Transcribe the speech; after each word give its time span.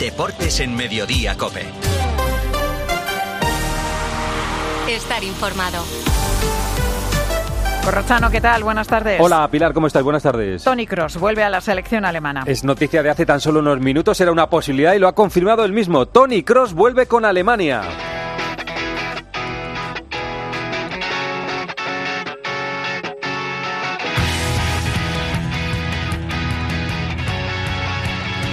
Deportes 0.00 0.60
en 0.60 0.74
Mediodía 0.74 1.36
Cope. 1.36 1.60
Estar 4.88 5.22
informado. 5.22 5.84
Corrochano, 7.84 8.30
¿qué 8.30 8.40
tal? 8.40 8.64
Buenas 8.64 8.88
tardes. 8.88 9.20
Hola 9.20 9.46
Pilar, 9.50 9.74
¿cómo 9.74 9.88
estás? 9.88 10.02
Buenas 10.02 10.22
tardes. 10.22 10.64
Tony 10.64 10.86
Cross 10.86 11.18
vuelve 11.18 11.44
a 11.44 11.50
la 11.50 11.60
selección 11.60 12.06
alemana. 12.06 12.44
Es 12.46 12.64
noticia 12.64 13.02
de 13.02 13.10
hace 13.10 13.26
tan 13.26 13.40
solo 13.40 13.60
unos 13.60 13.78
minutos, 13.80 14.18
era 14.22 14.32
una 14.32 14.48
posibilidad 14.48 14.94
y 14.94 14.98
lo 14.98 15.06
ha 15.06 15.14
confirmado 15.14 15.66
él 15.66 15.72
mismo. 15.74 16.06
Tony 16.06 16.44
Cross 16.44 16.72
vuelve 16.72 17.04
con 17.04 17.26
Alemania. 17.26 17.82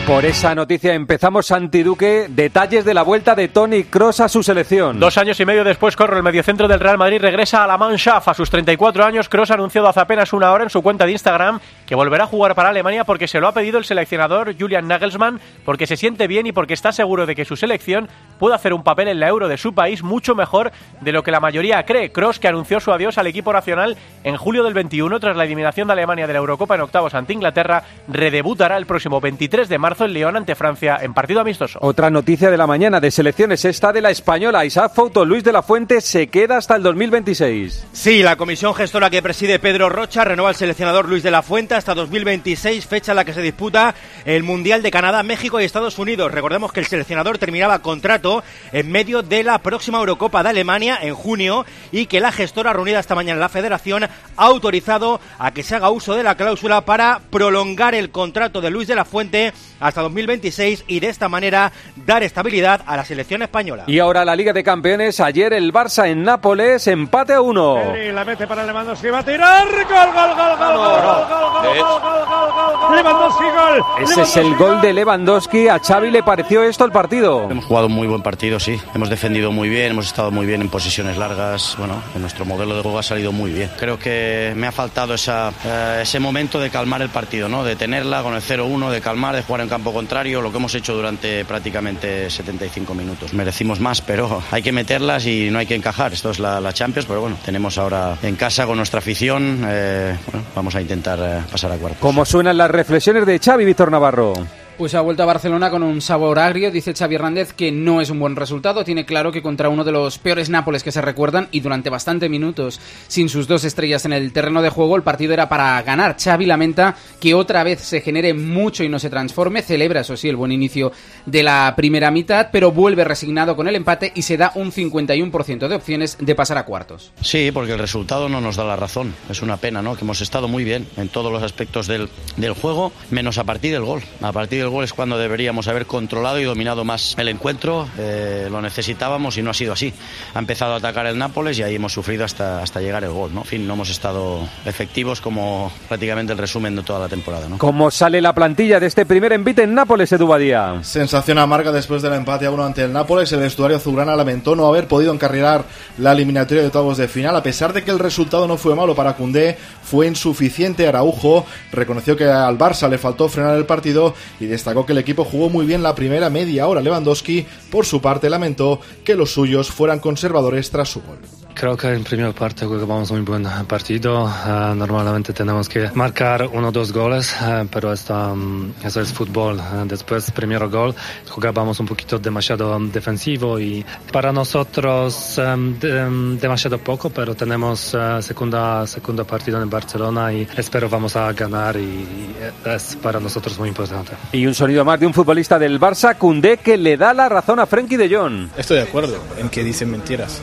Por 0.08 0.24
esa 0.24 0.56
noticia 0.56 0.94
empezamos 0.94 1.48
Santi 1.48 1.84
Duque. 1.84 2.28
Detalles 2.30 2.86
de 2.86 2.94
la 2.94 3.04
vuelta 3.04 3.36
de 3.36 3.50
Tony 3.50 3.84
Cross 3.84 4.22
a 4.22 4.30
su 4.30 4.42
selección. 4.42 5.02
Dos 5.02 5.18
años 5.18 5.38
y 5.42 5.46
medio 5.46 5.66
después, 5.66 5.98
Corro, 5.98 6.16
el 6.16 6.24
mediocentro 6.24 6.70
del 6.70 6.80
Real 6.80 6.98
Madrid 6.98 7.20
regresa 7.20 7.66
a 7.66 7.68
la 7.68 7.78
Mannschaft. 7.78 8.30
A 8.30 8.34
sus 8.34 8.50
34 8.50 9.04
años, 9.04 9.28
Cross 9.28 9.52
ha 9.52 9.56
anunciado 9.56 9.90
hace 9.90 10.00
apenas 10.00 10.32
una 10.32 10.54
hora 10.54 10.64
en 10.64 10.70
su 10.70 10.82
cuenta 10.82 11.06
de 11.06 11.12
Instagram 11.12 11.60
que 11.86 11.94
volverá 11.94 12.24
a 12.24 12.28
jugar 12.28 12.56
para 12.56 12.70
Alemania 12.70 13.04
porque 13.04 13.28
se 13.28 13.42
lo 13.42 13.50
ha 13.50 13.52
pedido 13.52 13.78
el 13.78 13.84
seleccionador 13.84 14.56
Julian 14.58 14.88
Nagelsmann, 14.88 15.42
porque 15.66 15.88
se 15.88 15.98
siente 15.98 16.28
bien 16.28 16.48
y 16.48 16.54
porque 16.54 16.74
está 16.74 16.94
seguro 16.94 17.26
de 17.26 17.36
que 17.36 17.44
su 17.44 17.58
selección 17.58 18.08
puede 18.40 18.56
hacer 18.56 18.74
un 18.74 18.84
papel 18.84 19.10
en 19.10 19.20
la 19.20 19.28
Euro 19.28 19.50
de 19.50 19.58
su 19.58 19.74
país 19.74 20.04
mucho 20.04 20.36
mejor 20.36 20.72
de 21.02 21.12
lo 21.12 21.22
que 21.22 21.32
la 21.32 21.42
mayoría 21.42 21.84
cree. 21.84 22.14
Cross, 22.14 22.40
que 22.40 22.48
anunció 22.48 22.80
su 22.80 22.94
adiós 22.94 23.18
al 23.18 23.28
equipo 23.28 23.52
nacional 23.52 23.98
en 24.24 24.38
julio 24.38 24.64
del 24.64 24.74
21 24.74 25.20
tras 25.20 25.36
la 25.36 25.44
eliminación 25.44 25.88
de 25.88 25.94
Alemania 25.94 26.28
de 26.28 26.34
la 26.34 26.40
Eurocopa 26.40 26.76
en 26.76 26.82
octavos 26.82 27.14
ante 27.14 27.34
Inglaterra, 27.34 27.84
redebutará 28.08 28.78
el 28.78 28.86
próximo 28.86 29.20
23 29.20 29.68
de 29.68 29.78
marzo 29.78 29.97
en 30.06 30.14
León 30.14 30.36
ante 30.36 30.56
Francia 30.56 30.98
en 31.02 31.14
partido 31.14 31.42
amistoso. 31.42 31.80
Otra 31.82 32.10
noticia 32.10 32.50
de 32.50 32.58
la 32.58 32.68
mañana 32.68 33.00
de 33.00 33.12
selecciones 33.12 33.66
esta 33.66 33.92
de 33.92 34.02
la 34.02 34.12
española. 34.12 34.66
Isaac 34.66 34.94
Fouto, 34.94 35.26
Luis 35.26 35.44
de 35.44 35.52
la 35.52 35.62
Fuente 35.62 36.02
se 36.02 36.28
queda 36.28 36.58
hasta 36.58 36.76
el 36.76 36.84
2026. 36.84 37.88
Sí, 37.92 38.24
la 38.24 38.36
comisión 38.36 38.74
gestora 38.74 39.10
que 39.10 39.22
preside 39.22 39.60
Pedro 39.60 39.90
Rocha 39.90 40.24
renueva 40.24 40.50
al 40.50 40.56
seleccionador 40.56 41.08
Luis 41.08 41.24
de 41.24 41.32
la 41.32 41.42
Fuente 41.42 41.76
hasta 41.76 41.96
2026, 41.96 42.86
fecha 42.86 43.12
en 43.12 43.18
la 43.18 43.26
que 43.26 43.34
se 43.34 43.42
disputa 43.42 43.96
el 44.26 44.44
Mundial 44.44 44.82
de 44.84 44.92
Canadá, 44.92 45.24
México 45.24 45.60
y 45.60 45.66
Estados 45.66 46.00
Unidos. 46.00 46.32
Recordemos 46.32 46.72
que 46.72 46.80
el 46.80 46.86
seleccionador 46.86 47.38
terminaba 47.38 47.80
contrato 47.80 48.44
en 48.72 48.92
medio 48.92 49.24
de 49.24 49.44
la 49.44 49.60
próxima 49.60 50.00
Eurocopa 50.00 50.44
de 50.44 50.50
Alemania 50.50 51.00
en 51.02 51.16
junio 51.16 51.66
y 51.92 52.06
que 52.06 52.20
la 52.20 52.32
gestora 52.32 52.74
reunida 52.74 53.00
esta 53.00 53.16
mañana 53.16 53.36
en 53.36 53.42
la 53.42 53.50
Federación 53.50 54.04
ha 54.04 54.10
autorizado 54.38 55.20
a 55.40 55.52
que 55.52 55.64
se 55.64 55.76
haga 55.76 55.90
uso 55.90 56.16
de 56.16 56.24
la 56.24 56.36
cláusula 56.36 56.82
para 56.82 57.22
prolongar 57.30 57.96
el 57.96 58.10
contrato 58.12 58.62
de 58.62 58.70
Luis 58.70 58.88
de 58.88 58.96
la 58.96 59.06
Fuente 59.06 59.54
hasta 59.88 60.02
2026 60.02 60.86
y 60.88 61.00
de 61.00 61.08
esta 61.10 61.30
manera 61.30 61.72
dar 61.96 62.24
estabilidad 62.24 62.82
a 62.86 62.98
la 62.98 63.06
selección 63.06 63.42
española. 63.42 63.84
Y 63.88 64.00
ahora 64.00 64.26
la 64.26 64.36
Liga 64.36 64.54
de 64.54 64.64
Campeones. 64.64 65.20
Ayer 65.20 65.54
el 65.54 65.74
Barça 65.74 66.08
en 66.08 66.24
Nápoles, 66.24 66.88
empate 66.88 67.34
a 67.34 67.42
uno. 67.42 67.76
Pedri 67.76 68.12
la 68.12 68.26
mete 68.26 68.48
para 68.48 68.66
Lewandowski, 68.66 69.10
va 69.10 69.20
a 69.20 69.24
tirar. 69.24 69.68
Gol, 69.68 70.14
gol, 70.14 70.36
gol, 70.36 70.58
gol, 70.58 70.78
gol, 70.78 70.88
gol, 70.88 71.28
gol, 71.28 71.58
gol, 71.62 72.02
gol, 72.02 72.26
gol, 72.28 72.52
gol, 72.52 72.78
gol. 72.80 72.96
Lewandowski, 72.96 73.44
gol. 73.44 73.57
Ese 74.02 74.22
es 74.22 74.38
el 74.38 74.56
gol 74.56 74.82
de 74.82 74.94
Lewandowski. 74.94 75.68
A 75.68 75.80
Xavi 75.80 76.12
le 76.12 76.24
pareció 76.24 76.64
esto 76.64 76.86
el 76.86 76.92
partido. 76.92 77.50
Hemos 77.50 77.66
jugado 77.66 77.88
un 77.88 77.94
muy 77.94 78.08
buen 78.08 78.22
partido, 78.22 78.60
sí. 78.60 78.80
Hemos 78.94 79.10
defendido 79.10 79.52
muy 79.52 79.70
bien, 79.70 79.92
hemos 79.92 80.08
estado 80.08 80.32
muy 80.32 80.46
bien 80.46 80.62
en 80.62 80.70
posiciones 80.70 81.18
largas. 81.18 81.76
Bueno, 81.78 82.02
en 82.16 82.22
nuestro 82.22 82.46
modelo 82.46 82.76
de 82.76 82.82
juego 82.82 83.00
ha 83.00 83.04
salido 83.04 83.32
muy 83.32 83.52
bien. 83.52 83.70
Creo 83.78 84.00
que 84.00 84.54
me 84.56 84.68
ha 84.68 84.72
faltado 84.72 85.14
esa, 85.14 85.52
eh, 85.66 86.00
ese 86.02 86.20
momento 86.20 86.60
de 86.60 86.70
calmar 86.70 87.02
el 87.02 87.10
partido, 87.10 87.50
¿no? 87.50 87.64
De 87.64 87.76
tenerla 87.76 88.24
con 88.24 88.34
el 88.36 88.42
0-1, 88.42 88.90
de 88.90 89.02
calmar, 89.02 89.36
de 89.36 89.44
jugar 89.44 89.62
en 89.62 89.70
campo 89.70 89.94
contrario, 89.94 90.42
lo 90.42 90.52
que 90.52 90.58
hemos 90.58 90.74
hecho 90.76 90.94
durante 90.96 91.46
prácticamente 91.46 92.30
75 92.30 92.94
minutos. 92.94 93.34
Merecimos 93.34 93.80
más, 93.80 94.02
pero 94.02 94.42
hay 94.52 94.62
que 94.62 94.72
meterlas 94.72 95.26
y 95.26 95.50
no 95.52 95.60
hay 95.60 95.66
que 95.66 95.76
encajar. 95.76 96.14
Esto 96.14 96.32
es 96.32 96.40
la, 96.40 96.60
la 96.60 96.74
Champions, 96.74 97.06
pero 97.06 97.22
bueno, 97.22 97.38
tenemos 97.46 97.78
ahora 97.78 98.18
en 98.24 98.36
casa 98.36 98.66
con 98.66 98.78
nuestra 98.78 99.00
afición, 99.00 99.64
eh, 99.68 100.16
bueno, 100.32 100.46
vamos 100.56 100.76
a 100.76 100.82
intentar 100.82 101.20
eh, 101.22 101.42
pasar 101.52 101.72
a 101.72 101.76
cuartos. 101.76 102.00
¿Cómo 102.02 102.26
suenan 102.26 102.58
las 102.58 102.72
reflexiones 102.72 103.26
de 103.26 103.40
Xavi 103.40 103.67
Víctor 103.68 103.92
Navarro? 103.92 104.32
Pues 104.78 104.94
ha 104.94 105.02
vuelto 105.02 105.24
a 105.24 105.26
Barcelona 105.26 105.72
con 105.72 105.82
un 105.82 106.02
sabor 106.02 106.38
agrio, 106.38 106.70
dice 106.70 106.94
Xavi 106.94 107.16
Hernández 107.16 107.52
que 107.52 107.72
no 107.72 108.00
es 108.00 108.12
un 108.12 108.20
buen 108.20 108.36
resultado, 108.36 108.84
tiene 108.84 109.08
claro 109.08 109.32
que 109.32 109.42
contra 109.42 109.70
uno 109.70 109.84
de 109.84 109.92
los 109.92 110.20
peores 110.20 110.52
Nápoles 110.52 110.84
que 110.84 110.92
se 110.92 111.02
recuerdan 111.02 111.48
y 111.52 111.62
durante 111.62 111.90
bastante 111.90 112.30
minutos 112.30 112.80
sin 113.08 113.28
sus 113.28 113.48
dos 113.48 113.64
estrellas 113.64 114.06
en 114.06 114.14
el 114.14 114.32
terreno 114.32 114.62
de 114.62 114.70
juego 114.70 114.96
el 114.96 115.02
partido 115.02 115.34
era 115.34 115.50
para 115.50 115.82
ganar. 115.82 116.16
Xavi 116.24 116.46
lamenta 116.46 116.96
que 117.20 117.34
otra 117.34 117.64
vez 117.64 117.80
se 117.82 118.02
genere 118.02 118.36
mucho 118.36 118.84
y 118.84 118.90
no 118.90 119.00
se 119.00 119.10
transforme, 119.10 119.64
celebra 119.64 120.02
eso 120.02 120.16
sí 120.16 120.30
el 120.30 120.36
buen 120.36 120.52
inicio 120.52 120.92
de 121.26 121.42
la 121.42 121.74
primera 121.76 122.12
mitad, 122.12 122.50
pero 122.52 122.72
vuelve 122.72 123.04
resignado 123.04 123.56
con 123.56 123.68
el 123.68 123.76
empate 123.76 124.12
y 124.14 124.22
se 124.22 124.38
da 124.38 124.52
un 124.54 124.72
51% 124.72 125.68
de 125.68 125.76
opciones 125.76 126.18
de 126.20 126.36
pasar 126.36 126.60
a 126.60 126.66
cuartos. 126.66 127.12
Sí, 127.22 127.50
porque 127.52 127.74
el 127.74 127.80
resultado 127.80 128.30
no 128.30 128.42
nos 128.42 128.58
da 128.58 128.64
la 128.64 128.76
razón. 128.76 129.16
Es 129.28 129.42
una 129.42 129.58
pena, 129.58 129.82
¿no? 129.82 129.96
Que 129.96 130.04
hemos 130.04 130.22
estado 130.22 130.48
muy 130.48 130.64
bien 130.64 130.88
en 130.98 131.10
todos 131.10 131.32
los 131.32 131.42
aspectos 131.42 131.88
del, 131.88 132.10
del 132.36 132.54
juego, 132.54 132.92
menos 133.10 133.40
a 133.40 133.44
partir 133.44 133.72
del 133.72 133.84
gol. 133.84 134.04
A 134.22 134.32
partir 134.32 134.60
del 134.60 134.67
gol 134.70 134.84
es 134.84 134.94
cuando 134.94 135.18
deberíamos 135.18 135.68
haber 135.68 135.86
controlado 135.86 136.40
y 136.40 136.44
dominado 136.44 136.84
más 136.84 137.16
el 137.18 137.28
encuentro. 137.28 137.88
Eh, 137.98 138.48
lo 138.50 138.62
necesitábamos 138.62 139.38
y 139.38 139.42
no 139.42 139.52
ha 139.52 139.54
sido 139.54 139.74
así. 139.74 139.94
Ha 140.34 140.40
empezado 140.40 140.74
a 140.74 140.78
atacar 140.78 141.06
el 141.06 141.18
Nápoles 141.18 141.58
y 141.60 141.64
ahí 141.64 141.76
hemos 141.76 141.94
sufrido 141.94 142.26
hasta, 142.26 142.62
hasta 142.62 142.82
llegar 142.82 143.04
el 143.04 143.12
gol, 143.12 143.34
¿no? 143.34 143.42
En 143.42 143.48
fin, 143.48 143.68
no 143.68 143.74
hemos 143.74 143.90
estado 143.90 144.48
efectivos 144.66 145.22
como 145.22 145.72
prácticamente 145.88 146.34
el 146.34 146.40
resumen 146.40 146.76
de 146.76 146.84
toda 146.84 147.00
la 147.00 147.08
temporada, 147.08 147.48
¿no? 147.50 147.58
¿Cómo 147.58 147.92
sale 147.92 148.22
la 148.22 148.34
plantilla 148.34 148.80
de 148.80 148.88
este 148.88 149.06
primer 149.06 149.34
envite 149.34 149.64
en 149.64 149.74
Nápoles, 149.74 150.12
Edu 150.12 150.28
Badía? 150.28 150.80
Sensación 150.84 151.38
amarga 151.38 151.72
después 151.72 152.02
del 152.02 152.14
empate 152.14 152.46
a 152.46 152.52
uno 152.52 152.66
ante 152.66 152.84
el 152.84 152.94
Nápoles. 152.94 153.32
El 153.32 153.40
vestuario 153.40 153.78
azulgrana 153.78 154.16
lamentó 154.16 154.56
no 154.56 154.68
haber 154.68 154.88
podido 154.88 155.14
encarrilar 155.14 155.66
la 155.98 156.12
eliminatoria 156.12 156.62
de 156.62 156.68
octavos 156.68 156.98
de 156.98 157.08
final. 157.08 157.36
A 157.36 157.44
pesar 157.44 157.74
de 157.74 157.84
que 157.84 157.92
el 157.92 158.00
resultado 158.00 158.48
no 158.48 158.58
fue 158.58 158.76
malo 158.76 158.96
para 158.96 159.14
Cundé, 159.14 159.58
fue 159.84 160.08
insuficiente. 160.08 160.88
Araujo 160.88 161.46
reconoció 161.72 162.16
que 162.16 162.26
al 162.26 162.58
Barça 162.58 162.90
le 162.90 162.98
faltó 162.98 163.30
frenar 163.30 163.56
el 163.58 163.66
partido 163.66 164.14
y 164.40 164.46
destacó 164.58 164.86
que 164.88 164.94
el 164.94 164.98
equipo 164.98 165.24
jugó 165.24 165.50
muy 165.50 165.66
bien 165.68 165.84
la 165.84 165.94
primera 165.94 166.32
media 166.32 166.68
hora. 166.68 166.82
Lewandowski, 166.82 167.46
por 167.70 167.86
su 167.86 168.02
parte, 168.02 168.30
lamentó 168.30 168.82
que 169.04 169.16
los 169.16 169.32
suyos 169.32 169.70
fueran 169.70 170.00
conservadores 170.00 170.72
tras 170.72 170.90
su 170.90 171.02
gol. 171.02 171.20
Creo 171.60 171.76
que 171.76 171.88
en 171.88 172.04
primera 172.04 172.32
parte 172.34 172.68
jugamos 172.68 173.10
un 173.10 173.26
buen 173.26 173.44
partido. 173.68 174.26
Uh, 174.26 174.76
normalmente 174.76 175.34
tenemos 175.34 175.68
que 175.68 175.90
marcar 175.96 176.48
uno 176.54 176.68
o 176.68 176.72
dos 176.72 176.92
goles, 176.94 177.36
uh, 177.42 177.66
pero 177.66 177.92
esto, 177.92 178.14
um, 178.14 178.72
eso 178.84 179.02
es 179.02 179.12
fútbol. 179.12 179.58
Uh, 179.58 179.88
después, 179.88 180.30
primer 180.30 180.68
gol, 180.68 180.94
jugábamos 181.28 181.80
un 181.80 181.88
poquito 181.88 182.20
demasiado 182.20 182.78
defensivo 182.94 183.60
y 183.60 183.84
para 184.12 184.32
nosotros 184.32 185.40
um, 185.40 185.80
de, 185.80 186.06
um, 186.06 186.38
demasiado 186.38 186.78
poco, 186.78 187.10
pero 187.10 187.34
tenemos 187.34 187.98
segunda, 188.20 188.86
segunda 188.86 189.24
partido 189.24 189.60
en 189.60 189.68
Barcelona 189.68 190.32
y 190.32 190.48
espero 190.58 190.88
vamos 190.88 191.16
a 191.16 191.34
ganar 191.34 191.76
y 191.76 192.36
es 192.66 192.96
para 193.02 193.20
nosotros 193.20 193.58
muy 193.58 193.70
importante. 193.70 194.12
Y 194.32 194.46
un 194.46 194.54
sonido 194.54 194.86
más 194.86 195.00
de 195.00 195.08
un 195.08 195.14
futbolista 195.14 195.58
del 195.58 195.80
Barça, 195.80 196.16
Cundé, 196.20 196.58
que 196.58 196.78
le 196.78 196.98
da 196.98 197.16
la 197.16 197.28
razón 197.28 197.60
a 197.60 197.66
Frenkie 197.66 197.98
de 197.98 198.16
Jong. 198.16 198.50
Estoy 198.56 198.78
de 198.78 198.84
acuerdo 198.84 199.18
en 199.40 199.50
que 199.50 199.64
dicen 199.64 199.90
mentiras. 199.90 200.40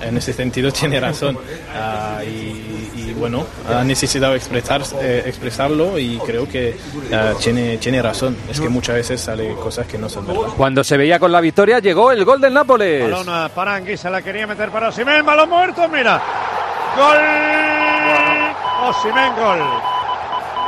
En 0.00 0.16
ese 0.16 0.32
sentido 0.32 0.72
tiene 0.72 1.00
razón. 1.00 1.36
Uh, 1.36 2.22
y, 2.24 2.90
y, 2.96 3.14
bueno, 3.18 3.46
ha 3.68 3.84
necesitado 3.84 4.34
expresar, 4.34 4.82
eh, 5.00 5.22
expresarlo 5.26 5.98
y 5.98 6.18
creo 6.18 6.48
que 6.48 6.76
uh, 6.94 7.38
tiene, 7.38 7.78
tiene 7.78 8.02
razón. 8.02 8.36
Es 8.48 8.60
que 8.60 8.68
muchas 8.68 8.96
veces 8.96 9.20
sale 9.20 9.54
cosas 9.54 9.86
que 9.86 9.98
no 9.98 10.08
son 10.08 10.26
verdad. 10.26 10.48
Cuando 10.56 10.82
se 10.84 10.96
veía 10.96 11.18
con 11.18 11.32
la 11.32 11.40
victoria, 11.40 11.78
llegó 11.78 12.10
el 12.10 12.24
gol 12.24 12.40
del 12.40 12.54
Nápoles. 12.54 13.10
Balón 13.10 13.50
para 13.54 13.74
Anguissa, 13.76 14.10
la 14.10 14.22
quería 14.22 14.46
meter 14.46 14.70
para 14.70 14.88
Osimhen, 14.88 15.24
balón 15.24 15.48
muerto, 15.48 15.88
mira. 15.88 16.20
Gol. 16.96 17.18
Osimhen, 18.88 19.34
gol. 19.36 19.91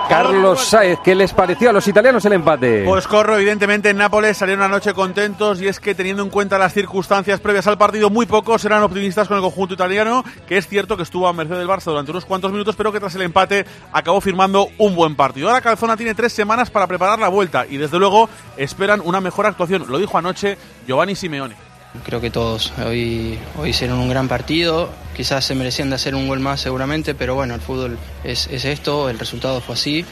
Carlos 0.09 0.67
Saez, 0.67 0.99
¿qué 1.03 1.15
les 1.15 1.33
pareció 1.33 1.71
a 1.71 1.73
los 1.73 1.87
italianos 1.89 2.25
el 2.25 2.35
empate? 2.35 2.85
Pues 2.85 3.07
corro, 3.09 3.37
evidentemente 3.37 3.91
en 3.91 3.97
Nápoles 3.97 4.37
salieron 4.37 4.65
anoche 4.65 4.93
contentos 4.93 5.61
y 5.61 5.69
es 5.69 5.81
que 5.81 5.95
teniendo 5.95 6.23
en 6.23 6.31
cuenta 6.31 6.59
las 6.59 6.73
circunstancias 6.73 7.41
previas 7.41 7.67
al 7.67 7.79
partido, 7.79 8.11
muy 8.11 8.27
pocos 8.27 8.65
eran 8.65 8.83
optimistas 8.83 9.29
con 9.29 9.37
el 9.37 9.43
conjunto 9.43 9.75
italiano, 9.75 10.25
que 10.47 10.59
es 10.59 10.69
cierto 10.69 10.97
que 10.97 11.03
estuvo 11.03 11.27
a 11.27 11.33
merced 11.33 11.57
del 11.57 11.69
Barça 11.69 11.85
durante 11.85 12.11
unos 12.11 12.25
cuantos 12.25 12.53
minutos, 12.53 12.77
pero 12.77 12.93
que 12.93 13.01
tras 13.01 13.15
el 13.15 13.23
empate 13.23 13.65
acabó 13.93 14.21
firmando 14.21 14.69
un 14.79 14.95
buen 14.95 15.17
partido. 15.17 15.49
Ahora 15.49 15.61
Calzona 15.61 15.97
tiene 15.97 16.15
tres 16.15 16.33
semanas 16.33 16.71
para 16.71 16.87
preparar 16.87 17.19
la 17.19 17.29
vuelta 17.29 17.67
y 17.69 17.77
desde 17.77 17.99
luego 17.99 18.29
esperan 18.57 19.01
una 19.05 19.21
mejor 19.21 19.47
actuación. 19.47 19.87
Lo 19.89 19.99
dijo 19.99 20.19
anoche 20.19 20.59
Giovanni 20.87 21.15
Simeone. 21.15 21.74
Creo 22.03 22.21
que 22.21 22.31
todos 22.31 22.73
hoy, 22.85 23.39
hoy 23.57 23.71
hicieron 23.71 23.99
un 23.99 24.09
gran 24.09 24.27
partido, 24.27 24.91
quizás 25.17 25.45
se 25.45 25.55
merecían 25.55 25.91
de 25.91 25.97
hacer 25.97 26.15
un 26.15 26.27
gol 26.27 26.41
más 26.41 26.61
seguramente, 26.61 27.15
pero 27.15 27.37
bueno, 27.37 27.55
el 27.55 27.61
fútbol 27.61 27.99
es, 28.25 28.49
es 28.49 28.65
esto, 28.65 29.09
el 29.09 29.19
resultado 29.19 29.61
fue 29.61 29.75
así 29.75 30.05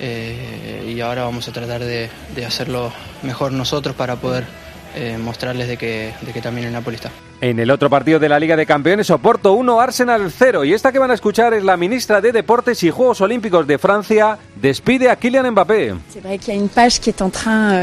eh, 0.00 0.92
y 0.94 1.00
ahora 1.00 1.24
vamos 1.24 1.46
a 1.48 1.52
tratar 1.52 1.84
de, 1.84 2.08
de, 2.34 2.46
hacerlo 2.46 2.92
mejor 3.22 3.52
nosotros 3.52 3.94
para 3.94 4.16
poder 4.16 4.44
eh, 4.94 5.18
mostrarles 5.18 5.68
de 5.68 5.76
que, 5.76 6.14
de 6.22 6.32
que 6.32 6.40
también 6.40 6.66
el 6.66 6.72
Napoli 6.72 6.96
está. 6.96 7.10
En 7.38 7.58
el 7.58 7.70
otro 7.70 7.90
partido 7.90 8.18
de 8.18 8.30
la 8.30 8.40
Liga 8.40 8.56
de 8.56 8.64
Campeones, 8.64 9.10
Oporto 9.10 9.52
1, 9.52 9.78
Arsenal 9.78 10.32
0. 10.34 10.64
Y 10.64 10.72
esta 10.72 10.90
que 10.90 10.98
van 10.98 11.10
a 11.10 11.14
escuchar 11.14 11.52
es 11.52 11.62
la 11.62 11.76
ministra 11.76 12.22
de 12.22 12.32
Deportes 12.32 12.82
y 12.82 12.90
Juegos 12.90 13.20
Olímpicos 13.20 13.66
de 13.66 13.76
Francia. 13.76 14.38
Despide 14.54 15.10
a 15.10 15.16
Kylian 15.16 15.50
Mbappé. 15.50 15.94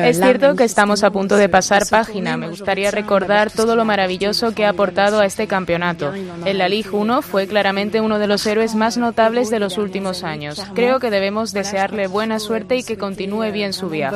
Es 0.08 0.18
cierto 0.18 0.56
que 0.56 0.64
estamos 0.64 1.04
a 1.04 1.12
punto 1.12 1.38
de 1.38 1.50
pasar 1.50 1.84
página. 1.88 2.36
Me 2.36 2.50
gustaría 2.50 2.90
recordar 2.90 3.52
todo 3.52 3.76
lo 3.76 3.86
maravilloso 3.86 4.56
que 4.56 4.66
ha 4.66 4.70
aportado 4.70 5.20
a 5.20 5.26
este 5.28 5.46
campeonato. 5.46 6.12
En 6.46 6.58
la 6.58 6.68
Ligue 6.68 6.90
1 6.90 7.22
fue 7.22 7.46
claramente 7.46 8.02
uno 8.02 8.18
de 8.18 8.26
los 8.26 8.48
héroes 8.48 8.74
más 8.74 8.98
notables 8.98 9.52
de 9.52 9.60
los 9.60 9.78
últimos 9.78 10.24
años. 10.24 10.64
Creo 10.74 11.00
que 11.00 11.12
debemos 11.12 11.54
desearle 11.54 12.08
buena 12.08 12.40
suerte 12.40 12.78
y 12.78 12.84
que 12.84 12.98
continúe 12.98 13.52
bien 13.52 13.74
su 13.74 13.88
viaje. 13.88 14.16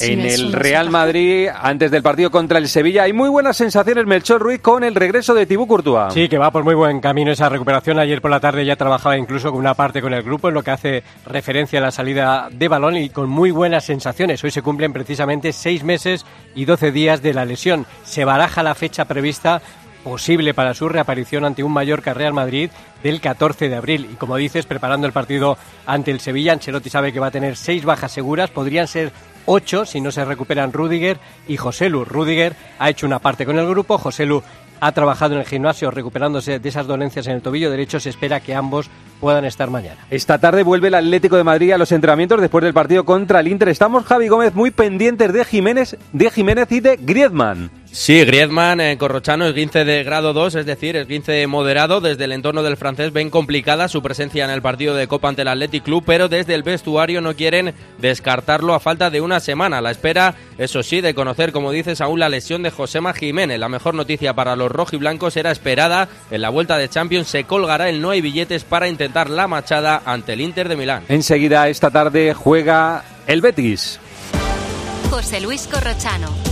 En 0.00 0.20
el 0.20 0.52
Real 0.52 0.90
Madrid, 0.90 1.48
antes 1.54 1.92
del 1.92 2.02
partido 2.02 2.32
contra 2.32 2.58
el 2.58 2.68
Sevilla, 2.68 3.04
hay 3.04 3.12
muy 3.12 3.28
buenas 3.28 3.56
sensaciones, 3.56 4.04
Melchor 4.04 4.31
Ruiz, 4.38 4.60
con 4.60 4.84
el 4.84 4.94
regreso 4.94 5.34
de 5.34 5.46
Tibú 5.46 5.66
Courtois. 5.66 6.12
Sí, 6.12 6.28
que 6.28 6.38
va 6.38 6.50
por 6.50 6.64
muy 6.64 6.74
buen 6.74 7.00
camino 7.00 7.30
esa 7.30 7.48
recuperación. 7.48 7.98
Ayer 7.98 8.20
por 8.20 8.30
la 8.30 8.40
tarde 8.40 8.64
ya 8.64 8.76
trabajaba 8.76 9.16
incluso 9.16 9.50
con 9.50 9.60
una 9.60 9.74
parte 9.74 10.00
con 10.00 10.14
el 10.14 10.22
grupo, 10.22 10.48
en 10.48 10.54
lo 10.54 10.62
que 10.62 10.70
hace 10.70 11.02
referencia 11.26 11.78
a 11.78 11.82
la 11.82 11.90
salida 11.90 12.48
de 12.50 12.68
balón 12.68 12.96
y 12.96 13.10
con 13.10 13.28
muy 13.28 13.50
buenas 13.50 13.84
sensaciones. 13.84 14.42
Hoy 14.44 14.50
se 14.50 14.62
cumplen 14.62 14.92
precisamente 14.92 15.52
seis 15.52 15.84
meses 15.84 16.24
y 16.54 16.64
doce 16.64 16.92
días 16.92 17.22
de 17.22 17.34
la 17.34 17.44
lesión. 17.44 17.86
Se 18.04 18.24
baraja 18.24 18.62
la 18.62 18.74
fecha 18.74 19.04
prevista 19.04 19.62
posible 20.02 20.54
para 20.54 20.74
su 20.74 20.88
reaparición 20.88 21.44
ante 21.44 21.62
un 21.62 21.72
Mallorca 21.72 22.14
Real 22.14 22.32
Madrid 22.32 22.70
del 23.02 23.20
14 23.20 23.68
de 23.68 23.76
abril. 23.76 24.08
Y 24.12 24.16
como 24.16 24.36
dices, 24.36 24.66
preparando 24.66 25.06
el 25.06 25.12
partido 25.12 25.56
ante 25.86 26.10
el 26.10 26.20
Sevilla, 26.20 26.52
Ancelotti 26.52 26.90
sabe 26.90 27.12
que 27.12 27.20
va 27.20 27.28
a 27.28 27.32
tener 27.32 27.56
seis 27.56 27.84
bajas 27.84 28.12
seguras, 28.12 28.50
podrían 28.50 28.88
ser 28.88 29.12
ocho 29.46 29.84
si 29.84 30.00
no 30.00 30.10
se 30.10 30.24
recuperan 30.24 30.72
Rudiger 30.72 31.18
y 31.48 31.56
José 31.56 31.88
Lu. 31.88 32.04
Rudiger 32.04 32.54
ha 32.78 32.90
hecho 32.90 33.06
una 33.06 33.18
parte 33.18 33.46
con 33.46 33.58
el 33.58 33.68
grupo, 33.68 33.98
José 33.98 34.26
Lu 34.26 34.42
ha 34.84 34.90
trabajado 34.90 35.34
en 35.34 35.40
el 35.40 35.46
gimnasio 35.46 35.92
recuperándose 35.92 36.58
de 36.58 36.68
esas 36.68 36.88
dolencias 36.88 37.28
en 37.28 37.34
el 37.34 37.42
tobillo 37.42 37.70
derecho. 37.70 38.00
Se 38.00 38.10
espera 38.10 38.40
que 38.40 38.52
ambos 38.52 38.90
puedan 39.20 39.44
estar 39.44 39.70
mañana. 39.70 40.04
Esta 40.10 40.38
tarde 40.38 40.64
vuelve 40.64 40.88
el 40.88 40.96
Atlético 40.96 41.36
de 41.36 41.44
Madrid 41.44 41.70
a 41.70 41.78
los 41.78 41.92
entrenamientos 41.92 42.40
después 42.40 42.64
del 42.64 42.74
partido 42.74 43.04
contra 43.04 43.38
el 43.38 43.46
Inter. 43.46 43.68
Estamos, 43.68 44.04
Javi 44.04 44.26
Gómez, 44.26 44.54
muy 44.54 44.72
pendientes 44.72 45.32
de 45.32 45.44
Jiménez, 45.44 45.96
de 46.12 46.30
Jiménez 46.30 46.72
y 46.72 46.80
de 46.80 46.96
Griezmann. 46.96 47.70
Sí, 47.94 48.24
Griezmann 48.24 48.80
en 48.80 48.96
Corrochano 48.96 49.46
es 49.46 49.52
15 49.52 49.84
de 49.84 50.02
grado 50.02 50.32
2, 50.32 50.54
es 50.54 50.64
decir, 50.64 50.96
es 50.96 51.06
15 51.06 51.46
moderado. 51.46 52.00
Desde 52.00 52.24
el 52.24 52.32
entorno 52.32 52.62
del 52.62 52.78
francés 52.78 53.12
ven 53.12 53.28
complicada 53.28 53.86
su 53.86 54.00
presencia 54.00 54.46
en 54.46 54.50
el 54.50 54.62
partido 54.62 54.94
de 54.94 55.06
Copa 55.06 55.28
ante 55.28 55.42
el 55.42 55.48
Athletic 55.48 55.84
Club, 55.84 56.02
pero 56.06 56.30
desde 56.30 56.54
el 56.54 56.62
vestuario 56.62 57.20
no 57.20 57.36
quieren 57.36 57.74
descartarlo 57.98 58.72
a 58.72 58.80
falta 58.80 59.10
de 59.10 59.20
una 59.20 59.40
semana. 59.40 59.82
La 59.82 59.90
espera, 59.90 60.34
eso 60.56 60.82
sí, 60.82 61.02
de 61.02 61.14
conocer, 61.14 61.52
como 61.52 61.70
dices, 61.70 62.00
aún 62.00 62.18
la 62.18 62.30
lesión 62.30 62.62
de 62.62 62.70
Josema 62.70 63.12
Jiménez. 63.12 63.60
La 63.60 63.68
mejor 63.68 63.92
noticia 63.92 64.32
para 64.32 64.56
los 64.56 64.72
rojiblancos 64.72 65.36
era 65.36 65.50
esperada. 65.50 66.08
En 66.30 66.40
la 66.40 66.48
vuelta 66.48 66.78
de 66.78 66.88
Champions 66.88 67.28
se 67.28 67.44
colgará 67.44 67.90
el 67.90 68.00
no 68.00 68.08
hay 68.08 68.22
billetes 68.22 68.64
para 68.64 68.88
intentar 68.88 69.28
la 69.28 69.48
machada 69.48 70.00
ante 70.06 70.32
el 70.32 70.40
Inter 70.40 70.70
de 70.70 70.76
Milán. 70.76 71.04
Enseguida, 71.10 71.68
esta 71.68 71.90
tarde, 71.90 72.32
juega 72.32 73.04
el 73.26 73.42
Betis. 73.42 74.00
José 75.10 75.42
Luis 75.42 75.68
Corrochano. 75.70 76.51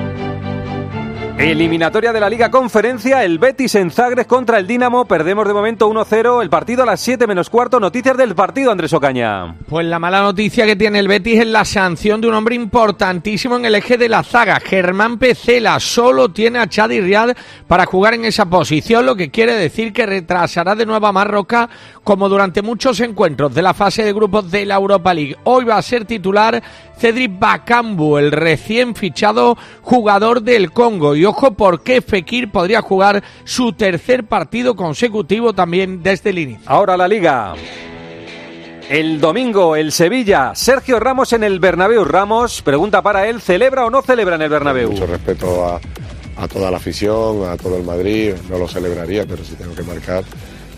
Eliminatoria 1.41 2.13
de 2.13 2.19
la 2.19 2.29
Liga 2.29 2.51
Conferencia, 2.51 3.23
el 3.23 3.39
Betis 3.39 3.73
en 3.73 3.89
Zagreb 3.89 4.27
contra 4.27 4.59
el 4.59 4.67
Dinamo. 4.67 5.05
Perdemos 5.05 5.47
de 5.47 5.55
momento 5.55 5.89
1-0 5.89 6.39
el 6.43 6.51
partido 6.51 6.83
a 6.83 6.85
las 6.85 6.99
7 6.99 7.25
menos 7.25 7.49
cuarto. 7.49 7.79
Noticias 7.79 8.15
del 8.15 8.35
partido, 8.35 8.71
Andrés 8.71 8.93
Ocaña. 8.93 9.55
Pues 9.67 9.87
la 9.87 9.97
mala 9.97 10.21
noticia 10.21 10.67
que 10.67 10.75
tiene 10.75 10.99
el 10.99 11.07
Betis 11.07 11.39
es 11.39 11.47
la 11.47 11.65
sanción 11.65 12.21
de 12.21 12.27
un 12.27 12.35
hombre 12.35 12.53
importantísimo 12.53 13.57
en 13.57 13.65
el 13.65 13.73
eje 13.73 13.97
de 13.97 14.07
la 14.07 14.21
zaga. 14.21 14.59
Germán 14.59 15.17
Pecela 15.17 15.79
solo 15.79 16.29
tiene 16.29 16.59
a 16.59 16.67
Chadi 16.67 17.01
Riad 17.01 17.35
para 17.67 17.87
jugar 17.87 18.13
en 18.13 18.25
esa 18.25 18.45
posición, 18.45 19.07
lo 19.07 19.15
que 19.15 19.31
quiere 19.31 19.55
decir 19.55 19.93
que 19.93 20.05
retrasará 20.05 20.75
de 20.75 20.85
nuevo 20.85 21.07
a 21.07 21.11
Marroca 21.11 21.67
como 22.03 22.29
durante 22.29 22.61
muchos 22.61 22.99
encuentros 22.99 23.51
de 23.55 23.63
la 23.63 23.73
fase 23.73 24.03
de 24.03 24.13
grupos 24.13 24.51
de 24.51 24.65
la 24.67 24.75
Europa 24.75 25.11
League. 25.11 25.35
Hoy 25.45 25.65
va 25.65 25.77
a 25.77 25.81
ser 25.81 26.05
titular 26.05 26.61
Cedric 27.01 27.39
Bakambu, 27.39 28.19
el 28.19 28.31
recién 28.31 28.93
fichado 28.93 29.57
jugador 29.81 30.43
del 30.43 30.71
Congo. 30.71 31.15
Y 31.15 31.25
ojo 31.25 31.53
porque 31.55 31.99
Fekir 31.99 32.51
podría 32.51 32.83
jugar 32.83 33.23
su 33.43 33.73
tercer 33.73 34.25
partido 34.25 34.75
consecutivo 34.75 35.51
también 35.53 36.03
desde 36.03 36.29
el 36.29 36.37
inicio. 36.37 36.61
Ahora 36.67 36.95
la 36.95 37.07
liga. 37.07 37.55
El 38.87 39.19
domingo, 39.19 39.75
el 39.75 39.91
Sevilla, 39.91 40.51
Sergio 40.53 40.99
Ramos 40.99 41.33
en 41.33 41.43
el 41.43 41.59
Bernabéu. 41.59 42.05
Ramos, 42.05 42.61
pregunta 42.61 43.01
para 43.01 43.27
él, 43.27 43.41
¿celebra 43.41 43.85
o 43.85 43.89
no 43.89 44.03
celebra 44.03 44.35
en 44.35 44.43
el 44.43 44.49
Bernabéu? 44.49 44.91
Mucho 44.91 45.07
respeto 45.07 45.65
a, 45.65 45.81
a 46.37 46.47
toda 46.47 46.69
la 46.69 46.77
afición, 46.77 47.49
a 47.49 47.57
todo 47.57 47.77
el 47.77 47.83
Madrid, 47.83 48.33
no 48.47 48.59
lo 48.59 48.67
celebraría, 48.67 49.25
pero 49.25 49.43
si 49.43 49.55
tengo 49.55 49.73
que 49.73 49.81
marcar 49.83 50.23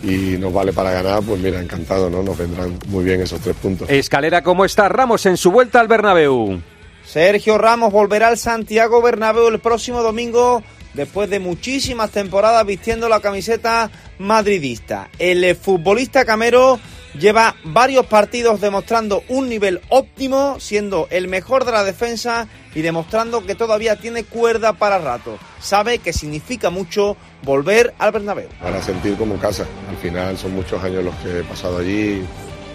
y 0.04 0.38
nos 0.38 0.54
vale 0.54 0.74
para 0.74 0.92
ganar, 0.92 1.24
pues 1.24 1.40
mira, 1.40 1.60
encantado, 1.60 2.10
¿no? 2.10 2.22
Nos 2.22 2.38
vendrán 2.38 2.78
muy 2.88 3.06
bien 3.06 3.22
esos 3.22 3.40
tres 3.40 3.56
puntos. 3.56 3.90
Escalera, 3.90 4.44
¿cómo 4.44 4.66
está 4.66 4.90
Ramos 4.90 5.26
en 5.26 5.38
su 5.38 5.52
vuelta 5.52 5.80
al 5.80 5.88
Bernabéu? 5.88 6.62
Sergio 7.06 7.58
Ramos 7.58 7.92
volverá 7.92 8.28
al 8.28 8.38
Santiago 8.38 9.02
Bernabéu 9.02 9.48
el 9.48 9.60
próximo 9.60 10.02
domingo 10.04 10.64
después 10.94 11.30
de 11.30 11.40
muchísimas 11.40 12.12
temporadas 12.12 12.66
vistiendo 12.66 13.10
la 13.10 13.20
camiseta 13.20 13.90
madridista. 14.20 15.10
El 15.20 15.56
futbolista 15.56 16.26
camero 16.26 16.80
lleva 17.20 17.56
varios 17.64 18.06
partidos 18.06 18.62
demostrando 18.62 19.24
un 19.30 19.50
nivel 19.50 19.82
óptimo, 19.90 20.60
siendo 20.60 21.08
el 21.12 21.28
mejor 21.28 21.66
de 21.66 21.72
la 21.72 21.84
defensa 21.84 22.48
y 22.74 22.82
demostrando 22.82 23.46
que 23.46 23.56
todavía 23.56 23.98
tiene 23.98 24.24
cuerda 24.24 24.74
para 24.74 24.98
rato. 24.98 25.38
Sabe 25.60 26.00
que 26.00 26.14
significa 26.14 26.70
mucho 26.70 27.16
volver 27.44 27.94
al 28.00 28.12
Bernabéu. 28.12 28.50
Para 28.62 28.82
sentir 28.82 29.16
como 29.16 29.38
casa. 29.38 29.66
Al 29.90 29.98
final 29.98 30.38
son 30.38 30.56
muchos 30.56 30.84
años 30.84 31.04
los 31.04 31.16
que 31.16 31.40
he 31.40 31.44
pasado 31.44 31.78
allí, 31.78 32.24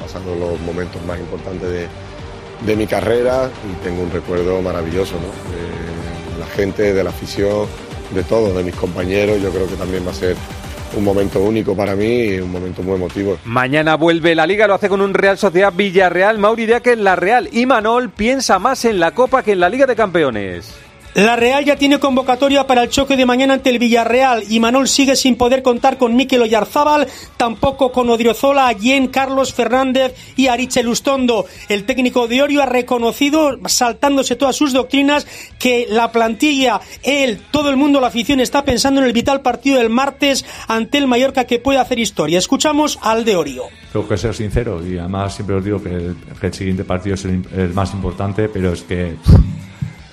pasando 0.00 0.34
los 0.34 0.60
momentos 0.60 1.02
más 1.04 1.18
importantes 1.18 1.68
de, 1.68 1.88
de 2.64 2.76
mi 2.76 2.87
carrera 2.87 3.50
y 3.68 3.84
tengo 3.84 4.02
un 4.02 4.10
recuerdo 4.10 4.62
maravilloso, 4.62 5.14
¿no? 5.14 5.28
De 5.52 6.38
la 6.38 6.46
gente, 6.46 6.94
de 6.94 7.04
la 7.04 7.10
afición, 7.10 7.66
de 8.10 8.22
todos, 8.24 8.56
de 8.56 8.62
mis 8.62 8.74
compañeros. 8.74 9.40
Yo 9.42 9.50
creo 9.50 9.66
que 9.66 9.76
también 9.76 10.06
va 10.06 10.10
a 10.10 10.14
ser 10.14 10.36
un 10.96 11.04
momento 11.04 11.40
único 11.40 11.76
para 11.76 11.94
mí 11.94 12.24
y 12.24 12.40
un 12.40 12.50
momento 12.50 12.82
muy 12.82 12.94
emotivo. 12.94 13.38
Mañana 13.44 13.96
vuelve 13.96 14.34
la 14.34 14.46
Liga, 14.46 14.66
lo 14.66 14.74
hace 14.74 14.88
con 14.88 15.00
un 15.00 15.14
Real 15.14 15.38
Sociedad 15.38 15.72
Villarreal. 15.74 16.38
Mauri 16.38 16.66
que 16.82 16.92
en 16.92 17.04
la 17.04 17.16
Real 17.16 17.48
y 17.52 17.66
Manol 17.66 18.10
piensa 18.10 18.58
más 18.58 18.84
en 18.84 18.98
la 19.00 19.12
Copa 19.12 19.42
que 19.42 19.52
en 19.52 19.60
la 19.60 19.68
Liga 19.68 19.86
de 19.86 19.96
Campeones. 19.96 20.88
La 21.18 21.34
Real 21.34 21.64
ya 21.64 21.75
tiene 21.75 21.98
convocatoria 21.98 22.68
para 22.68 22.84
el 22.84 22.90
choque 22.90 23.16
de 23.16 23.26
mañana 23.26 23.54
ante 23.54 23.70
el 23.70 23.80
Villarreal 23.80 24.44
y 24.48 24.60
Manol 24.60 24.87
sigue 24.87 25.16
sin 25.16 25.34
poder 25.34 25.64
contar 25.64 25.98
con 25.98 26.14
Mikel 26.14 26.42
Oyarzábal, 26.42 27.08
tampoco 27.37 27.90
con 27.90 28.08
Odriozola, 28.08 28.72
Jen, 28.80 29.08
Carlos 29.08 29.52
Fernández 29.52 30.14
y 30.37 30.46
Ariche 30.46 30.84
Lustondo. 30.84 31.44
El 31.68 31.87
técnico 31.87 32.28
de 32.28 32.40
Orio 32.40 32.62
ha 32.62 32.66
reconocido, 32.66 33.58
saltándose 33.66 34.37
todas 34.37 34.54
sus 34.54 34.72
doctrinas, 34.72 35.26
que 35.58 35.88
la 35.90 36.12
plantilla, 36.12 36.80
él, 37.02 37.42
todo 37.50 37.68
el 37.70 37.76
mundo, 37.76 38.00
la 38.00 38.06
afición, 38.06 38.38
está 38.38 38.64
pensando 38.64 39.00
en 39.00 39.08
el 39.08 39.12
vital 39.12 39.40
partido 39.40 39.78
del 39.78 39.90
martes 39.90 40.44
ante 40.68 40.98
el 40.98 41.08
Mallorca 41.08 41.46
que 41.46 41.58
puede 41.58 41.80
hacer 41.80 41.98
historia. 41.98 42.38
Escuchamos 42.38 42.96
al 43.02 43.25
de 43.25 43.34
Orio. 43.34 43.64
Tengo 43.92 44.06
que 44.06 44.18
ser 44.18 44.37
sincero 44.37 44.87
y 44.87 44.96
además 44.98 45.34
siempre 45.34 45.56
os 45.56 45.64
digo 45.64 45.82
que 45.82 45.90
el, 45.90 46.54
siguiente 46.54 46.84
partido 46.84 47.16
es 47.16 47.25
el 47.25 47.75
más 47.75 47.92
importante, 47.92 48.48
pero 48.48 48.72
es 48.72 48.82
que 48.82 49.16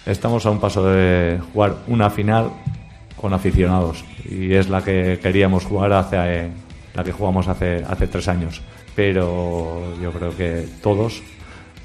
Estamos 0.05 0.45
a 0.45 0.51
un 0.51 0.59
paso 0.59 0.85
de 0.85 1.39
jugar 1.53 1.77
una 1.87 2.09
final 2.09 2.51
con 3.19 3.33
aficionados 3.33 4.05
y 4.29 4.53
es 4.53 4.69
la 4.69 4.83
que 4.83 5.19
queríamos 5.21 5.65
jugar 5.65 5.93
hace 5.93 6.51
la 6.95 7.03
que 7.03 7.11
jugamos 7.11 7.47
hace, 7.47 7.83
hace 7.87 8.07
tres 8.07 8.27
años. 8.27 8.61
Pero 8.95 9.93
yo 10.01 10.11
creo 10.11 10.35
que 10.35 10.67
todos, 10.81 11.21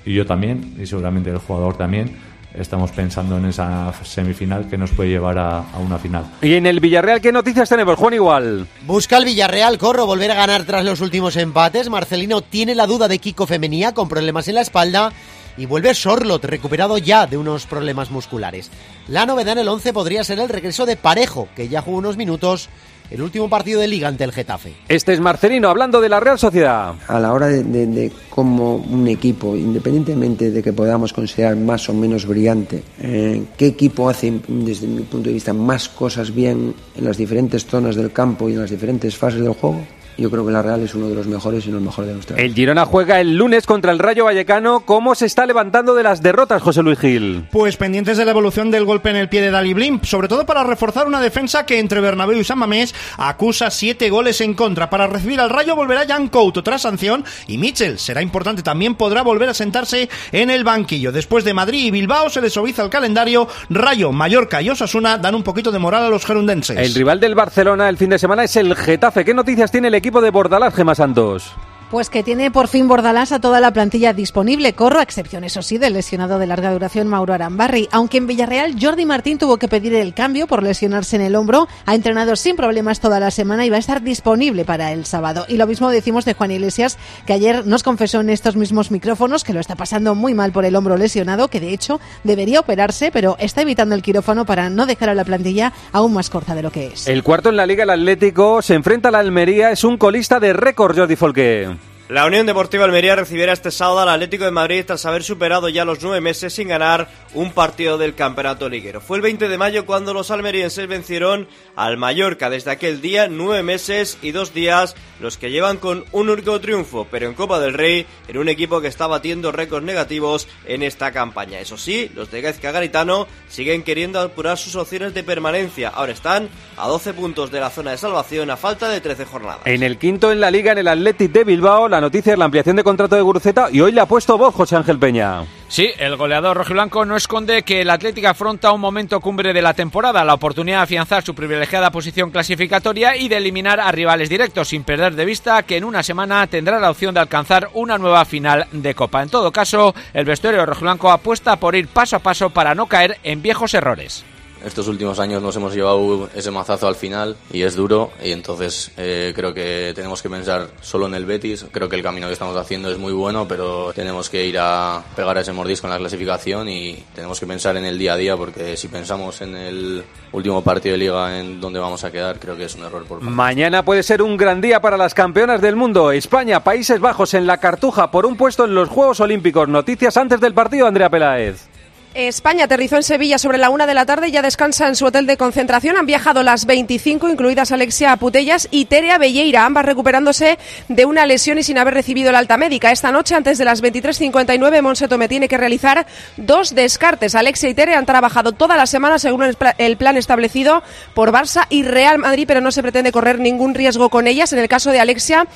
y 0.05 0.15
yo 0.15 0.25
también, 0.25 0.77
y 0.81 0.87
seguramente 0.87 1.31
el 1.31 1.39
jugador 1.39 1.77
también, 1.77 2.17
estamos 2.55 2.93
pensando 2.93 3.39
en 3.39 3.47
esa 3.47 3.93
semifinal 4.05 4.69
que 4.69 4.79
nos 4.79 4.91
puede 4.91 5.11
llevar 5.11 5.39
a, 5.39 5.59
a, 5.59 5.79
una 5.79 5.99
final. 5.99 6.25
Y 6.43 6.55
en 6.55 6.67
el 6.67 6.79
Villarreal, 6.79 7.21
¿qué 7.21 7.33
noticias 7.33 7.69
tenemos, 7.69 7.97
Juan 7.97 8.15
Igual? 8.15 8.67
Busca 8.87 9.17
el 9.19 9.25
Villarreal, 9.25 9.79
Corro, 9.79 10.07
volver 10.07 10.31
a 10.31 10.35
ganar 10.35 10.65
tras 10.65 10.85
los 10.85 11.01
últimos 11.01 11.37
empates. 11.37 11.91
Marcelino 11.91 12.43
tiene 12.43 12.77
la 12.77 12.87
duda 12.87 13.09
de 13.09 13.19
Kiko 13.19 13.47
Femenía 13.47 13.93
con 13.93 14.09
problemas 14.09 14.47
en 14.47 14.55
la 14.55 14.61
espalda. 14.61 15.13
Y 15.57 15.67
vuelve 15.67 15.95
Sorlot, 15.95 16.45
recuperado 16.45 16.99
ya 16.99 17.27
de 17.27 17.37
unos 17.37 17.67
problemas 17.67 18.11
musculares. 18.11 18.71
La 19.09 19.27
novedad 19.27 19.53
en 19.53 19.59
el 19.59 19.69
11 19.69 19.93
podría 19.93 20.25
ser 20.25 20.39
el 20.41 20.49
regreso 20.49 20.87
de 20.87 20.97
Parejo, 20.97 21.49
que 21.55 21.69
ya 21.69 21.83
jugó 21.83 21.99
unos 21.99 22.17
minutos 22.17 22.69
el 23.11 23.23
último 23.23 23.49
partido 23.49 23.81
de 23.81 23.89
liga 23.89 24.09
ante 24.09 24.25
el 24.25 24.33
Getafe. 24.33 24.75
Este 24.89 25.13
es 25.13 25.21
Marcelino 25.21 25.69
hablando 25.69 26.01
de 26.01 26.09
la 26.09 26.21
Real 26.21 26.39
Sociedad. 26.39 26.95
A 27.09 27.19
la 27.19 27.33
hora 27.33 27.47
de, 27.47 27.63
de, 27.65 27.87
de 27.87 28.13
cómo 28.29 28.77
un 28.77 29.09
equipo, 29.09 29.57
independientemente 29.57 30.51
de 30.51 30.63
que 30.63 30.73
podamos 30.73 31.13
considerar 31.13 31.57
más 31.57 31.89
o 31.89 31.95
menos 31.95 32.27
brillante, 32.27 32.83
eh, 33.01 33.43
qué 33.57 33.67
equipo 33.67 34.09
hace 34.09 34.41
desde 34.49 34.87
mi 34.87 35.03
punto 35.03 35.29
de 35.29 35.35
vista 35.35 35.53
más 35.53 35.89
cosas 35.89 36.35
bien 36.35 36.75
en 36.97 37.05
las 37.05 37.17
diferentes 37.17 37.67
zonas 37.67 37.97
del 37.97 38.13
campo 38.13 38.49
y 38.49 38.55
en 38.55 38.61
las 38.61 38.71
diferentes 38.71 39.17
fases 39.17 39.41
del 39.41 39.53
juego, 39.53 39.81
yo 40.19 40.31
creo 40.31 40.45
que 40.45 40.53
la 40.53 40.61
Real 40.61 40.83
es 40.83 40.95
uno 40.95 41.09
de 41.09 41.15
los 41.15 41.27
mejores 41.27 41.67
y 41.67 41.71
no 41.71 41.79
el 41.79 41.85
mejor 41.85 42.05
de 42.05 42.13
nuestra. 42.13 42.37
El 42.37 42.55
Girona 42.55 42.85
juega 42.85 43.21
el 43.21 43.37
lunes 43.37 43.65
contra 43.65 43.91
el 43.91 43.99
Rayo 43.99 44.27
Vallecano. 44.27 44.81
¿Cómo 44.81 45.15
se 45.15 45.25
está 45.25 45.47
levantando 45.47 45.95
de 45.95 46.03
las 46.03 46.21
derrotas, 46.21 46.61
José 46.61 46.83
Luis 46.83 46.99
Gil? 46.99 47.47
Pues 47.51 47.79
pendientes 47.79 48.19
de 48.19 48.27
la 48.27 48.33
evolución 48.33 48.71
del 48.71 48.85
golpe 48.85 49.09
en 49.09 49.17
el 49.17 49.31
pie 49.31 49.41
de 49.41 49.51
Dali 49.51 49.73
Blimp, 49.73 50.05
sobre 50.05 50.29
todo 50.29 50.45
para 50.45 50.63
reforzar 50.63 51.07
una 51.07 51.23
defensa 51.23 51.65
que 51.65 51.79
entre 51.79 52.03
Bernabéu 52.03 52.39
y 52.39 52.45
San 52.45 52.59
Mamés 52.59 52.95
acusa 53.17 53.71
siete 53.71 54.11
goles 54.11 54.41
en 54.41 54.55
contra. 54.55 54.91
Para 54.91 55.07
recibir 55.07 55.41
al 55.41 55.51
Rayo 55.51 55.77
volverá 55.77 56.07
Jan 56.07 56.29
Couto 56.29 56.63
tras 56.63 56.83
sanción 56.83 57.25
y 57.47 57.59
Mitchell 57.59 57.99
será 57.99 58.23
importante 58.23 58.63
también 58.63 58.95
podrá 58.95 59.23
volver 59.23 59.49
a 59.49 59.55
sentarse 59.55 60.09
en 60.33 60.51
el 60.51 60.65
banquillo. 60.65 61.13
Después 61.13 61.45
de 61.45 61.55
Madrid 61.55 61.87
y 61.87 61.91
Bilbao 61.91 62.31
se 62.31 62.41
desoviza 62.41 62.83
el 62.83 62.91
calendario. 62.91 63.49
Rayo, 63.69 64.13
Mallorca 64.13 64.63
y 64.63 64.71
Osasuna 64.71 65.19
dan 65.19 65.35
un 65.35 65.43
poquito 65.43 65.71
de 65.71 65.79
moral 65.79 66.05
a 66.05 66.09
los 66.09 66.25
gerundenses. 66.25 66.77
El 66.77 66.95
rival 66.95 67.21
del 67.21 67.35
Barcelona 67.35 67.89
el 67.89 67.97
fin 67.97 68.11
de 68.11 68.19
semana 68.19 68.45
es 68.45 68.57
el 68.57 68.75
Getafe. 68.77 69.25
¿Qué 69.25 69.35
noticias 69.35 69.71
tiene 69.71 69.89
el 69.89 69.95
equipo 69.95 70.21
de 70.21 70.31
Bordalás, 70.31 70.75
Gemma 70.75 70.95
Santos? 70.95 71.55
Pues 71.91 72.09
que 72.09 72.23
tiene 72.23 72.53
por 72.53 72.69
fin 72.69 72.87
Bordalás 72.87 73.33
a 73.33 73.41
toda 73.41 73.59
la 73.59 73.73
plantilla 73.73 74.13
disponible. 74.13 74.75
Corro, 74.75 75.01
a 75.01 75.03
excepción, 75.03 75.43
eso 75.43 75.61
sí, 75.61 75.77
del 75.77 75.95
lesionado 75.95 76.39
de 76.39 76.47
larga 76.47 76.71
duración 76.71 77.09
Mauro 77.09 77.35
Arambarri. 77.35 77.89
Aunque 77.91 78.19
en 78.19 78.29
Villarreal 78.29 78.77
Jordi 78.81 79.05
Martín 79.05 79.39
tuvo 79.39 79.57
que 79.57 79.67
pedir 79.67 79.95
el 79.95 80.15
cambio 80.15 80.47
por 80.47 80.63
lesionarse 80.63 81.17
en 81.17 81.23
el 81.23 81.35
hombro, 81.35 81.67
ha 81.87 81.97
entrenado 81.97 82.37
sin 82.37 82.55
problemas 82.55 83.01
toda 83.01 83.19
la 83.19 83.33
semana 83.33 83.67
y 83.67 83.71
va 83.71 83.77
a 83.77 83.81
estar 83.81 84.03
disponible 84.03 84.65
para 84.65 84.93
el 84.93 85.05
sábado. 85.05 85.47
Y 85.49 85.57
lo 85.57 85.67
mismo 85.67 85.91
decimos 85.91 86.25
de 86.25 86.35
Juan 86.35 86.53
Iglesias, 86.53 86.97
que 87.27 87.33
ayer 87.33 87.67
nos 87.67 87.83
confesó 87.83 88.21
en 88.21 88.31
estos 88.31 88.55
mismos 88.55 88.93
micrófonos 88.93 89.43
que 89.43 89.53
lo 89.53 89.59
está 89.59 89.75
pasando 89.75 90.15
muy 90.15 90.33
mal 90.33 90.53
por 90.53 90.65
el 90.65 90.77
hombro 90.77 90.97
lesionado, 90.97 91.49
que 91.49 91.59
de 91.59 91.75
hecho 91.75 91.99
debería 92.23 92.61
operarse, 92.61 93.11
pero 93.11 93.35
está 93.41 93.63
evitando 93.63 93.97
el 93.97 94.03
quirófano 94.03 94.47
para 94.47 94.71
no 94.71 94.87
dejar 94.87 95.09
a 95.09 95.15
la 95.15 95.25
plantilla 95.25 95.73
aún 95.91 96.13
más 96.13 96.31
corta 96.31 96.55
de 96.55 96.63
lo 96.63 96.71
que 96.71 96.87
es. 96.87 97.09
El 97.09 97.25
cuarto 97.25 97.49
en 97.49 97.57
la 97.57 97.67
Liga, 97.67 97.83
el 97.83 97.91
Atlético, 97.91 98.63
se 98.63 98.75
enfrenta 98.75 99.09
a 99.09 99.11
la 99.11 99.19
Almería, 99.19 99.73
es 99.73 99.83
un 99.83 99.99
colista 99.99 100.39
de 100.39 100.53
récord, 100.53 100.97
Jordi 100.97 101.17
Folque. 101.17 101.80
La 102.11 102.27
Unión 102.27 102.45
Deportiva 102.45 102.85
Almería 102.85 103.15
recibirá 103.15 103.53
este 103.53 103.71
sábado 103.71 104.01
al 104.01 104.09
Atlético 104.09 104.45
de 104.45 104.51
Madrid 104.51 104.83
tras 104.85 105.07
haber 105.07 105.23
superado 105.23 105.69
ya 105.69 105.85
los 105.85 106.03
nueve 106.03 106.21
meses 106.21 106.53
sin 106.53 106.67
ganar 106.67 107.09
un 107.35 107.53
partido 107.53 107.99
del 107.99 108.17
campeonato 108.17 108.69
liguero. 108.69 109.01
Fue 109.01 109.17
el 109.17 109.23
20 109.23 109.49
de 109.49 109.57
mayo 109.57 109.87
cuando 109.87 110.13
los 110.13 110.33
almerienses 110.33 110.89
vencieron 110.89 111.47
al 111.77 111.99
Mallorca. 111.99 112.51
Desde 112.51 112.73
aquel 112.73 113.01
día, 113.01 113.29
nueve 113.29 113.63
meses 113.63 114.19
y 114.23 114.33
dos 114.33 114.53
días 114.53 114.97
los 115.21 115.37
que 115.37 115.53
llevan 115.53 115.77
con 115.77 116.05
un 116.11 116.31
único 116.31 116.61
triunfo, 116.61 117.07
pero 117.09 117.29
en 117.29 117.35
Copa 117.35 117.61
del 117.61 117.75
Rey, 117.75 118.07
en 118.27 118.39
un 118.39 118.49
equipo 118.49 118.81
que 118.81 118.89
está 118.89 119.07
batiendo 119.07 119.53
récords 119.53 119.87
negativos 119.87 120.49
en 120.67 120.83
esta 120.83 121.13
campaña. 121.13 121.61
Eso 121.61 121.77
sí, 121.77 122.11
los 122.17 122.31
de 122.33 122.41
Gaizka 122.41 122.73
Garitano 122.73 123.29
siguen 123.49 123.85
queriendo 123.85 124.19
apurar 124.19 124.59
sus 124.59 124.75
opciones 124.75 125.15
de 125.15 125.23
permanencia. 125.23 125.91
Ahora 125.91 126.13
están 126.13 126.49
a 126.77 126.89
12 126.89 127.15
puntos 127.15 127.53
de 127.53 127.61
la 127.61 127.71
zona 127.71 127.93
de 127.93 127.99
salvación 127.99 128.51
a 128.51 128.57
falta 128.57 128.89
de 128.89 129.01
13 129.01 129.27
jornadas. 129.27 129.61
En 129.67 129.85
el 129.85 129.97
quinto 129.97 130.33
en 130.33 130.41
la 130.41 130.51
liga, 130.51 130.73
en 130.73 130.79
el 130.79 130.89
Athletic 130.89 131.31
de 131.31 131.45
Bilbao, 131.45 131.87
la 131.87 132.00
noticia 132.01 132.33
es 132.33 132.39
la 132.39 132.45
ampliación 132.47 132.77
de 132.77 132.85
contrato 132.85 133.17
de 133.17 133.23
Guruceta 133.23 133.69
y 133.71 133.81
hoy 133.81 133.93
le 133.93 134.01
ha 134.01 134.07
puesto 134.07 134.39
voz 134.39 134.55
José 134.55 134.77
Ángel 134.77 134.99
Peña. 134.99 135.45
Sí, 135.69 135.91
el 135.99 136.17
goleador 136.17 136.57
rojiblanco 136.57 137.05
no 137.05 137.17
esconde 137.17 137.63
que 137.63 137.81
el 137.81 137.91
Atlético 137.91 138.29
afronta 138.29 138.73
un 138.73 138.81
momento 138.81 139.21
cumbre 139.21 139.53
de 139.53 139.63
la 139.63 139.75
temporada, 139.75 140.25
la 140.25 140.35
oportunidad 140.35 140.79
de 140.79 140.83
afianzar 140.83 141.25
su 141.25 141.35
privilegiada 141.35 141.91
posición 141.91 142.31
clasificatoria 142.31 143.17
y 143.17 143.29
de 143.29 143.37
eliminar 143.37 143.79
a 143.79 143.93
rivales 143.93 144.29
directos, 144.29 144.69
sin 144.69 144.83
perder 144.83 145.15
de 145.15 145.25
vista 145.25 145.63
que 145.63 145.77
en 145.77 145.85
una 145.85 146.03
semana 146.03 146.47
tendrá 146.47 146.81
la 146.81 146.91
opción 146.91 147.15
de 147.15 147.21
alcanzar 147.21 147.69
una 147.75 147.99
nueva 147.99 148.25
final 148.25 148.67
de 148.73 148.95
Copa. 148.95 149.23
En 149.23 149.29
todo 149.29 149.53
caso, 149.53 149.95
el 150.13 150.25
vestuario 150.25 150.67
rojiblanco 150.67 151.11
apuesta 151.11 151.57
por 151.57 151.77
ir 151.77 151.89
paso 151.89 152.17
a 152.17 152.21
paso 152.21 152.51
para 152.51 152.75
no 152.75 152.87
caer 152.87 153.19
en 153.23 153.43
viejos 153.43 153.75
errores 153.75 154.25
estos 154.65 154.89
últimos 154.89 155.19
años 155.19 155.43
nos 155.43 155.57
hemos 155.57 155.75
llevado 155.75 156.29
ese 156.35 156.51
mazazo 156.51 156.89
al 156.89 156.95
final 156.95 157.37
y 157.53 157.63
es 157.63 157.75
duro 157.77 158.11
y 158.23 158.33
entonces 158.33 158.93
eh, 158.97 159.33
creo 159.35 159.55
que 159.55 159.93
tenemos 159.95 160.23
que 160.23 160.31
pensar 160.31 160.69
solo 160.81 161.07
en 161.07 161.15
el 161.15 161.25
Betis. 161.25 161.67
Creo 161.71 161.89
que 161.89 161.97
el 161.97 162.03
camino 162.03 162.27
que 162.27 162.33
estamos 162.33 162.57
haciendo 162.57 162.91
es 162.91 162.99
muy 162.99 163.13
bueno, 163.13 163.47
pero 163.49 163.93
tenemos 163.95 164.29
que 164.29 164.45
ir 164.47 164.59
a 164.59 165.03
pegar 165.17 165.39
a 165.39 165.41
ese 165.41 165.53
mordisco 165.53 165.87
en 165.87 165.93
la 165.93 165.99
clasificación 165.99 166.69
y 166.69 167.05
tenemos 167.15 167.39
que 167.41 167.47
pensar 167.47 167.77
en 167.77 167.85
el 167.85 167.99
día 167.99 168.15
a 168.15 168.17
día 168.17 168.37
porque 168.37 168.77
si 168.77 168.89
pensamos 168.89 169.41
en 169.41 169.57
el 169.57 170.05
último 170.33 170.63
partido 170.63 170.93
de 170.93 170.99
liga 170.99 171.39
en 171.39 171.61
donde 171.61 171.79
vamos 171.79 172.05
a 172.05 172.11
quedar, 172.11 172.39
creo 172.39 172.57
que 172.57 172.65
es 172.65 172.75
un 172.75 172.85
error 172.85 173.05
por 173.05 173.21
parte. 173.21 173.33
Mañana 173.33 173.85
puede 173.85 174.03
ser 174.03 174.23
un 174.23 174.37
gran 174.37 174.61
día 174.61 174.81
para 174.81 174.97
las 174.97 175.15
campeonas 175.15 175.61
del 175.61 175.77
mundo. 175.77 176.13
España, 176.13 176.63
Países 176.63 177.01
Bajos 177.01 177.35
en 177.35 177.47
la 177.47 177.59
Cartuja 177.59 178.11
por 178.11 178.27
un 178.27 178.37
puesto 178.37 178.65
en 178.65 178.75
los 178.75 178.89
Juegos 178.89 179.21
Olímpicos. 179.21 179.69
Noticias 179.69 180.17
antes 180.17 180.41
del 180.41 180.55
partido, 180.55 180.87
Andrea 180.87 181.09
Peláez. 181.09 181.70
España 182.15 182.65
aterrizó 182.65 182.97
en 182.97 183.05
Sevilla 183.05 183.39
sobre 183.39 183.59
la 183.59 183.71
una 183.71 183.87
de 183.87 183.95
la 183.95 184.05
tarde 184.05 184.29
y 184.29 184.33
ya 184.33 184.43
descansa 184.43 184.89
en 184.89 184.97
su 184.97 185.07
hotel 185.07 185.27
de 185.27 185.37
concentración. 185.37 185.97
Han 185.97 186.07
viajado 186.07 186.43
las 186.43 186.67
25, 186.67 187.29
incluidas 187.29 187.71
Alexia 187.71 188.17
Putellas 188.17 188.67
y 188.73 188.87
Terea 188.87 189.17
Belleira, 189.17 189.65
ambas 189.65 189.85
recuperándose 189.85 190.59
de 190.89 191.05
una 191.05 191.25
lesión 191.25 191.59
y 191.59 191.63
sin 191.63 191.79
haber 191.79 191.95
recibido 191.95 192.33
la 192.33 192.39
alta 192.39 192.57
médica. 192.57 192.91
Esta 192.91 193.13
noche, 193.13 193.37
antes 193.37 193.59
de 193.59 193.65
las 193.65 193.81
23.59, 193.81 194.83
Monseto 194.83 195.19
me 195.19 195.29
tiene 195.29 195.47
que 195.47 195.57
realizar 195.57 196.05
dos 196.37 196.75
descartes. 196.75 197.37
Alexia 197.37 197.69
y 197.69 197.75
Terea 197.75 197.99
han 197.99 198.07
trabajado 198.07 198.53
toda 198.53 198.77
la 198.77 198.87
semana 198.87 199.21
según 199.21 199.45
el 199.79 199.97
plan 199.97 200.17
establecido 200.17 200.83
por 201.15 201.31
Barça 201.31 201.67
y 201.71 201.85
Real 201.85 202.19
Madrid, 202.19 202.45
pero 202.49 202.61
no 202.61 202.73
se 202.73 202.83
pretende 202.83 203.13
correr 203.13 203.39
ningún 203.39 203.73
riesgo 203.73 204.09
con 204.09 204.27
ellas. 204.27 204.53
En 204.53 204.59
el 204.59 204.69
caso 204.69 204.91
de 204.91 204.99
Alexia, 204.99 205.47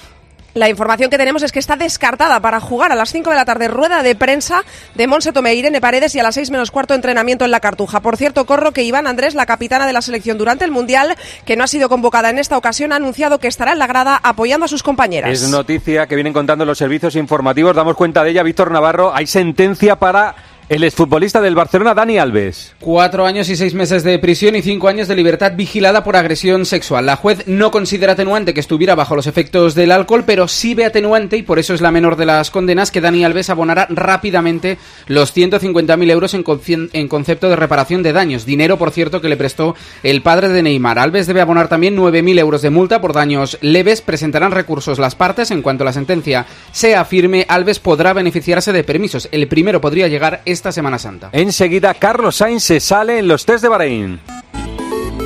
la 0.54 0.68
información 0.68 1.10
que 1.10 1.18
tenemos 1.18 1.42
es 1.42 1.52
que 1.52 1.58
está 1.58 1.76
descartada 1.76 2.40
para 2.40 2.60
jugar 2.60 2.92
a 2.92 2.94
las 2.94 3.10
5 3.12 3.30
de 3.30 3.36
la 3.36 3.44
tarde 3.44 3.68
rueda 3.68 4.02
de 4.02 4.14
prensa 4.14 4.64
de 4.94 5.06
Monse 5.06 5.32
Tomé 5.32 5.54
Irene 5.54 5.80
Paredes 5.80 6.14
y 6.14 6.20
a 6.20 6.22
las 6.22 6.36
6 6.36 6.50
menos 6.50 6.70
cuarto 6.70 6.94
entrenamiento 6.94 7.44
en 7.44 7.50
la 7.50 7.60
Cartuja. 7.60 8.00
Por 8.00 8.16
cierto, 8.16 8.46
corro 8.46 8.72
que 8.72 8.82
Iván 8.82 9.06
Andrés, 9.06 9.34
la 9.34 9.46
capitana 9.46 9.86
de 9.86 9.92
la 9.92 10.00
selección 10.00 10.38
durante 10.38 10.64
el 10.64 10.70
Mundial, 10.70 11.16
que 11.44 11.56
no 11.56 11.64
ha 11.64 11.66
sido 11.66 11.88
convocada 11.88 12.30
en 12.30 12.38
esta 12.38 12.56
ocasión, 12.56 12.92
ha 12.92 12.96
anunciado 12.96 13.38
que 13.38 13.48
estará 13.48 13.72
en 13.72 13.78
la 13.78 13.86
grada 13.86 14.20
apoyando 14.22 14.66
a 14.66 14.68
sus 14.68 14.82
compañeras. 14.82 15.30
Es 15.30 15.48
noticia 15.50 16.06
que 16.06 16.14
vienen 16.14 16.32
contando 16.32 16.64
los 16.64 16.78
servicios 16.78 17.16
informativos. 17.16 17.74
Damos 17.74 17.96
cuenta 17.96 18.22
de 18.22 18.30
ella, 18.30 18.42
Víctor 18.42 18.70
Navarro. 18.70 19.14
Hay 19.14 19.26
sentencia 19.26 19.96
para 19.96 20.34
el 20.68 20.84
exfutbolista 20.84 21.40
del 21.40 21.54
Barcelona, 21.54 21.94
Dani 21.94 22.18
Alves. 22.18 22.72
Cuatro 22.80 23.26
años 23.26 23.48
y 23.48 23.56
seis 23.56 23.74
meses 23.74 24.02
de 24.02 24.18
prisión 24.18 24.56
y 24.56 24.62
cinco 24.62 24.88
años 24.88 25.08
de 25.08 25.16
libertad 25.16 25.52
vigilada 25.56 26.02
por 26.02 26.16
agresión 26.16 26.64
sexual. 26.64 27.06
La 27.06 27.16
juez 27.16 27.46
no 27.46 27.70
considera 27.70 28.12
atenuante 28.12 28.54
que 28.54 28.60
estuviera 28.60 28.94
bajo 28.94 29.16
los 29.16 29.26
efectos 29.26 29.74
del 29.74 29.92
alcohol, 29.92 30.24
pero 30.26 30.48
sí 30.48 30.74
ve 30.74 30.84
atenuante, 30.84 31.36
y 31.36 31.42
por 31.42 31.58
eso 31.58 31.74
es 31.74 31.80
la 31.80 31.90
menor 31.90 32.16
de 32.16 32.26
las 32.26 32.50
condenas, 32.50 32.90
que 32.90 33.00
Dani 33.00 33.24
Alves 33.24 33.50
abonará 33.50 33.86
rápidamente 33.90 34.78
los 35.06 35.36
150.000 35.36 36.10
euros 36.10 36.34
en, 36.34 36.44
en 36.92 37.08
concepto 37.08 37.48
de 37.48 37.56
reparación 37.56 38.02
de 38.02 38.12
daños. 38.12 38.46
Dinero, 38.46 38.78
por 38.78 38.90
cierto, 38.90 39.20
que 39.20 39.28
le 39.28 39.36
prestó 39.36 39.74
el 40.02 40.22
padre 40.22 40.48
de 40.48 40.62
Neymar. 40.62 40.98
Alves 40.98 41.26
debe 41.26 41.40
abonar 41.40 41.68
también 41.68 41.96
9.000 41.96 42.38
euros 42.38 42.62
de 42.62 42.70
multa 42.70 43.00
por 43.00 43.12
daños 43.12 43.58
leves. 43.60 44.00
Presentarán 44.00 44.52
recursos 44.52 44.98
las 44.98 45.14
partes. 45.14 45.50
En 45.50 45.62
cuanto 45.62 45.84
la 45.84 45.92
sentencia 45.92 46.46
sea 46.72 47.04
firme, 47.04 47.44
Alves 47.48 47.78
podrá 47.78 48.12
beneficiarse 48.12 48.72
de 48.72 48.84
permisos. 48.84 49.28
El 49.30 49.46
primero 49.48 49.80
podría 49.80 50.08
llegar 50.08 50.42
esta 50.54 50.72
Semana 50.72 50.98
Santa. 50.98 51.28
Enseguida, 51.32 51.92
Carlos 51.94 52.36
Sainz 52.36 52.62
se 52.62 52.80
sale 52.80 53.18
en 53.18 53.28
los 53.28 53.44
test 53.44 53.62
de 53.62 53.68
Bahrein. 53.68 54.20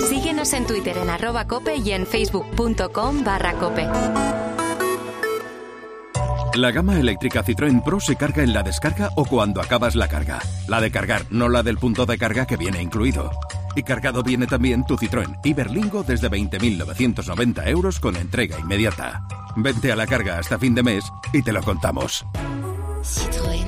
Síguenos 0.09 0.53
en 0.55 0.67
Twitter 0.67 0.97
en 0.99 1.11
arroba 1.11 1.47
cope 1.47 1.77
y 1.77 1.93
en 1.93 2.07
facebook.com 2.07 3.23
barra 3.23 3.53
cope. 3.53 3.87
La 6.55 6.73
gama 6.73 6.99
eléctrica 6.99 7.45
Citroën 7.45 7.85
Pro 7.85 8.01
se 8.01 8.17
carga 8.17 8.43
en 8.43 8.53
la 8.53 8.65
descarga 8.65 9.11
o 9.15 9.25
cuando 9.27 9.61
acabas 9.61 9.95
la 9.95 10.09
carga. 10.09 10.41
La 10.67 10.81
de 10.81 10.91
cargar, 10.91 11.25
no 11.31 11.49
la 11.49 11.63
del 11.63 11.79
punto 11.79 12.05
de 12.05 12.19
carga 12.19 12.47
que 12.47 12.57
viene 12.57 12.83
incluido. 12.83 13.31
Y 13.77 13.85
cargado 13.85 14.25
viene 14.25 14.47
también 14.47 14.85
tu 14.85 14.97
Citroën 14.97 15.39
Iberlingo 15.45 16.03
desde 16.03 16.29
20.990 16.29 17.69
euros 17.69 18.01
con 18.01 18.17
entrega 18.17 18.59
inmediata. 18.59 19.23
Vente 19.57 19.93
a 19.93 19.97
la 19.97 20.07
carga 20.07 20.39
hasta 20.39 20.59
fin 20.59 20.75
de 20.75 20.83
mes 20.83 21.05
y 21.33 21.43
te 21.43 21.53
lo 21.53 21.63
contamos. 21.63 22.27
Citroën. 23.03 23.68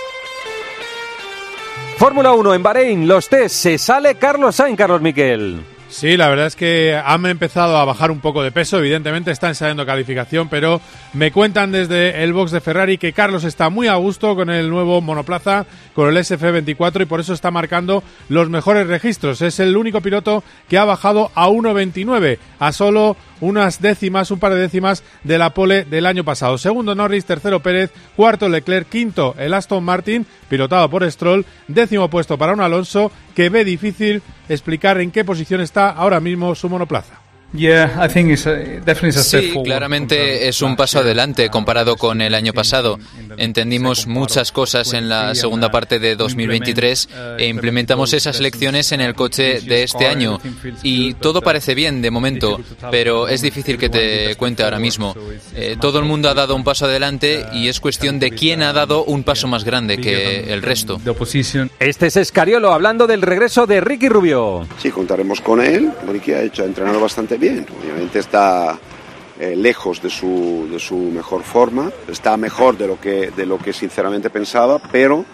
Fórmula 2.01 2.33
1 2.33 2.55
en 2.55 2.63
Bahrein, 2.63 3.07
los 3.07 3.29
test, 3.29 3.57
se 3.57 3.77
sale 3.77 4.15
Carlos 4.15 4.55
Sainz, 4.55 4.75
Carlos 4.75 5.03
Miquel. 5.03 5.63
Sí, 5.87 6.17
la 6.17 6.29
verdad 6.29 6.47
es 6.47 6.55
que 6.55 6.95
han 6.95 7.27
empezado 7.27 7.77
a 7.77 7.85
bajar 7.85 8.09
un 8.09 8.21
poco 8.21 8.41
de 8.41 8.51
peso, 8.51 8.79
evidentemente 8.79 9.29
están 9.29 9.53
saliendo 9.53 9.85
calificación, 9.85 10.49
pero 10.49 10.81
me 11.13 11.31
cuentan 11.31 11.71
desde 11.71 12.23
el 12.23 12.33
box 12.33 12.49
de 12.49 12.59
Ferrari 12.59 12.97
que 12.97 13.13
Carlos 13.13 13.43
está 13.43 13.69
muy 13.69 13.87
a 13.87 13.95
gusto 13.97 14.35
con 14.35 14.49
el 14.49 14.71
nuevo 14.71 14.99
monoplaza, 15.01 15.67
con 15.93 16.09
el 16.09 16.17
SF24 16.17 17.03
y 17.03 17.05
por 17.05 17.19
eso 17.19 17.33
está 17.33 17.51
marcando 17.51 18.01
los 18.29 18.49
mejores 18.49 18.87
registros. 18.87 19.43
Es 19.43 19.59
el 19.59 19.77
único 19.77 20.01
piloto 20.01 20.43
que 20.69 20.79
ha 20.79 20.85
bajado 20.85 21.29
a 21.35 21.49
1.29, 21.49 22.39
a 22.57 22.71
solo 22.71 23.15
unas 23.41 23.81
décimas, 23.81 24.31
un 24.31 24.39
par 24.39 24.53
de 24.53 24.61
décimas 24.61 25.03
de 25.23 25.37
la 25.37 25.49
pole 25.53 25.83
del 25.83 26.05
año 26.05 26.23
pasado. 26.23 26.57
Segundo 26.57 26.95
Norris, 26.95 27.25
tercero 27.25 27.59
Pérez, 27.59 27.91
cuarto 28.15 28.47
Leclerc, 28.47 28.87
quinto 28.87 29.35
el 29.37 29.53
Aston 29.53 29.83
Martin, 29.83 30.25
pilotado 30.47 30.89
por 30.89 31.09
Stroll, 31.11 31.45
décimo 31.67 32.09
puesto 32.09 32.37
para 32.37 32.53
un 32.53 32.61
Alonso 32.61 33.11
que 33.35 33.49
ve 33.49 33.65
difícil 33.65 34.21
explicar 34.47 35.01
en 35.01 35.11
qué 35.11 35.25
posición 35.25 35.61
está 35.61 35.89
ahora 35.89 36.19
mismo 36.19 36.55
su 36.55 36.69
monoplaza. 36.69 37.21
Sí, 39.53 39.61
claramente 39.63 40.47
es 40.47 40.61
un 40.61 40.77
paso 40.77 40.99
adelante 40.99 41.49
comparado 41.49 41.97
con 41.97 42.21
el 42.21 42.33
año 42.33 42.53
pasado. 42.53 42.97
Entendimos 43.37 44.07
muchas 44.07 44.51
cosas 44.51 44.93
en 44.93 45.09
la 45.09 45.35
segunda 45.35 45.71
parte 45.71 45.99
de 45.99 46.15
2023 46.15 47.09
e 47.37 47.47
implementamos 47.47 48.13
esas 48.13 48.39
lecciones 48.39 48.91
en 48.91 49.01
el 49.01 49.15
coche 49.15 49.61
de 49.61 49.83
este 49.83 50.07
año. 50.07 50.39
Y 50.83 51.13
todo 51.15 51.41
parece 51.41 51.75
bien 51.75 52.01
de 52.01 52.11
momento, 52.11 52.59
pero 52.89 53.27
es 53.27 53.41
difícil 53.41 53.77
que 53.77 53.89
te 53.89 54.35
cuente 54.35 54.63
ahora 54.63 54.79
mismo. 54.79 55.15
Eh, 55.55 55.77
todo 55.79 55.99
el 55.99 56.05
mundo 56.05 56.29
ha 56.29 56.33
dado 56.33 56.55
un 56.55 56.63
paso 56.63 56.85
adelante 56.85 57.45
y 57.53 57.67
es 57.67 57.79
cuestión 57.79 58.19
de 58.19 58.31
quién 58.31 58.61
ha 58.63 58.73
dado 58.73 59.03
un 59.03 59.23
paso 59.23 59.47
más 59.47 59.63
grande 59.63 59.97
que 59.97 60.53
el 60.53 60.61
resto. 60.61 60.99
Este 61.79 62.07
es 62.07 62.15
Escariolo 62.17 62.71
hablando 62.73 63.07
del 63.07 63.21
regreso 63.21 63.65
de 63.67 63.81
Ricky 63.81 64.09
Rubio. 64.09 64.67
Sí, 64.79 64.91
contaremos 64.91 65.41
con 65.41 65.61
él. 65.61 65.91
Ricky 66.07 66.33
ha 66.33 66.41
hecho, 66.41 66.63
ha 66.63 66.65
entrenado 66.65 66.99
bastante 66.99 67.37
bien. 67.37 67.65
Obviamente 67.81 68.19
está 68.19 68.79
eh, 69.41 69.55
lejos 69.55 69.99
de 70.03 70.11
su, 70.11 70.67
de 70.71 70.77
su 70.77 70.95
mejor 70.95 71.41
forma, 71.41 71.91
está 72.07 72.37
mejor 72.37 72.77
de 72.77 72.85
lo, 72.85 73.01
que, 73.01 73.31
de 73.31 73.47
lo 73.47 73.57
que 73.57 73.73
sinceramente 73.73 74.29
pensaba, 74.29 74.77
pero 74.91 75.25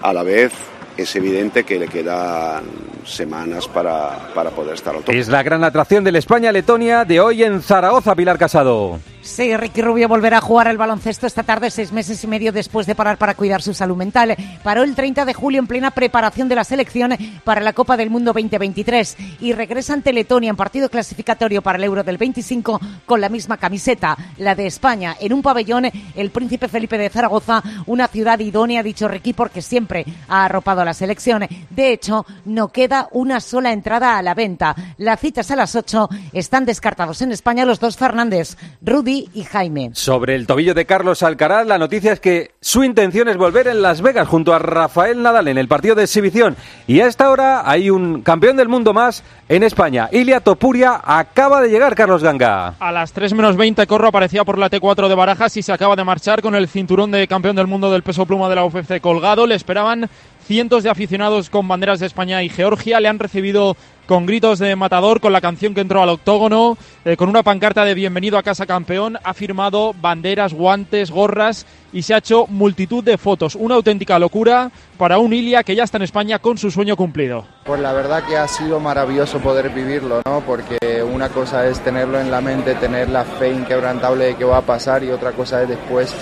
a 0.00 0.14
la 0.14 0.22
vez 0.22 0.50
es 0.96 1.14
evidente 1.14 1.64
que 1.64 1.78
le 1.78 1.86
quedan 1.86 2.64
semanas 3.04 3.68
para, 3.68 4.30
para 4.34 4.48
poder 4.48 4.76
estar 4.76 4.96
al. 4.96 5.02
Es 5.08 5.28
la 5.28 5.42
gran 5.42 5.62
atracción 5.62 6.02
del 6.04 6.16
España-Letonia 6.16 7.04
de 7.04 7.20
hoy 7.20 7.44
en 7.44 7.60
Zaragoza, 7.60 8.14
Pilar 8.14 8.38
Casado. 8.38 8.98
Sí, 9.22 9.54
Ricky 9.54 9.82
Rubio 9.82 10.08
volverá 10.08 10.38
a 10.38 10.40
jugar 10.40 10.66
al 10.66 10.78
baloncesto 10.78 11.26
esta 11.26 11.42
tarde, 11.42 11.70
seis 11.70 11.92
meses 11.92 12.24
y 12.24 12.26
medio 12.26 12.52
después 12.52 12.86
de 12.86 12.94
parar 12.94 13.18
para 13.18 13.34
cuidar 13.34 13.60
su 13.60 13.74
salud 13.74 13.96
mental. 13.96 14.34
Paró 14.62 14.82
el 14.82 14.94
30 14.94 15.26
de 15.26 15.34
julio 15.34 15.60
en 15.60 15.66
plena 15.66 15.90
preparación 15.90 16.48
de 16.48 16.54
la 16.54 16.64
selección 16.64 17.14
para 17.44 17.60
la 17.60 17.74
Copa 17.74 17.98
del 17.98 18.08
Mundo 18.08 18.32
2023 18.32 19.16
y 19.40 19.52
regresa 19.52 19.92
ante 19.92 20.14
Letonia 20.14 20.48
en 20.48 20.56
partido 20.56 20.88
clasificatorio 20.88 21.60
para 21.60 21.76
el 21.76 21.84
Euro 21.84 22.02
del 22.02 22.16
25 22.16 22.80
con 23.04 23.20
la 23.20 23.28
misma 23.28 23.58
camiseta, 23.58 24.16
la 24.38 24.54
de 24.54 24.66
España, 24.66 25.14
en 25.20 25.34
un 25.34 25.42
pabellón 25.42 25.90
el 26.14 26.30
Príncipe 26.30 26.68
Felipe 26.68 26.96
de 26.96 27.10
Zaragoza, 27.10 27.62
una 27.86 28.08
ciudad 28.08 28.38
idónea, 28.38 28.82
dicho 28.82 29.06
Ricky, 29.06 29.34
porque 29.34 29.60
siempre 29.60 30.06
ha 30.28 30.46
arropado 30.46 30.80
a 30.80 30.86
la 30.86 30.94
selección. 30.94 31.46
De 31.68 31.92
hecho, 31.92 32.24
no 32.46 32.68
queda 32.68 33.08
una 33.12 33.40
sola 33.40 33.72
entrada 33.72 34.16
a 34.16 34.22
la 34.22 34.34
venta. 34.34 34.74
Las 34.96 35.20
citas 35.20 35.50
a 35.50 35.56
las 35.56 35.76
8 35.76 36.08
están 36.32 36.64
descartados 36.64 37.20
en 37.20 37.32
España 37.32 37.66
los 37.66 37.80
dos 37.80 37.98
Fernández, 37.98 38.56
Rudy 38.80 39.09
y 39.10 39.44
Jaime. 39.44 39.90
Sobre 39.94 40.34
el 40.34 40.46
tobillo 40.46 40.74
de 40.74 40.86
Carlos 40.86 41.22
Alcaraz, 41.22 41.66
la 41.66 41.78
noticia 41.78 42.12
es 42.12 42.20
que 42.20 42.52
su 42.60 42.84
intención 42.84 43.28
es 43.28 43.36
volver 43.36 43.66
en 43.66 43.82
Las 43.82 44.02
Vegas 44.02 44.28
junto 44.28 44.54
a 44.54 44.58
Rafael 44.58 45.22
Nadal 45.22 45.48
en 45.48 45.58
el 45.58 45.68
partido 45.68 45.94
de 45.94 46.04
exhibición. 46.04 46.56
Y 46.86 47.00
a 47.00 47.06
esta 47.06 47.30
hora 47.30 47.68
hay 47.68 47.90
un 47.90 48.22
campeón 48.22 48.56
del 48.56 48.68
mundo 48.68 48.92
más 48.92 49.24
en 49.48 49.62
España. 49.62 50.08
Ilia 50.12 50.40
Topuria 50.40 51.00
acaba 51.02 51.60
de 51.60 51.70
llegar, 51.70 51.94
Carlos 51.94 52.22
Ganga. 52.22 52.74
A 52.78 52.92
las 52.92 53.12
3 53.12 53.34
menos 53.34 53.56
20, 53.56 53.86
Corro 53.86 54.08
aparecía 54.08 54.44
por 54.44 54.58
la 54.58 54.70
T4 54.70 55.08
de 55.08 55.14
Barajas 55.14 55.56
y 55.56 55.62
se 55.62 55.72
acaba 55.72 55.96
de 55.96 56.04
marchar 56.04 56.40
con 56.42 56.54
el 56.54 56.68
cinturón 56.68 57.10
de 57.10 57.26
campeón 57.26 57.56
del 57.56 57.66
mundo 57.66 57.90
del 57.90 58.02
peso 58.02 58.26
pluma 58.26 58.48
de 58.48 58.54
la 58.54 58.64
UFC 58.64 59.00
colgado. 59.00 59.46
Le 59.46 59.54
esperaban 59.56 60.08
cientos 60.50 60.82
de 60.82 60.90
aficionados 60.90 61.48
con 61.48 61.68
banderas 61.68 62.00
de 62.00 62.06
España 62.06 62.42
y 62.42 62.48
Georgia. 62.48 62.98
Le 62.98 63.06
han 63.06 63.20
recibido 63.20 63.76
con 64.08 64.26
gritos 64.26 64.58
de 64.58 64.74
matador, 64.74 65.20
con 65.20 65.32
la 65.32 65.40
canción 65.40 65.74
que 65.74 65.80
entró 65.80 66.02
al 66.02 66.08
octógono, 66.08 66.76
eh, 67.04 67.16
con 67.16 67.28
una 67.28 67.44
pancarta 67.44 67.84
de 67.84 67.94
bienvenido 67.94 68.36
a 68.36 68.42
casa 68.42 68.66
campeón, 68.66 69.16
ha 69.22 69.32
firmado 69.32 69.94
banderas, 70.00 70.52
guantes, 70.52 71.12
gorras 71.12 71.66
y 71.92 72.02
se 72.02 72.14
ha 72.14 72.18
hecho 72.18 72.48
multitud 72.48 73.04
de 73.04 73.16
fotos. 73.16 73.54
Una 73.54 73.76
auténtica 73.76 74.18
locura 74.18 74.72
para 74.98 75.18
un 75.18 75.32
Ilia 75.32 75.62
que 75.62 75.76
ya 75.76 75.84
está 75.84 75.98
en 75.98 76.02
España 76.02 76.40
con 76.40 76.58
su 76.58 76.72
sueño 76.72 76.96
cumplido. 76.96 77.46
Pues 77.64 77.80
la 77.80 77.92
verdad 77.92 78.24
que 78.24 78.36
ha 78.36 78.48
sido 78.48 78.80
maravilloso 78.80 79.38
poder 79.38 79.70
vivirlo, 79.70 80.20
¿no? 80.26 80.40
Porque 80.40 81.00
una 81.00 81.28
cosa 81.28 81.68
es 81.68 81.78
tenerlo 81.78 82.18
en 82.18 82.28
la 82.28 82.40
mente, 82.40 82.74
tener 82.74 83.08
la 83.08 83.22
fe 83.22 83.52
inquebrantable 83.52 84.24
de 84.24 84.34
que 84.34 84.44
va 84.44 84.56
a 84.56 84.62
pasar 84.62 85.04
y 85.04 85.10
otra 85.12 85.30
cosa 85.30 85.62
es 85.62 85.68
después 85.68 86.12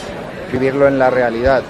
vivirlo 0.53 0.87
en 0.87 0.99
la 0.99 1.09
realidad 1.09 1.63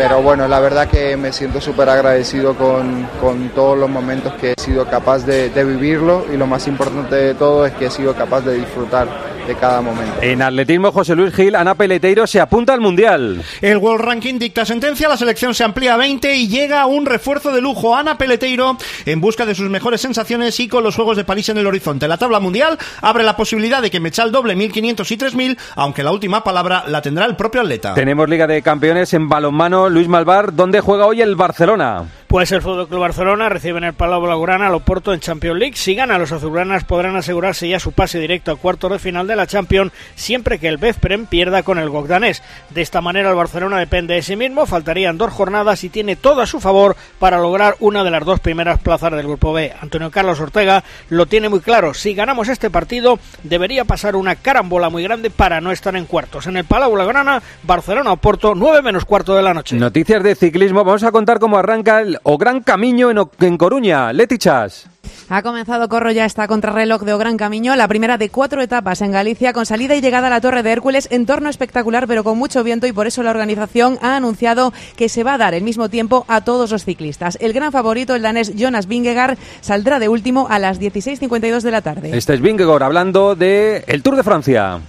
pero 0.00 0.22
bueno, 0.22 0.48
la 0.48 0.60
verdad 0.60 0.88
que 0.88 1.14
me 1.18 1.30
siento 1.30 1.60
súper 1.60 1.90
agradecido 1.90 2.54
con, 2.54 3.06
con, 3.20 3.50
todos 3.50 3.76
los 3.76 3.90
momentos 3.90 4.32
que 4.40 4.52
he 4.52 4.54
sido 4.58 4.86
capaz 4.86 5.26
de, 5.26 5.50
de, 5.50 5.62
vivirlo 5.62 6.24
y 6.32 6.38
lo 6.38 6.46
más 6.46 6.66
importante 6.68 7.16
de 7.16 7.34
todo 7.34 7.66
es 7.66 7.74
que 7.74 7.84
he 7.84 7.90
sido 7.90 8.14
capaz 8.14 8.40
de 8.40 8.54
disfrutar 8.54 9.29
de 9.50 9.56
cada 9.56 9.80
momento. 9.80 10.14
En 10.22 10.42
atletismo, 10.42 10.92
José 10.92 11.16
Luis 11.16 11.34
Gil, 11.34 11.56
Ana 11.56 11.74
Peleteiro 11.74 12.26
se 12.26 12.40
apunta 12.40 12.72
al 12.72 12.80
Mundial. 12.80 13.42
El 13.60 13.78
World 13.78 14.04
Ranking 14.04 14.38
dicta 14.38 14.64
sentencia, 14.64 15.08
la 15.08 15.16
selección 15.16 15.54
se 15.54 15.64
amplía 15.64 15.94
a 15.94 15.96
20 15.96 16.36
y 16.36 16.46
llega 16.46 16.86
un 16.86 17.04
refuerzo 17.04 17.52
de 17.52 17.60
lujo. 17.60 17.96
Ana 17.96 18.16
Peleteiro 18.16 18.76
en 19.06 19.20
busca 19.20 19.44
de 19.44 19.56
sus 19.56 19.68
mejores 19.68 20.00
sensaciones 20.00 20.60
y 20.60 20.68
con 20.68 20.84
los 20.84 20.94
Juegos 20.94 21.16
de 21.16 21.24
París 21.24 21.48
en 21.48 21.58
el 21.58 21.66
horizonte. 21.66 22.06
La 22.06 22.16
tabla 22.16 22.38
mundial 22.38 22.78
abre 23.00 23.24
la 23.24 23.36
posibilidad 23.36 23.82
de 23.82 23.90
que 23.90 23.98
me 23.98 24.10
echa 24.10 24.22
el 24.22 24.30
doble 24.30 24.54
1500 24.54 25.10
y 25.10 25.16
3000, 25.16 25.58
aunque 25.74 26.04
la 26.04 26.12
última 26.12 26.44
palabra 26.44 26.84
la 26.86 27.02
tendrá 27.02 27.26
el 27.26 27.34
propio 27.34 27.62
atleta. 27.62 27.94
Tenemos 27.94 28.28
Liga 28.28 28.46
de 28.46 28.62
Campeones 28.62 29.12
en 29.14 29.28
balonmano, 29.28 29.88
Luis 29.88 30.06
Malvar, 30.06 30.54
¿dónde 30.54 30.80
juega 30.80 31.06
hoy 31.06 31.22
el 31.22 31.34
Barcelona? 31.34 32.04
Pues 32.30 32.52
el 32.52 32.62
Fútbol 32.62 32.86
Club 32.86 33.00
Barcelona 33.00 33.48
recibe 33.48 33.78
en 33.78 33.84
el 33.84 33.92
Palau 33.92 34.22
Blaugrana 34.22 34.68
al 34.68 34.74
Oporto 34.74 35.12
en 35.12 35.18
Champions 35.18 35.58
League. 35.58 35.74
Si 35.74 35.96
gana, 35.96 36.16
los 36.16 36.30
azulgranas 36.30 36.84
podrán 36.84 37.16
asegurarse 37.16 37.68
ya 37.68 37.80
su 37.80 37.90
pase 37.90 38.20
directo 38.20 38.52
a 38.52 38.56
cuartos 38.56 38.92
de 38.92 39.00
final 39.00 39.26
de 39.26 39.34
la 39.34 39.48
Champions, 39.48 39.90
siempre 40.14 40.60
que 40.60 40.68
el 40.68 40.76
Bezprem 40.76 41.26
pierda 41.26 41.64
con 41.64 41.80
el 41.80 41.90
Gogdanés. 41.90 42.40
De 42.70 42.82
esta 42.82 43.00
manera, 43.00 43.30
el 43.30 43.34
Barcelona 43.34 43.80
depende 43.80 44.14
de 44.14 44.22
sí 44.22 44.36
mismo, 44.36 44.64
faltarían 44.66 45.18
dos 45.18 45.32
jornadas 45.32 45.82
y 45.82 45.88
tiene 45.88 46.14
todo 46.14 46.40
a 46.40 46.46
su 46.46 46.60
favor 46.60 46.94
para 47.18 47.40
lograr 47.40 47.74
una 47.80 48.04
de 48.04 48.12
las 48.12 48.24
dos 48.24 48.38
primeras 48.38 48.78
plazas 48.78 49.10
del 49.10 49.26
Grupo 49.26 49.52
B. 49.52 49.72
Antonio 49.80 50.12
Carlos 50.12 50.38
Ortega 50.38 50.84
lo 51.08 51.26
tiene 51.26 51.48
muy 51.48 51.58
claro. 51.58 51.94
Si 51.94 52.14
ganamos 52.14 52.48
este 52.48 52.70
partido, 52.70 53.18
debería 53.42 53.84
pasar 53.84 54.14
una 54.14 54.36
carambola 54.36 54.88
muy 54.88 55.02
grande 55.02 55.30
para 55.30 55.60
no 55.60 55.72
estar 55.72 55.96
en 55.96 56.06
cuartos. 56.06 56.46
En 56.46 56.56
el 56.56 56.64
Palau 56.64 56.92
Blaugrana, 56.92 57.42
Barcelona-Oporto, 57.64 58.54
9 58.54 58.82
menos 58.82 59.04
cuarto 59.04 59.34
de 59.34 59.42
la 59.42 59.52
noche. 59.52 59.74
Noticias 59.74 60.22
de 60.22 60.36
ciclismo. 60.36 60.84
Vamos 60.84 61.02
a 61.02 61.10
contar 61.10 61.40
cómo 61.40 61.58
arranca 61.58 62.00
el 62.00 62.19
o 62.22 62.38
Gran 62.38 62.62
Camino 62.62 63.10
en, 63.10 63.18
en 63.40 63.56
Coruña. 63.56 64.12
Letichas. 64.12 64.88
Ha 65.28 65.42
comenzado 65.42 65.88
Corro 65.88 66.10
ya 66.10 66.24
esta 66.24 66.48
contrarreloj 66.48 67.02
de 67.02 67.14
O 67.14 67.18
Gran 67.18 67.36
Camino, 67.36 67.76
la 67.76 67.86
primera 67.86 68.18
de 68.18 68.30
cuatro 68.30 68.62
etapas 68.62 69.00
en 69.00 69.12
Galicia, 69.12 69.52
con 69.52 69.64
salida 69.64 69.94
y 69.94 70.00
llegada 70.00 70.26
a 70.26 70.30
la 70.30 70.40
Torre 70.40 70.62
de 70.62 70.72
Hércules, 70.72 71.08
entorno 71.10 71.48
espectacular 71.48 72.08
pero 72.08 72.24
con 72.24 72.36
mucho 72.36 72.64
viento 72.64 72.86
y 72.86 72.92
por 72.92 73.06
eso 73.06 73.22
la 73.22 73.30
organización 73.30 73.98
ha 74.02 74.16
anunciado 74.16 74.72
que 74.96 75.08
se 75.08 75.22
va 75.22 75.34
a 75.34 75.38
dar 75.38 75.54
el 75.54 75.62
mismo 75.62 75.88
tiempo 75.88 76.24
a 76.28 76.40
todos 76.40 76.70
los 76.70 76.84
ciclistas. 76.84 77.38
El 77.40 77.52
gran 77.52 77.70
favorito, 77.70 78.14
el 78.14 78.22
danés 78.22 78.54
Jonas 78.56 78.86
Vingegaard, 78.86 79.38
saldrá 79.60 80.00
de 80.00 80.08
último 80.08 80.48
a 80.50 80.58
las 80.58 80.80
16.52 80.80 81.62
de 81.62 81.70
la 81.70 81.80
tarde. 81.80 82.16
Este 82.16 82.34
es 82.34 82.40
Vingegaard 82.40 82.82
hablando 82.82 83.36
de 83.36 83.84
el 83.86 84.02
Tour 84.02 84.16
de 84.16 84.24
Francia. 84.24 84.80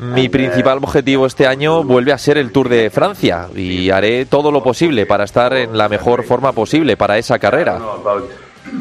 Mi 0.00 0.28
principal 0.28 0.78
objetivo 0.78 1.26
este 1.26 1.46
año 1.46 1.82
vuelve 1.82 2.12
a 2.12 2.18
ser 2.18 2.38
el 2.38 2.52
Tour 2.52 2.68
de 2.68 2.90
Francia 2.90 3.48
y 3.56 3.90
haré 3.90 4.26
todo 4.26 4.52
lo 4.52 4.62
posible 4.62 5.06
para 5.06 5.24
estar 5.24 5.54
en 5.54 5.76
la 5.76 5.88
mejor 5.88 6.24
forma 6.24 6.52
posible 6.52 6.96
para 6.96 7.18
esa 7.18 7.38
carrera. 7.38 7.80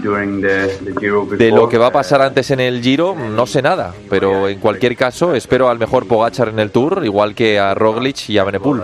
De 0.02 1.52
lo 1.52 1.70
que 1.70 1.78
va 1.78 1.88
a 1.88 1.92
pasar 1.92 2.22
antes 2.22 2.52
en 2.52 2.60
el 2.60 2.82
Giro, 2.82 3.16
no 3.16 3.46
sé 3.46 3.62
nada, 3.62 3.94
pero 4.10 4.48
en 4.48 4.60
cualquier 4.60 4.96
caso 4.96 5.34
espero 5.36 5.70
al 5.70 5.80
mejor 5.80 6.08
Pogachar 6.08 6.50
en 6.50 6.60
el 6.60 6.72
Tour, 6.72 7.02
igual 7.04 7.36
que 7.36 7.60
a 7.60 7.74
Roglic 7.74 8.30
y 8.30 8.38
a 8.38 8.44
Benepul. 8.44 8.84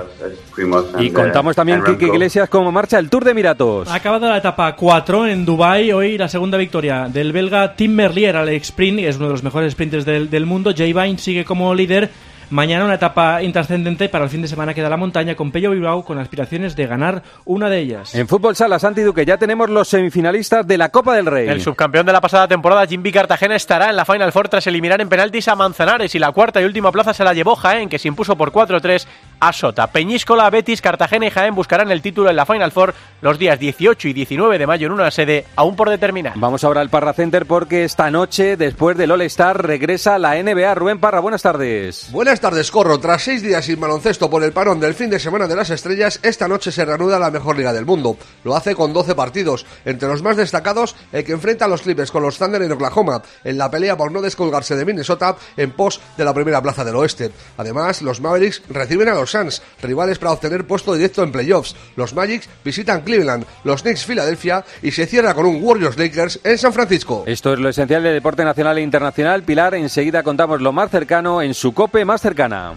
Y 0.99 1.09
contamos 1.11 1.55
también, 1.55 1.83
Kike 1.83 2.07
Iglesias, 2.07 2.49
cómo 2.49 2.71
marcha 2.71 2.99
el 2.99 3.09
Tour 3.09 3.23
de 3.23 3.31
Emiratos. 3.31 3.87
Ha 3.89 3.95
acabado 3.95 4.29
la 4.29 4.37
etapa 4.37 4.75
4 4.75 5.27
en 5.27 5.45
Dubai 5.45 5.91
hoy 5.91 6.17
la 6.17 6.27
segunda 6.27 6.57
victoria 6.57 7.07
del 7.09 7.31
belga 7.31 7.75
Tim 7.75 7.93
Merlier 7.93 8.35
al 8.35 8.49
sprint, 8.49 8.99
es 8.99 9.17
uno 9.17 9.27
de 9.27 9.31
los 9.31 9.43
mejores 9.43 9.73
sprinters 9.73 10.05
del, 10.05 10.29
del 10.29 10.45
mundo. 10.45 10.71
Jay 10.75 10.93
Vine 10.93 11.17
sigue 11.17 11.45
como 11.45 11.73
líder. 11.73 12.09
Mañana 12.53 12.85
una 12.85 12.93
etapa 12.93 13.41
intrascendente 13.41 14.09
para 14.09 14.25
el 14.25 14.29
fin 14.29 14.43
de 14.43 14.47
semana 14.47 14.75
queda 14.75 14.87
la 14.87 14.95
montaña 14.95 15.33
con 15.33 15.51
Pello 15.51 15.71
Bilbao 15.71 16.05
con 16.05 16.19
aspiraciones 16.19 16.75
de 16.75 16.85
ganar 16.85 17.23
una 17.45 17.67
de 17.67 17.79
ellas. 17.79 18.13
En 18.13 18.27
Fútbol 18.27 18.55
Sala, 18.55 18.77
Santi 18.77 19.01
Duque, 19.01 19.25
ya 19.25 19.39
tenemos 19.39 19.71
los 19.71 19.87
semifinalistas 19.87 20.67
de 20.67 20.77
la 20.77 20.89
Copa 20.89 21.15
del 21.15 21.25
Rey. 21.25 21.49
El 21.49 21.61
subcampeón 21.61 22.05
de 22.05 22.13
la 22.13 22.21
pasada 22.21 22.47
temporada, 22.47 22.85
Jimby 22.85 23.11
Cartagena, 23.11 23.55
estará 23.55 23.89
en 23.89 23.95
la 23.95 24.05
Final 24.05 24.31
Four 24.31 24.49
tras 24.49 24.67
eliminar 24.67 25.01
en 25.01 25.09
penaltis 25.09 25.47
a 25.47 25.55
Manzanares 25.55 26.13
y 26.13 26.19
la 26.19 26.31
cuarta 26.31 26.61
y 26.61 26.65
última 26.65 26.91
plaza 26.91 27.11
se 27.15 27.23
la 27.23 27.33
llevó 27.33 27.55
Jaén, 27.55 27.89
que 27.89 27.97
se 27.97 28.07
impuso 28.07 28.35
por 28.35 28.51
4-3 28.51 29.07
a 29.39 29.51
Sota. 29.51 29.87
Peñíscola, 29.87 30.47
Betis, 30.51 30.79
Cartagena 30.79 31.25
y 31.25 31.31
Jaén 31.31 31.55
buscarán 31.55 31.91
el 31.91 32.03
título 32.03 32.29
en 32.29 32.35
la 32.35 32.45
Final 32.45 32.71
Four 32.71 32.93
los 33.21 33.39
días 33.39 33.57
18 33.57 34.09
y 34.09 34.13
19 34.13 34.59
de 34.59 34.67
mayo 34.67 34.85
en 34.85 34.93
una 34.93 35.09
sede 35.09 35.45
aún 35.55 35.75
por 35.75 35.89
determinar. 35.89 36.33
Vamos 36.35 36.63
ahora 36.63 36.81
al 36.81 36.89
Parra 36.89 37.13
Center 37.13 37.47
porque 37.47 37.83
esta 37.83 38.11
noche, 38.11 38.57
después 38.57 38.95
del 38.95 39.09
All-Star, 39.09 39.65
regresa 39.65 40.19
la 40.19 40.35
NBA. 40.35 40.75
Rubén 40.75 40.99
Parra, 40.99 41.19
buenas 41.19 41.41
tardes. 41.41 42.09
Buenas 42.11 42.42
tardes, 42.43 42.71
Corro. 42.71 42.99
Tras 42.99 43.23
seis 43.23 43.41
días 43.41 43.63
sin 43.63 43.79
baloncesto 43.79 44.29
por 44.29 44.43
el 44.43 44.51
parón 44.51 44.81
del 44.81 44.93
fin 44.95 45.09
de 45.09 45.17
semana 45.17 45.47
de 45.47 45.55
las 45.55 45.69
estrellas, 45.69 46.19
esta 46.23 46.49
noche 46.49 46.73
se 46.73 46.83
reanuda 46.83 47.17
la 47.17 47.31
mejor 47.31 47.55
liga 47.55 47.71
del 47.71 47.85
mundo. 47.85 48.17
Lo 48.43 48.53
hace 48.53 48.75
con 48.75 48.91
12 48.91 49.15
partidos. 49.15 49.65
Entre 49.85 50.09
los 50.09 50.21
más 50.21 50.35
destacados, 50.35 50.93
el 51.13 51.23
que 51.23 51.31
enfrenta 51.31 51.63
a 51.63 51.67
los 51.69 51.83
Clippers 51.83 52.11
con 52.11 52.21
los 52.21 52.37
Thunder 52.37 52.61
en 52.61 52.73
Oklahoma, 52.73 53.21
en 53.45 53.57
la 53.57 53.71
pelea 53.71 53.95
por 53.95 54.11
no 54.11 54.21
descolgarse 54.21 54.75
de 54.75 54.83
Minnesota 54.83 55.37
en 55.55 55.71
pos 55.71 56.01
de 56.17 56.25
la 56.25 56.33
primera 56.33 56.61
plaza 56.61 56.83
del 56.83 56.97
oeste. 56.97 57.31
Además, 57.55 58.01
los 58.01 58.19
Mavericks 58.19 58.61
reciben 58.67 59.07
a 59.07 59.13
los 59.13 59.31
Suns, 59.31 59.61
rivales 59.81 60.19
para 60.19 60.33
obtener 60.33 60.67
puesto 60.67 60.93
directo 60.95 61.23
en 61.23 61.31
playoffs. 61.31 61.77
Los 61.95 62.13
Magics 62.13 62.49
visitan 62.65 63.03
Cleveland, 63.03 63.45
los 63.63 63.83
Knicks 63.83 64.03
Filadelfia 64.03 64.65
y 64.81 64.91
se 64.91 65.05
cierra 65.05 65.33
con 65.33 65.45
un 65.45 65.63
Warriors 65.63 65.97
Lakers 65.97 66.41
en 66.43 66.57
San 66.57 66.73
Francisco. 66.73 67.23
Esto 67.25 67.53
es 67.53 67.59
lo 67.59 67.69
esencial 67.69 68.03
del 68.03 68.15
deporte 68.15 68.43
nacional 68.43 68.79
e 68.79 68.81
internacional. 68.81 69.43
Pilar, 69.43 69.75
enseguida 69.75 70.23
contamos 70.23 70.59
lo 70.59 70.73
más 70.73 70.91
cercano 70.91 71.41
en 71.41 71.53
su 71.53 71.73
cope 71.73 72.03
más 72.03 72.22
cercana. 72.23 72.73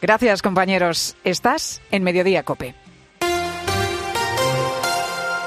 Gracias, 0.00 0.40
compañeros. 0.40 1.16
Estás 1.24 1.82
en 1.90 2.04
Mediodía 2.04 2.44
Cope. 2.44 2.74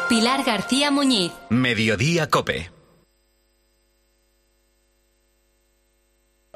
Pilar 0.10 0.44
García 0.44 0.92
Muñiz. 0.92 1.32
Mediodía 1.50 2.30
Cope. 2.30 2.70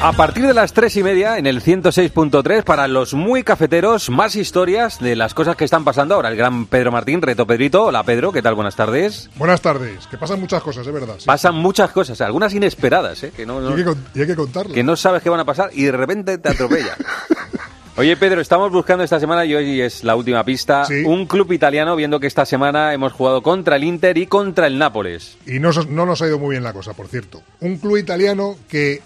A 0.00 0.12
partir 0.12 0.46
de 0.46 0.54
las 0.54 0.72
tres 0.72 0.96
y 0.96 1.02
media, 1.02 1.38
en 1.38 1.46
el 1.48 1.60
106.3, 1.60 2.62
para 2.62 2.86
los 2.86 3.14
muy 3.14 3.42
cafeteros, 3.42 4.10
más 4.10 4.36
historias 4.36 5.00
de 5.00 5.16
las 5.16 5.34
cosas 5.34 5.56
que 5.56 5.64
están 5.64 5.82
pasando 5.84 6.14
ahora. 6.14 6.28
El 6.28 6.36
gran 6.36 6.66
Pedro 6.66 6.92
Martín, 6.92 7.20
Reto 7.20 7.46
Pedrito. 7.48 7.86
Hola 7.86 8.04
Pedro, 8.04 8.30
¿qué 8.30 8.40
tal? 8.40 8.54
Buenas 8.54 8.76
tardes. 8.76 9.28
Buenas 9.34 9.60
tardes, 9.60 10.06
que 10.06 10.16
pasan 10.16 10.38
muchas 10.38 10.62
cosas, 10.62 10.86
es 10.86 10.92
verdad. 10.92 11.16
sí. 11.18 11.26
Pasan 11.26 11.56
muchas 11.56 11.90
cosas, 11.90 12.20
algunas 12.20 12.54
inesperadas, 12.54 13.24
¿eh? 13.24 13.32
que, 13.36 13.44
no, 13.44 13.60
no- 13.60 13.70
Y 13.70 13.72
hay 13.72 13.78
que, 13.78 13.84
con- 13.84 14.04
y 14.14 14.20
hay 14.20 14.26
que 14.28 14.36
contarlo. 14.36 14.72
que 14.72 14.84
no 14.84 14.94
sabes 14.94 15.20
qué 15.20 15.30
van 15.30 15.40
a 15.40 15.44
pasar 15.44 15.70
y 15.72 15.82
de 15.84 15.92
repente 15.92 16.38
te 16.38 16.48
atropella. 16.48 16.96
Oye 17.96 18.16
Pedro, 18.16 18.40
estamos 18.40 18.70
buscando 18.70 19.02
esta 19.02 19.18
semana 19.18 19.44
y 19.44 19.56
hoy 19.56 19.80
es 19.80 20.04
la 20.04 20.14
última 20.14 20.44
pista. 20.44 20.86
Un 21.06 21.26
club 21.26 21.50
italiano, 21.52 21.96
viendo 21.96 22.20
que 22.20 22.28
esta 22.28 22.46
semana 22.46 22.94
hemos 22.94 23.12
jugado 23.12 23.42
contra 23.42 23.74
el 23.74 23.82
Inter 23.82 24.16
y 24.16 24.28
contra 24.28 24.68
el 24.68 24.78
Nápoles. 24.78 25.36
Y 25.44 25.58
no, 25.58 25.70
no 25.88 26.06
nos 26.06 26.22
ha 26.22 26.28
ido 26.28 26.38
muy 26.38 26.50
bien 26.50 26.62
la 26.62 26.72
cosa, 26.72 26.92
por 26.92 27.08
cierto. 27.08 27.42
Un 27.58 27.78
club 27.78 27.96
italiano 27.96 28.54
que 28.68 29.02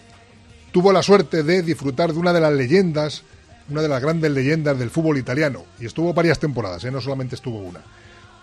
tuvo 0.72 0.92
la 0.92 1.02
suerte 1.02 1.42
de 1.42 1.62
disfrutar 1.62 2.12
de 2.12 2.18
una 2.18 2.32
de 2.32 2.40
las 2.40 2.52
leyendas, 2.52 3.22
una 3.68 3.82
de 3.82 3.88
las 3.88 4.02
grandes 4.02 4.30
leyendas 4.32 4.78
del 4.78 4.90
fútbol 4.90 5.18
italiano. 5.18 5.64
Y 5.78 5.87
estuvo 5.87 6.12
varias 6.12 6.38
temporadas, 6.38 6.85
¿eh? 6.85 6.90
no 6.90 7.00
solamente 7.00 7.35
estuvo 7.37 7.58
una. 7.58 7.80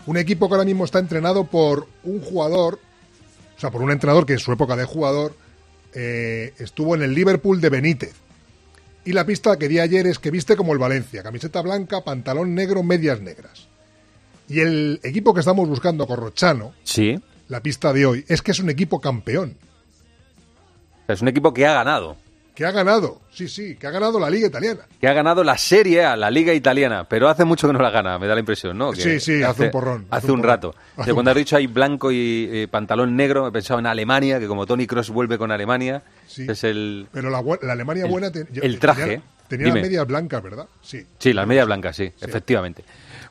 Un 0.06 0.16
equipo 0.16 0.48
que 0.48 0.54
ahora 0.54 0.64
mismo 0.64 0.84
está 0.84 0.98
entrenado 0.98 1.44
por 1.44 1.86
un 2.04 2.20
jugador, 2.22 2.78
o 3.56 3.60
sea, 3.60 3.70
por 3.70 3.82
un 3.82 3.90
entrenador 3.90 4.24
que 4.24 4.32
en 4.34 4.38
su 4.38 4.50
época 4.52 4.76
de 4.76 4.84
jugador 4.84 5.34
eh, 5.92 6.54
estuvo 6.58 6.94
en 6.94 7.02
el 7.02 7.14
Liverpool 7.14 7.60
de 7.60 7.68
Benítez. 7.68 8.14
Y 9.04 9.12
la 9.12 9.24
pista 9.26 9.58
que 9.58 9.68
di 9.68 9.78
ayer 9.78 10.06
es 10.06 10.18
que 10.18 10.30
viste 10.30 10.56
como 10.56 10.72
el 10.72 10.78
Valencia, 10.78 11.22
camiseta 11.22 11.60
blanca, 11.62 12.02
pantalón 12.04 12.54
negro, 12.54 12.82
medias 12.82 13.20
negras. 13.20 13.66
Y 14.48 14.60
el 14.60 15.00
equipo 15.02 15.32
que 15.32 15.40
estamos 15.40 15.68
buscando, 15.68 16.06
Corrochano, 16.06 16.72
Sí. 16.84 17.18
la 17.48 17.60
pista 17.62 17.92
de 17.92 18.04
hoy, 18.06 18.24
es 18.28 18.42
que 18.42 18.50
es 18.50 18.58
un 18.60 18.68
equipo 18.70 19.00
campeón, 19.00 19.56
Es 21.12 21.22
un 21.22 21.28
equipo 21.28 21.52
que 21.54 21.66
ha 21.66 21.74
ganado. 21.74 22.16
que 22.54 22.66
ha 22.66 22.72
ganado, 22.72 23.20
sí, 23.32 23.48
sí, 23.48 23.76
que 23.76 23.86
ha 23.86 23.90
ganado 23.90 24.20
la 24.20 24.28
liga 24.28 24.46
italiana. 24.48 24.80
Que 25.00 25.08
ha 25.08 25.14
ganado 25.14 25.42
la 25.42 25.56
Serie 25.56 26.04
A, 26.04 26.14
la 26.14 26.30
Liga 26.30 26.52
Italiana, 26.52 27.06
pero 27.08 27.28
hace 27.30 27.44
mucho 27.46 27.66
que 27.66 27.72
no 27.72 27.78
la 27.80 27.88
gana, 27.90 28.18
me 28.18 28.26
da 28.26 28.34
la 28.34 28.40
impresión, 28.40 28.76
¿no? 28.76 28.92
Que 28.92 29.00
Sí, 29.00 29.20
sí, 29.20 29.42
hace 29.42 29.64
un 29.66 29.70
porrón, 29.70 30.06
Hace, 30.10 30.18
hace 30.26 30.32
un 30.32 30.40
porrón. 30.40 30.50
rato. 30.50 30.74
Hace 30.96 31.06
De 31.06 31.12
un 31.12 31.16
cuando 31.16 31.30
has 31.30 31.36
dicho 31.38 31.56
ahí 31.56 31.66
blanco 31.68 32.12
y 32.12 32.48
eh, 32.52 32.68
pantalón 32.70 33.16
negro, 33.16 33.46
he 33.48 33.52
pensado 33.52 33.80
en 33.80 33.86
Alemania, 33.86 34.38
que 34.38 34.46
como 34.46 34.66
Tony 34.66 34.86
Cross 34.86 35.08
vuelve 35.08 35.38
con 35.38 35.50
Alemania, 35.50 36.02
Sí. 36.26 36.44
es 36.50 36.62
el... 36.64 37.06
Pero 37.12 37.30
la, 37.30 37.42
Alemania 37.72 38.04
El- 38.04 38.10
buena 38.10 38.30
te- 38.30 38.46
el 38.60 38.78
traje, 38.78 39.04
tenía, 39.06 39.22
tenía 39.48 39.66
las 39.74 39.82
medias 39.82 40.06
blancas, 40.06 40.42
¿verdad? 40.42 40.66
Sí. 40.82 41.06
Sí, 41.18 41.32
las 41.32 41.46
medias 41.46 41.64
blancas, 41.64 41.96
sí, 41.96 42.12
efectivamente. 42.20 42.84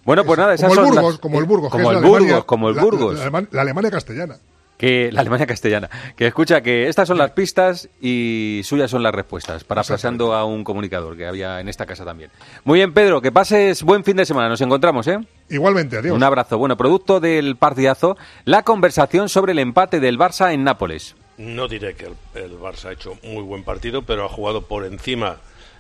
Bueno, 0.06 0.24
pues 0.26 0.40
nada, 0.40 0.56
esas 0.56 0.70
como 0.70 0.82
el 0.82 0.88
Burgos, 0.88 1.12
las- 1.12 1.20
como 1.20 1.40
el 1.40 1.46
Burgos, 1.46 1.72
como 1.72 1.92
el 1.92 1.98
Alemania- 1.98 2.20
Burgos, 2.20 2.46
como 2.46 2.70
el 2.70 2.76
Burgos. 2.80 3.20
La 3.52 3.62
Alemania 3.62 3.92
castellana. 3.92 4.38
Que 4.80 5.12
la 5.12 5.20
Alemania 5.20 5.46
castellana. 5.46 5.90
Que 6.16 6.28
escucha 6.28 6.62
que 6.62 6.88
estas 6.88 7.06
son 7.06 7.18
las 7.18 7.32
pistas 7.32 7.90
y 8.00 8.62
suyas 8.64 8.90
son 8.90 9.04
las 9.04 9.14
respuestas, 9.14 9.66
parafraseando 9.66 10.34
a 10.34 10.46
un 10.46 10.64
comunicador 10.64 11.18
que 11.18 11.28
había 11.28 11.60
en 11.60 11.68
esta 11.68 11.86
casa 11.86 12.06
también. 12.06 12.32
Muy 12.64 12.80
bien, 12.80 12.94
Pedro, 12.94 13.22
que 13.22 13.30
pases 13.30 13.84
buen 13.84 14.06
fin 14.06 14.16
de 14.16 14.26
semana. 14.26 14.48
Nos 14.48 14.62
encontramos, 14.62 15.06
¿eh? 15.08 15.20
Igualmente, 15.50 15.98
adiós. 15.98 16.16
Un 16.16 16.24
abrazo. 16.24 16.58
Bueno, 16.58 16.78
producto 16.78 17.20
del 17.20 17.58
partidazo, 17.58 18.18
la 18.46 18.64
conversación 18.64 19.28
sobre 19.28 19.52
el 19.52 19.60
empate 19.60 20.00
del 20.00 20.18
Barça 20.18 20.54
en 20.54 20.64
Nápoles. 20.64 21.18
No 21.38 21.68
diré 21.68 21.96
que 21.96 22.06
el, 22.06 22.16
el 22.42 22.58
Barça 22.58 22.86
ha 22.86 22.92
hecho 22.94 23.18
muy 23.22 23.44
buen 23.44 23.66
partido, 23.66 24.04
pero 24.04 24.24
ha 24.24 24.30
jugado 24.30 24.62
por 24.62 24.86
encima 24.86 25.40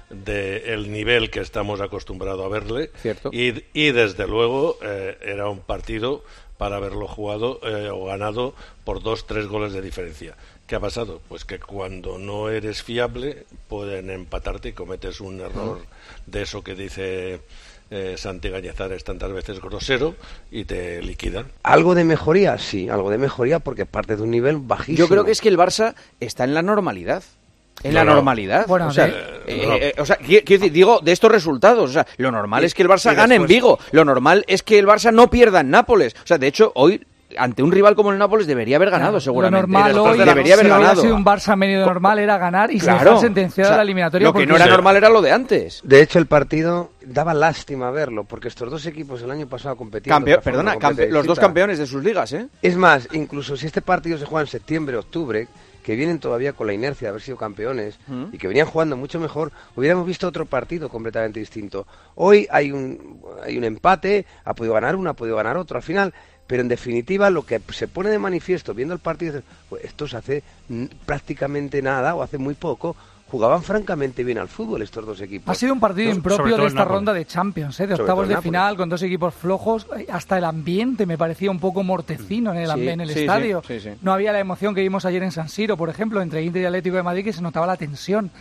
del 0.09 0.91
nivel 0.91 1.29
que 1.29 1.39
estamos 1.39 1.79
acostumbrados 1.79 2.45
a 2.45 2.49
verle. 2.49 2.91
Cierto. 3.01 3.29
Y, 3.31 3.63
y 3.71 3.91
desde 3.91 4.27
luego 4.27 4.77
eh, 4.81 5.17
era 5.21 5.47
un 5.47 5.59
partido 5.59 6.25
para 6.59 6.75
haberlo 6.75 7.07
jugado 7.07 7.61
eh, 7.63 7.89
o 7.89 8.03
ganado 8.03 8.53
por 8.83 9.01
dos, 9.01 9.25
tres 9.25 9.47
goles 9.47 9.71
de 9.71 9.81
diferencia. 9.81 10.35
¿Qué 10.67 10.75
ha 10.75 10.79
pasado? 10.81 11.21
Pues 11.29 11.45
que 11.45 11.57
cuando 11.57 12.19
no 12.19 12.49
eres 12.49 12.83
fiable 12.83 13.45
pueden 13.69 14.09
empatarte 14.09 14.69
y 14.69 14.73
cometes 14.73 15.21
un 15.21 15.39
error 15.39 15.79
de 16.25 16.41
eso 16.41 16.61
que 16.61 16.75
dice 16.75 17.39
eh, 17.89 18.15
Santi 18.17 18.49
Gañazares 18.49 19.05
tantas 19.05 19.31
veces 19.31 19.61
grosero 19.61 20.15
y 20.51 20.65
te 20.65 21.01
liquidan. 21.01 21.49
Algo 21.63 21.95
de 21.95 22.03
mejoría, 22.03 22.57
sí, 22.57 22.89
algo 22.89 23.09
de 23.09 23.19
mejoría 23.19 23.59
porque 23.59 23.85
parte 23.85 24.17
de 24.17 24.23
un 24.23 24.31
nivel 24.31 24.57
bajísimo. 24.57 24.97
Yo 24.97 25.07
creo 25.07 25.23
que 25.23 25.31
es 25.31 25.39
que 25.39 25.47
el 25.47 25.57
Barça 25.57 25.95
está 26.19 26.43
en 26.43 26.53
la 26.53 26.61
normalidad. 26.61 27.23
En 27.83 27.93
la 27.93 28.03
No, 28.03 28.09
no. 28.11 28.15
normalidad. 28.15 28.65
Bueno, 28.67 28.87
o 28.87 28.91
sea, 28.91 29.07
de- 29.07 29.13
eh, 29.47 29.65
no. 29.67 29.75
eh, 29.75 29.93
o 29.97 30.05
sea, 30.05 30.17
qui- 30.19 30.43
quiero 30.43 30.61
decir, 30.61 30.71
digo, 30.71 30.99
de 31.01 31.11
estos 31.11 31.31
resultados. 31.31 31.89
O 31.89 31.93
sea, 31.93 32.05
lo 32.17 32.31
normal 32.31 32.63
es 32.65 32.73
que 32.73 32.81
el 32.81 32.89
Barça 32.89 33.15
gane 33.15 33.35
en 33.35 33.45
Vigo. 33.47 33.79
Lo 33.91 34.03
normal 34.05 34.43
es 34.47 34.63
que 34.63 34.77
el 34.79 34.85
Barça 34.87 35.13
no 35.13 35.29
pierda 35.29 35.61
en 35.61 35.69
Nápoles. 35.69 36.13
O 36.23 36.27
sea, 36.27 36.37
de 36.37 36.47
hecho, 36.47 36.71
hoy 36.75 37.05
ante 37.37 37.61
un 37.61 37.71
rival 37.71 37.93
como 37.95 38.11
el 38.11 38.17
Nápoles 38.17 38.47
debería 38.47 38.77
haber 38.77 38.89
ganado, 38.89 39.19
seguramente. 39.19 39.67
Lo 39.67 39.73
normal 39.73 39.97
hoy, 39.99 40.17
debería 40.17 40.55
haber 40.55 40.65
si 40.65 40.71
ganado. 40.71 41.01
sido 41.03 41.15
un 41.15 41.23
Barça 41.23 41.55
medio 41.55 41.85
normal, 41.85 42.17
era 42.17 42.39
ganar 42.39 42.71
y 42.71 42.79
se 42.79 42.85
Claro. 42.87 43.03
dejar 43.03 43.19
sentenciado 43.21 43.69
O 43.69 43.69
sea, 43.69 43.77
la 43.77 43.83
eliminatoria. 43.83 44.27
Lo 44.27 44.33
que 44.33 44.47
no 44.47 44.55
era 44.55 44.65
normal 44.65 44.95
era 44.95 45.09
lo 45.09 45.21
de 45.21 45.31
antes. 45.31 45.79
De 45.83 46.01
hecho, 46.01 46.17
el 46.17 46.25
partido 46.25 46.89
daba 47.05 47.35
lástima 47.35 47.91
verlo, 47.91 48.23
porque 48.23 48.47
estos 48.47 48.71
dos 48.71 48.83
equipos 48.87 49.21
el 49.21 49.29
año 49.29 49.47
pasado 49.47 49.75
competían. 49.75 50.23
perdona, 50.23 50.75
campe- 50.77 51.07
los 51.09 51.25
dos 51.27 51.39
campeones 51.39 51.77
de 51.77 51.85
sus 51.85 52.03
ligas, 52.03 52.33
¿eh? 52.33 52.47
Es 52.63 52.75
más, 52.75 53.07
incluso 53.13 53.55
si 53.55 53.67
este 53.67 53.83
partido 53.83 54.17
se 54.17 54.25
juega 54.25 54.41
en 54.41 54.47
septiembre, 54.47 54.97
octubre, 54.97 55.47
que 55.89 55.95
vienen 55.95 56.19
todavía 56.19 56.53
con 56.53 56.67
la 56.67 56.73
inercia 56.73 57.07
de 57.07 57.09
haber 57.09 57.23
sido 57.23 57.35
campeones 57.35 57.97
Mm. 58.07 58.25
y 58.31 58.37
que 58.37 58.47
venían 58.47 58.67
jugando 58.67 58.95
mucho 58.95 59.19
mejor, 59.19 59.51
hubiéramos 59.75 60.05
visto 60.05 60.27
otro 60.27 60.45
partido 60.45 60.87
completamente 60.87 61.39
distinto. 61.39 61.87
Hoy 62.13 62.45
hay 62.51 62.71
un, 62.71 63.23
hay 63.43 63.57
un 63.57 63.63
empate, 63.63 64.27
ha 64.45 64.53
podido 64.53 64.75
ganar 64.75 64.95
uno, 64.95 65.09
ha 65.09 65.15
podido 65.15 65.35
ganar 65.35 65.57
otro 65.57 65.77
al 65.77 65.81
final, 65.81 66.13
pero 66.45 66.61
en 66.61 66.67
definitiva 66.67 67.31
lo 67.31 67.43
que 67.43 67.59
se 67.71 67.87
pone 67.87 68.11
de 68.11 68.19
manifiesto 68.19 68.75
viendo 68.75 68.93
el 68.93 68.99
partido 68.99 69.39
es, 69.39 69.43
pues 69.67 69.83
estos 69.83 70.13
hace 70.13 70.43
mm, 70.67 70.85
prácticamente 71.07 71.81
nada 71.81 72.13
o 72.13 72.21
hace 72.21 72.37
muy 72.37 72.53
poco 72.53 72.95
jugaban 73.29 73.63
francamente 73.63 74.23
bien 74.23 74.37
al 74.37 74.47
fútbol 74.47 74.81
estos 74.81 75.05
dos 75.05 75.21
equipos. 75.21 75.49
Ha 75.51 75.55
sido 75.59 75.73
un 75.73 75.79
partido 75.79 76.11
impropio 76.11 76.57
de 76.57 76.65
esta 76.67 76.83
ronda 76.85 77.13
de 77.13 77.25
Champions, 77.25 77.79
¿eh? 77.79 77.87
de 77.87 77.93
octavos 77.95 78.27
de 78.27 78.41
final, 78.41 78.75
con 78.75 78.89
dos 78.89 79.01
equipos 79.03 79.33
flojos. 79.33 79.87
Hasta 80.11 80.37
el 80.37 80.43
ambiente 80.43 81.05
me 81.05 81.17
parecía 81.17 81.51
un 81.51 81.59
poco 81.59 81.83
mortecino 81.83 82.51
en 82.51 82.57
el, 82.59 82.71
Sí, 82.71 82.87
en 82.89 83.01
el 83.01 83.07
sí, 83.09 83.13
sí, 83.13 83.19
estadio. 83.21 83.61
sí, 83.67 83.79
sí. 83.79 83.89
No 84.01 84.13
había 84.13 84.31
la 84.31 84.39
emoción 84.39 84.73
que 84.75 84.81
vimos 84.81 85.05
ayer 85.05 85.21
en 85.23 85.31
San 85.31 85.49
Siro, 85.49 85.77
por 85.77 85.89
ejemplo, 85.89 86.21
entre 86.21 86.43
Inter 86.43 86.61
y 86.63 86.65
Atlético 86.65 86.95
de 86.97 87.03
Madrid, 87.03 87.23
que 87.23 87.33
se 87.33 87.41
notaba 87.41 87.67
la 87.67 87.77
tensión. 87.77 88.31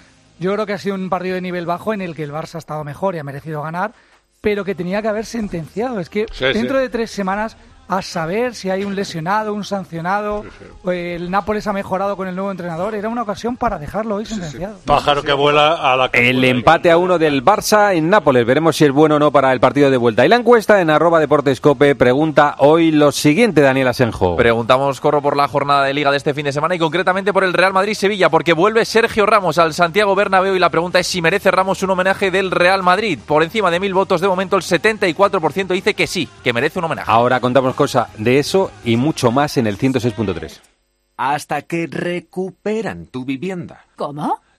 Yo 0.40 0.52
creo 0.54 0.66
que 0.66 0.72
ha 0.72 0.78
sido 0.78 0.94
un 0.94 1.10
partido 1.10 1.34
de 1.34 1.40
nivel 1.40 1.66
bajo 1.66 1.92
en 1.92 2.00
el 2.00 2.14
que 2.14 2.22
el 2.22 2.32
Barça 2.32 2.54
ha 2.56 2.58
estado 2.58 2.84
mejor 2.84 3.14
y 3.14 3.18
ha 3.18 3.24
merecido 3.24 3.62
ganar, 3.62 3.92
pero 4.40 4.64
que 4.64 4.74
tenía 4.74 5.02
que 5.02 5.08
haber 5.08 5.26
sentenciado. 5.26 5.98
Es 6.00 6.08
que 6.08 6.26
Sí, 6.32 6.44
dentro 6.44 6.76
sí. 6.76 6.82
de 6.82 6.88
tres 6.88 7.10
semanas 7.10 7.56
a 7.88 8.02
saber 8.02 8.54
si 8.54 8.70
hay 8.70 8.84
un 8.84 8.94
lesionado, 8.94 9.54
un 9.54 9.64
sancionado, 9.64 10.44
o 10.84 10.92
el 10.92 11.30
Nápoles 11.30 11.66
ha 11.66 11.72
mejorado 11.72 12.16
con 12.16 12.28
el 12.28 12.34
nuevo 12.34 12.50
entrenador. 12.50 12.94
Era 12.94 13.08
una 13.08 13.22
ocasión 13.22 13.56
para 13.56 13.78
dejarlo 13.78 14.16
hoy 14.16 14.26
sentenciado. 14.26 14.76
Pájaro 14.84 15.22
que 15.22 15.32
vuela 15.32 15.92
a 15.92 15.96
la 15.96 16.10
El 16.12 16.44
empate 16.44 16.90
a 16.90 16.98
uno 16.98 17.18
del 17.18 17.42
Barça 17.44 17.94
en 17.94 18.10
Nápoles. 18.10 18.44
Veremos 18.44 18.76
si 18.76 18.84
es 18.84 18.92
bueno 18.92 19.16
o 19.16 19.18
no 19.18 19.32
para 19.32 19.52
el 19.52 19.60
partido 19.60 19.90
de 19.90 19.96
vuelta. 19.96 20.26
Y 20.26 20.28
la 20.28 20.36
encuesta 20.36 20.80
en 20.80 20.90
arroba 20.90 21.18
deportescope 21.18 21.94
pregunta 21.94 22.56
hoy 22.58 22.90
lo 22.90 23.10
siguiente, 23.10 23.62
Daniel 23.62 23.88
Asenjo. 23.88 24.36
Preguntamos, 24.36 25.00
corro 25.00 25.22
por 25.22 25.36
la 25.36 25.48
jornada 25.48 25.84
de 25.84 25.94
Liga 25.94 26.10
de 26.10 26.18
este 26.18 26.34
fin 26.34 26.44
de 26.44 26.52
semana 26.52 26.74
y 26.74 26.78
concretamente 26.78 27.32
por 27.32 27.44
el 27.44 27.54
Real 27.54 27.72
Madrid-Sevilla, 27.72 28.28
porque 28.28 28.52
vuelve 28.52 28.84
Sergio 28.84 29.24
Ramos 29.24 29.56
al 29.56 29.72
Santiago 29.72 30.14
Bernabéu 30.14 30.54
y 30.54 30.58
la 30.58 30.70
pregunta 30.70 30.98
es 30.98 31.06
si 31.06 31.22
merece 31.22 31.50
Ramos 31.50 31.82
un 31.82 31.90
homenaje 31.90 32.30
del 32.30 32.50
Real 32.50 32.82
Madrid. 32.82 33.18
Por 33.24 33.42
encima 33.42 33.70
de 33.70 33.80
mil 33.80 33.94
votos, 33.94 34.20
de 34.20 34.28
momento 34.28 34.56
el 34.56 34.62
74% 34.62 35.68
dice 35.68 35.94
que 35.94 36.06
sí, 36.06 36.28
que 36.44 36.52
merece 36.52 36.78
un 36.78 36.84
homenaje. 36.84 37.10
Ahora 37.10 37.40
contamos 37.40 37.74
cosas 37.78 38.08
de 38.18 38.40
eso 38.40 38.72
y 38.84 38.96
mucho 38.96 39.30
más 39.30 39.56
en 39.56 39.68
el 39.68 39.78
106.3. 39.78 40.60
Hasta 41.16 41.62
que 41.62 41.86
recuperan 41.86 43.06
tu 43.06 43.24
vivienda. 43.24 43.84
¿Cómo? 43.94 44.40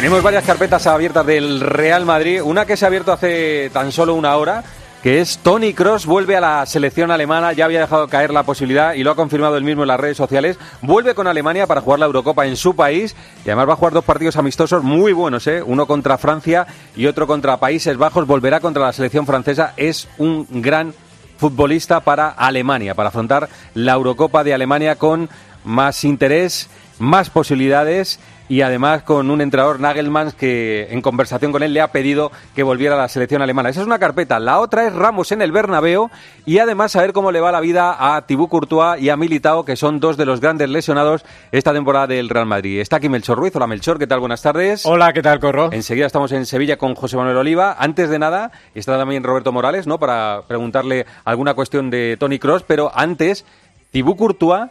Tenemos 0.00 0.22
varias 0.22 0.44
carpetas 0.44 0.86
abiertas 0.86 1.26
del 1.26 1.60
Real 1.60 2.06
Madrid. 2.06 2.40
Una 2.42 2.64
que 2.64 2.74
se 2.78 2.86
ha 2.86 2.88
abierto 2.88 3.12
hace 3.12 3.68
tan 3.70 3.92
solo 3.92 4.14
una 4.14 4.34
hora, 4.36 4.64
que 5.02 5.20
es 5.20 5.36
Tony 5.36 5.74
Cross 5.74 6.06
vuelve 6.06 6.38
a 6.38 6.40
la 6.40 6.64
selección 6.64 7.10
alemana. 7.10 7.52
Ya 7.52 7.66
había 7.66 7.80
dejado 7.80 8.08
caer 8.08 8.32
la 8.32 8.44
posibilidad 8.44 8.94
y 8.94 9.02
lo 9.02 9.10
ha 9.10 9.14
confirmado 9.14 9.58
él 9.58 9.62
mismo 9.62 9.82
en 9.82 9.88
las 9.88 10.00
redes 10.00 10.16
sociales. 10.16 10.58
Vuelve 10.80 11.14
con 11.14 11.26
Alemania 11.26 11.66
para 11.66 11.82
jugar 11.82 11.98
la 11.98 12.06
Eurocopa 12.06 12.46
en 12.46 12.56
su 12.56 12.74
país 12.74 13.14
y 13.44 13.50
además 13.50 13.68
va 13.68 13.72
a 13.74 13.76
jugar 13.76 13.92
dos 13.92 14.06
partidos 14.06 14.36
amistosos 14.36 14.82
muy 14.82 15.12
buenos, 15.12 15.46
¿eh? 15.46 15.62
uno 15.62 15.84
contra 15.86 16.16
Francia 16.16 16.66
y 16.96 17.04
otro 17.04 17.26
contra 17.26 17.58
Países 17.58 17.98
Bajos. 17.98 18.26
Volverá 18.26 18.60
contra 18.60 18.86
la 18.86 18.94
selección 18.94 19.26
francesa. 19.26 19.74
Es 19.76 20.08
un 20.16 20.46
gran 20.48 20.94
futbolista 21.36 22.00
para 22.00 22.30
Alemania, 22.30 22.94
para 22.94 23.10
afrontar 23.10 23.50
la 23.74 23.92
Eurocopa 23.92 24.44
de 24.44 24.54
Alemania 24.54 24.96
con 24.96 25.28
más 25.62 26.04
interés, 26.04 26.70
más 26.98 27.28
posibilidades 27.28 28.18
y 28.50 28.62
además 28.62 29.04
con 29.04 29.30
un 29.30 29.40
entrenador 29.40 29.78
Nagelmans 29.78 30.34
que 30.34 30.88
en 30.90 31.02
conversación 31.02 31.52
con 31.52 31.62
él 31.62 31.72
le 31.72 31.80
ha 31.80 31.92
pedido 31.92 32.32
que 32.52 32.64
volviera 32.64 32.96
a 32.96 32.98
la 32.98 33.08
selección 33.08 33.42
alemana. 33.42 33.68
Esa 33.68 33.80
es 33.80 33.86
una 33.86 34.00
carpeta. 34.00 34.40
La 34.40 34.58
otra 34.58 34.88
es 34.88 34.92
Ramos 34.92 35.30
en 35.30 35.40
el 35.40 35.52
Bernabéu 35.52 36.10
y 36.44 36.58
además 36.58 36.90
saber 36.90 37.12
cómo 37.12 37.30
le 37.30 37.38
va 37.38 37.52
la 37.52 37.60
vida 37.60 38.16
a 38.16 38.26
Thibaut 38.26 38.50
Courtois 38.50 39.00
y 39.00 39.08
a 39.08 39.16
Militao, 39.16 39.64
que 39.64 39.76
son 39.76 40.00
dos 40.00 40.16
de 40.16 40.26
los 40.26 40.40
grandes 40.40 40.68
lesionados 40.68 41.24
esta 41.52 41.72
temporada 41.72 42.08
del 42.08 42.28
Real 42.28 42.46
Madrid. 42.46 42.80
Está 42.80 42.96
aquí 42.96 43.08
Melchor 43.08 43.38
Ruiz. 43.38 43.54
Hola 43.54 43.68
Melchor, 43.68 44.00
¿qué 44.00 44.08
tal? 44.08 44.18
Buenas 44.18 44.42
tardes. 44.42 44.84
Hola, 44.84 45.12
¿qué 45.12 45.22
tal, 45.22 45.38
Corro? 45.38 45.70
Enseguida 45.72 46.06
estamos 46.06 46.32
en 46.32 46.44
Sevilla 46.44 46.76
con 46.76 46.96
José 46.96 47.16
Manuel 47.16 47.36
Oliva. 47.36 47.76
Antes 47.78 48.10
de 48.10 48.18
nada, 48.18 48.50
está 48.74 48.98
también 48.98 49.22
Roberto 49.22 49.52
Morales, 49.52 49.86
¿no? 49.86 50.00
Para 50.00 50.42
preguntarle 50.48 51.06
alguna 51.24 51.54
cuestión 51.54 51.88
de 51.88 52.16
Tony 52.18 52.40
Cross, 52.40 52.64
pero 52.66 52.90
antes, 52.92 53.44
Thibaut 53.92 54.18
Courtois 54.18 54.70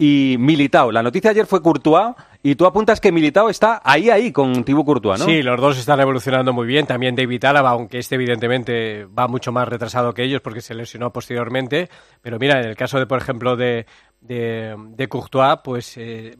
y 0.00 0.36
Militao. 0.38 0.90
La 0.90 1.02
noticia 1.02 1.30
ayer 1.30 1.44
fue 1.44 1.60
Courtois 1.60 2.14
y 2.42 2.54
tú 2.54 2.64
apuntas 2.64 3.02
que 3.02 3.12
Militao 3.12 3.50
está 3.50 3.82
ahí, 3.84 4.08
ahí 4.08 4.32
con 4.32 4.64
Thibaut 4.64 4.86
Courtois, 4.86 5.20
¿no? 5.20 5.26
Sí, 5.26 5.42
los 5.42 5.60
dos 5.60 5.78
están 5.78 6.00
evolucionando 6.00 6.54
muy 6.54 6.66
bien. 6.66 6.86
También 6.86 7.14
David 7.14 7.44
Álava, 7.44 7.68
aunque 7.68 7.98
este 7.98 8.14
evidentemente 8.14 9.04
va 9.04 9.28
mucho 9.28 9.52
más 9.52 9.68
retrasado 9.68 10.14
que 10.14 10.24
ellos 10.24 10.40
porque 10.40 10.62
se 10.62 10.74
lesionó 10.74 11.12
posteriormente. 11.12 11.90
Pero 12.22 12.38
mira, 12.38 12.58
en 12.58 12.68
el 12.68 12.76
caso 12.76 12.98
de, 12.98 13.04
por 13.04 13.20
ejemplo, 13.20 13.56
de, 13.56 13.84
de, 14.22 14.74
de 14.78 15.08
Courtois, 15.08 15.58
pues 15.62 15.98
eh, 15.98 16.34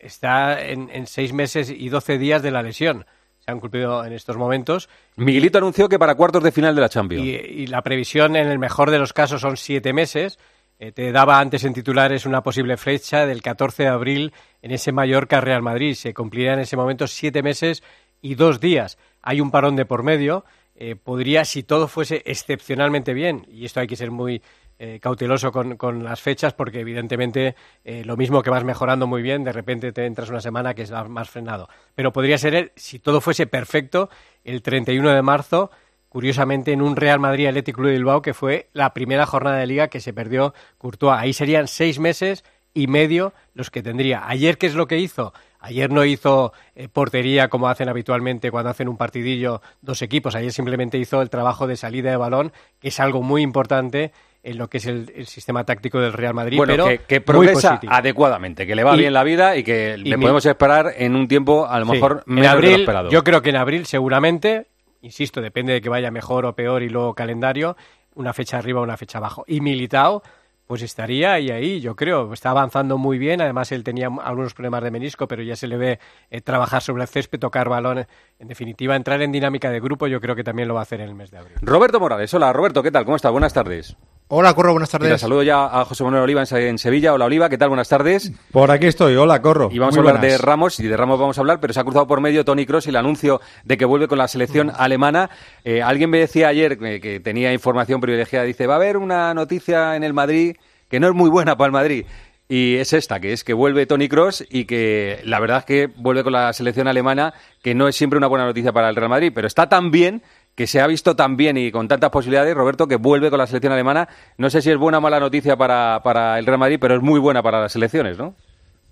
está 0.00 0.60
en, 0.60 0.90
en 0.92 1.06
seis 1.06 1.32
meses 1.32 1.70
y 1.70 1.88
doce 1.90 2.18
días 2.18 2.42
de 2.42 2.50
la 2.50 2.64
lesión. 2.64 3.06
Se 3.38 3.52
han 3.52 3.60
cumplido 3.60 4.04
en 4.04 4.14
estos 4.14 4.36
momentos. 4.36 4.88
Miguelito 5.14 5.58
anunció 5.58 5.88
que 5.88 6.00
para 6.00 6.16
cuartos 6.16 6.42
de 6.42 6.50
final 6.50 6.74
de 6.74 6.80
la 6.80 6.88
Champions. 6.88 7.24
Y, 7.24 7.36
y 7.36 7.66
la 7.68 7.82
previsión, 7.82 8.34
en 8.34 8.48
el 8.48 8.58
mejor 8.58 8.90
de 8.90 8.98
los 8.98 9.12
casos, 9.12 9.42
son 9.42 9.56
siete 9.56 9.92
meses. 9.92 10.40
Eh, 10.78 10.92
te 10.92 11.12
daba 11.12 11.38
antes 11.38 11.64
en 11.64 11.72
titulares 11.72 12.26
una 12.26 12.42
posible 12.42 12.76
fecha 12.76 13.26
del 13.26 13.42
14 13.42 13.84
de 13.84 13.88
abril 13.88 14.32
en 14.60 14.72
ese 14.72 14.92
Mallorca 14.92 15.40
Real 15.40 15.62
Madrid. 15.62 15.94
Se 15.94 16.12
cumplirá 16.12 16.54
en 16.54 16.60
ese 16.60 16.76
momento 16.76 17.06
siete 17.06 17.42
meses 17.42 17.82
y 18.20 18.34
dos 18.34 18.60
días. 18.60 18.98
Hay 19.22 19.40
un 19.40 19.50
parón 19.50 19.76
de 19.76 19.86
por 19.86 20.02
medio. 20.02 20.44
Eh, 20.74 20.96
podría, 20.96 21.44
si 21.44 21.62
todo 21.62 21.86
fuese 21.86 22.22
excepcionalmente 22.26 23.14
bien, 23.14 23.46
y 23.48 23.64
esto 23.64 23.78
hay 23.78 23.86
que 23.86 23.94
ser 23.94 24.10
muy 24.10 24.42
eh, 24.80 24.98
cauteloso 25.00 25.52
con, 25.52 25.76
con, 25.76 26.02
las 26.02 26.20
fechas, 26.20 26.52
porque 26.52 26.80
evidentemente 26.80 27.54
lo 27.84 28.16
mismo 28.16 28.42
que 28.42 28.50
vas 28.50 28.64
mejorando 28.64 29.06
muy 29.06 29.22
bien, 29.22 29.44
de 29.44 29.52
repente 29.52 29.92
te 29.92 30.04
entras 30.04 30.30
una 30.30 30.40
semana 30.40 30.74
que 30.74 30.82
es 30.82 30.90
más 30.90 31.30
frenado. 31.30 31.68
Pero 31.94 32.12
podría 32.12 32.36
ser, 32.38 32.72
si 32.74 32.98
todo 32.98 33.20
fuese 33.20 33.46
perfecto, 33.46 34.10
el 34.42 34.62
31 34.62 35.10
de 35.10 35.22
marzo 35.22 35.70
curiosamente 36.14 36.70
en 36.70 36.80
un 36.80 36.94
Real 36.94 37.18
Madrid 37.18 37.48
Atlético 37.48 37.78
Club 37.78 37.88
de 37.88 37.94
Bilbao 37.96 38.22
que 38.22 38.34
fue 38.34 38.68
la 38.72 38.94
primera 38.94 39.26
jornada 39.26 39.56
de 39.56 39.66
liga 39.66 39.88
que 39.88 39.98
se 39.98 40.12
perdió 40.12 40.54
Courtois. 40.78 41.18
Ahí 41.18 41.32
serían 41.32 41.66
seis 41.66 41.98
meses 41.98 42.44
y 42.72 42.86
medio 42.86 43.32
los 43.52 43.68
que 43.68 43.82
tendría. 43.82 44.22
Ayer, 44.28 44.56
¿qué 44.56 44.68
es 44.68 44.76
lo 44.76 44.86
que 44.86 44.98
hizo? 45.00 45.32
Ayer 45.58 45.90
no 45.90 46.04
hizo 46.04 46.52
eh, 46.76 46.86
portería 46.86 47.48
como 47.48 47.66
hacen 47.68 47.88
habitualmente 47.88 48.52
cuando 48.52 48.70
hacen 48.70 48.86
un 48.88 48.96
partidillo 48.96 49.60
dos 49.82 50.02
equipos. 50.02 50.36
Ayer 50.36 50.52
simplemente 50.52 50.98
hizo 50.98 51.20
el 51.20 51.30
trabajo 51.30 51.66
de 51.66 51.74
salida 51.76 52.10
de 52.10 52.16
balón, 52.16 52.52
que 52.78 52.88
es 52.88 53.00
algo 53.00 53.20
muy 53.20 53.42
importante 53.42 54.12
en 54.44 54.56
lo 54.58 54.68
que 54.70 54.76
es 54.78 54.86
el, 54.86 55.26
sistema 55.26 55.64
táctico 55.64 55.98
del 55.98 56.12
Real 56.12 56.34
Madrid. 56.34 56.58
Bueno, 56.58 56.72
pero 56.74 56.86
que, 56.86 56.98
que 56.98 57.20
progresa 57.22 57.80
adecuadamente, 57.88 58.68
que 58.68 58.76
le 58.76 58.84
va 58.84 58.94
Y- 58.94 58.98
bien 59.00 59.14
la 59.14 59.24
vida 59.24 59.56
y 59.56 59.64
que 59.64 59.96
le 59.98 60.16
mi- 60.16 60.22
podemos 60.22 60.46
esperar 60.46 60.92
en 60.96 61.16
un 61.16 61.26
tiempo 61.26 61.66
a 61.66 61.80
lo 61.80 61.86
Sí, 61.86 61.90
mejor 61.92 62.22
en 62.28 62.34
menos 62.34 62.42
de 62.42 62.52
lo 62.52 62.52
abril, 62.68 62.80
esperado. 62.82 63.10
Yo 63.10 63.24
creo 63.24 63.42
que 63.42 63.50
en 63.50 63.56
abril 63.56 63.86
seguramente, 63.86 64.66
insisto, 65.04 65.40
depende 65.40 65.72
de 65.72 65.80
que 65.80 65.88
vaya 65.88 66.10
mejor 66.10 66.46
o 66.46 66.54
peor 66.54 66.82
y 66.82 66.88
luego 66.88 67.14
calendario, 67.14 67.76
una 68.14 68.32
fecha 68.32 68.58
arriba 68.58 68.80
o 68.80 68.82
una 68.82 68.96
fecha 68.96 69.18
abajo. 69.18 69.44
Y 69.46 69.60
Militao, 69.60 70.22
pues 70.66 70.82
estaría 70.82 71.34
ahí, 71.34 71.50
ahí, 71.50 71.80
yo 71.80 71.94
creo, 71.94 72.32
está 72.32 72.50
avanzando 72.50 72.96
muy 72.96 73.18
bien. 73.18 73.40
Además, 73.40 73.70
él 73.72 73.84
tenía 73.84 74.08
algunos 74.22 74.54
problemas 74.54 74.82
de 74.82 74.90
menisco, 74.90 75.28
pero 75.28 75.42
ya 75.42 75.56
se 75.56 75.66
le 75.66 75.76
ve 75.76 75.98
eh, 76.30 76.40
trabajar 76.40 76.80
sobre 76.80 77.02
el 77.02 77.08
césped, 77.08 77.38
tocar 77.38 77.68
balón. 77.68 78.06
En 78.38 78.48
definitiva, 78.48 78.96
entrar 78.96 79.20
en 79.20 79.30
dinámica 79.30 79.70
de 79.70 79.80
grupo, 79.80 80.06
yo 80.06 80.20
creo 80.20 80.34
que 80.34 80.44
también 80.44 80.68
lo 80.68 80.74
va 80.74 80.80
a 80.80 80.84
hacer 80.84 81.00
en 81.00 81.08
el 81.08 81.14
mes 81.14 81.30
de 81.30 81.38
abril. 81.38 81.56
Roberto 81.60 82.00
Morales, 82.00 82.32
hola 82.32 82.52
Roberto, 82.52 82.82
¿qué 82.82 82.90
tal? 82.90 83.04
¿Cómo 83.04 83.16
estás? 83.16 83.32
Buenas 83.32 83.52
tardes. 83.52 83.96
Hola, 84.28 84.54
Corro, 84.54 84.72
buenas 84.72 84.88
tardes. 84.90 85.06
Mira, 85.08 85.18
saludo 85.18 85.42
ya 85.42 85.66
a 85.66 85.84
José 85.84 86.02
Manuel 86.02 86.22
Oliva 86.22 86.40
en 86.40 86.46
Se- 86.46 86.68
en 86.68 86.78
Sevilla. 86.78 87.12
Hola 87.12 87.26
Oliva, 87.26 87.50
¿qué 87.50 87.58
tal? 87.58 87.68
Buenas 87.68 87.90
tardes. 87.90 88.32
Por 88.50 88.70
aquí 88.70 88.86
estoy, 88.86 89.14
hola, 89.16 89.40
corro. 89.42 89.68
Y 89.70 89.78
vamos 89.78 89.94
Muy 89.94 89.98
a 89.98 90.00
hablar 90.10 90.20
buenas. 90.22 90.38
de 90.40 90.44
Ramos, 90.44 90.80
y 90.80 90.86
de 90.86 90.96
Ramos 90.96 91.20
vamos 91.20 91.36
a 91.36 91.40
hablar, 91.42 91.60
pero 91.60 91.74
se 91.74 91.80
ha 91.80 91.84
cruzado 91.84 92.06
por 92.06 92.20
medio 92.22 92.42
Tony 92.44 92.64
Cross 92.64 92.86
y 92.86 92.90
el 92.90 92.96
anuncio 92.96 93.40
de 93.64 93.76
que 93.76 93.84
vuelve 93.84 94.08
con 94.08 94.16
la 94.16 94.26
selección 94.26 94.72
alemana. 94.74 95.28
Eh, 95.62 95.82
alguien 95.82 96.08
me 96.08 96.18
decía 96.18 96.48
ayer 96.48 96.78
eh, 96.82 97.00
que 97.00 97.20
tenía 97.20 97.52
información 97.52 98.00
privilegiada, 98.00 98.46
dice, 98.46 98.66
va 98.66 98.74
a 98.74 98.76
haber 98.76 98.96
una 98.96 99.34
noticia 99.34 99.94
en 99.94 100.02
el 100.02 100.14
Madrid 100.14 100.56
que 100.88 100.98
no 101.00 101.06
es 101.08 101.14
muy 101.14 101.28
buena 101.28 101.56
para 101.56 101.66
el 101.66 101.72
Madrid. 101.72 102.06
Y 102.48 102.76
es 102.76 102.92
esta, 102.92 103.20
que 103.20 103.32
es 103.32 103.42
que 103.44 103.52
vuelve 103.54 103.86
Tony 103.86 104.08
Cross 104.08 104.44
y 104.50 104.64
que 104.64 105.20
la 105.24 105.38
verdad 105.40 105.58
es 105.60 105.64
que 105.64 105.86
vuelve 105.96 106.22
con 106.24 106.32
la 106.34 106.52
selección 106.52 106.88
alemana, 106.88 107.32
que 107.62 107.74
no 107.74 107.88
es 107.88 107.96
siempre 107.96 108.16
una 108.18 108.26
buena 108.26 108.44
noticia 108.46 108.72
para 108.72 108.88
el 108.88 108.96
Real 108.96 109.08
Madrid, 109.08 109.32
pero 109.34 109.46
está 109.46 109.68
tan 109.68 109.90
bien 109.90 110.22
que 110.54 110.66
se 110.66 110.80
ha 110.80 110.86
visto 110.86 111.16
tan 111.16 111.36
bien 111.36 111.56
y 111.56 111.72
con 111.72 111.88
tantas 111.88 112.10
posibilidades, 112.10 112.54
Roberto, 112.54 112.86
que 112.86 112.96
vuelve 112.96 113.30
con 113.30 113.38
la 113.38 113.46
selección 113.46 113.72
alemana. 113.72 114.08
No 114.38 114.50
sé 114.50 114.62
si 114.62 114.70
es 114.70 114.76
buena 114.76 114.98
o 114.98 115.00
mala 115.00 115.20
noticia 115.20 115.56
para, 115.56 116.00
para 116.02 116.38
el 116.38 116.46
Real 116.46 116.58
Madrid, 116.58 116.78
pero 116.80 116.94
es 116.94 117.02
muy 117.02 117.18
buena 117.20 117.42
para 117.42 117.60
las 117.60 117.72
selecciones, 117.72 118.18
¿no? 118.18 118.34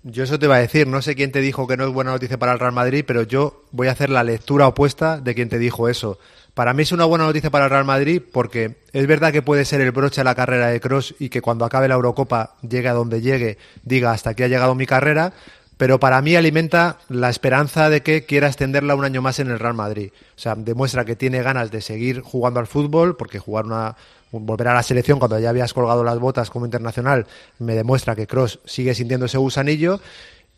Yo 0.05 0.25
eso 0.25 0.37
te 0.37 0.47
iba 0.47 0.55
a 0.55 0.59
decir, 0.59 0.85
no 0.85 1.01
sé 1.01 1.15
quién 1.15 1.31
te 1.31 1.39
dijo 1.39 1.65
que 1.65 1.77
no 1.77 1.85
es 1.85 1.93
buena 1.93 2.11
noticia 2.11 2.37
para 2.37 2.51
el 2.51 2.59
Real 2.59 2.73
Madrid, 2.73 3.05
pero 3.07 3.23
yo 3.23 3.63
voy 3.71 3.87
a 3.87 3.91
hacer 3.91 4.09
la 4.09 4.25
lectura 4.25 4.67
opuesta 4.67 5.21
de 5.21 5.33
quien 5.33 5.47
te 5.47 5.57
dijo 5.57 5.87
eso. 5.87 6.19
Para 6.53 6.73
mí 6.73 6.83
es 6.83 6.91
una 6.91 7.05
buena 7.05 7.25
noticia 7.25 7.49
para 7.49 7.65
el 7.65 7.71
Real 7.71 7.85
Madrid 7.85 8.21
porque 8.31 8.75
es 8.91 9.07
verdad 9.07 9.31
que 9.31 9.41
puede 9.41 9.63
ser 9.63 9.79
el 9.79 9.91
broche 9.91 10.19
a 10.19 10.25
la 10.25 10.35
carrera 10.35 10.67
de 10.67 10.81
Cross 10.81 11.15
y 11.19 11.29
que 11.29 11.41
cuando 11.41 11.63
acabe 11.63 11.87
la 11.87 11.95
Eurocopa 11.95 12.57
llegue 12.61 12.89
a 12.89 12.93
donde 12.93 13.21
llegue, 13.21 13.57
diga 13.83 14.11
hasta 14.11 14.31
aquí 14.31 14.43
ha 14.43 14.49
llegado 14.49 14.75
mi 14.75 14.85
carrera, 14.85 15.31
pero 15.77 15.99
para 15.99 16.21
mí 16.21 16.35
alimenta 16.35 16.97
la 17.09 17.29
esperanza 17.29 17.89
de 17.89 18.01
que 18.01 18.25
quiera 18.25 18.47
extenderla 18.47 18.95
un 18.95 19.05
año 19.05 19.21
más 19.21 19.39
en 19.39 19.49
el 19.49 19.59
Real 19.59 19.73
Madrid. 19.73 20.11
O 20.35 20.39
sea, 20.39 20.55
demuestra 20.55 21.05
que 21.05 21.15
tiene 21.15 21.41
ganas 21.41 21.71
de 21.71 21.81
seguir 21.81 22.21
jugando 22.21 22.59
al 22.59 22.67
fútbol, 22.67 23.15
porque 23.15 23.39
jugar 23.39 23.65
una 23.65 23.95
volver 24.31 24.67
a 24.67 24.73
la 24.73 24.83
selección 24.83 25.19
cuando 25.19 25.39
ya 25.39 25.49
habías 25.49 25.73
colgado 25.73 26.03
las 26.03 26.17
botas 26.17 26.49
como 26.49 26.65
internacional 26.65 27.27
me 27.59 27.75
demuestra 27.75 28.15
que 28.15 28.25
Cross 28.25 28.61
sigue 28.65 28.95
sintiendo 28.95 29.27
ese 29.27 29.37
gusanillo 29.37 29.99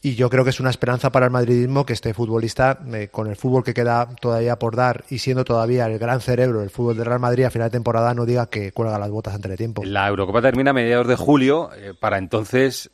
y 0.05 0.13
yo 0.13 0.29
creo 0.29 0.43
que 0.43 0.51
es 0.51 0.59
una 0.59 0.69
esperanza 0.69 1.11
para 1.11 1.25
el 1.25 1.31
madridismo 1.31 1.83
que 1.83 1.93
este 1.93 2.13
futbolista, 2.13 2.77
eh, 2.93 3.07
con 3.11 3.25
el 3.25 3.35
fútbol 3.35 3.63
que 3.63 3.73
queda 3.73 4.07
todavía 4.21 4.59
por 4.59 4.75
dar 4.75 5.03
y 5.09 5.17
siendo 5.17 5.43
todavía 5.43 5.87
el 5.87 5.97
gran 5.97 6.21
cerebro 6.21 6.59
del 6.59 6.69
fútbol 6.69 6.95
del 6.95 7.07
Real 7.07 7.19
Madrid 7.19 7.45
a 7.45 7.49
final 7.49 7.69
de 7.69 7.77
temporada, 7.77 8.13
no 8.13 8.23
diga 8.23 8.45
que 8.45 8.71
cuelga 8.71 8.99
las 8.99 9.09
botas 9.09 9.33
ante 9.33 9.49
el 9.49 9.57
tiempo. 9.57 9.83
La 9.83 10.07
Eurocopa 10.07 10.43
termina 10.43 10.69
a 10.69 10.73
mediados 10.73 11.07
de 11.07 11.15
julio. 11.15 11.71
eh, 11.75 11.95
para 11.99 12.19
entonces, 12.19 12.91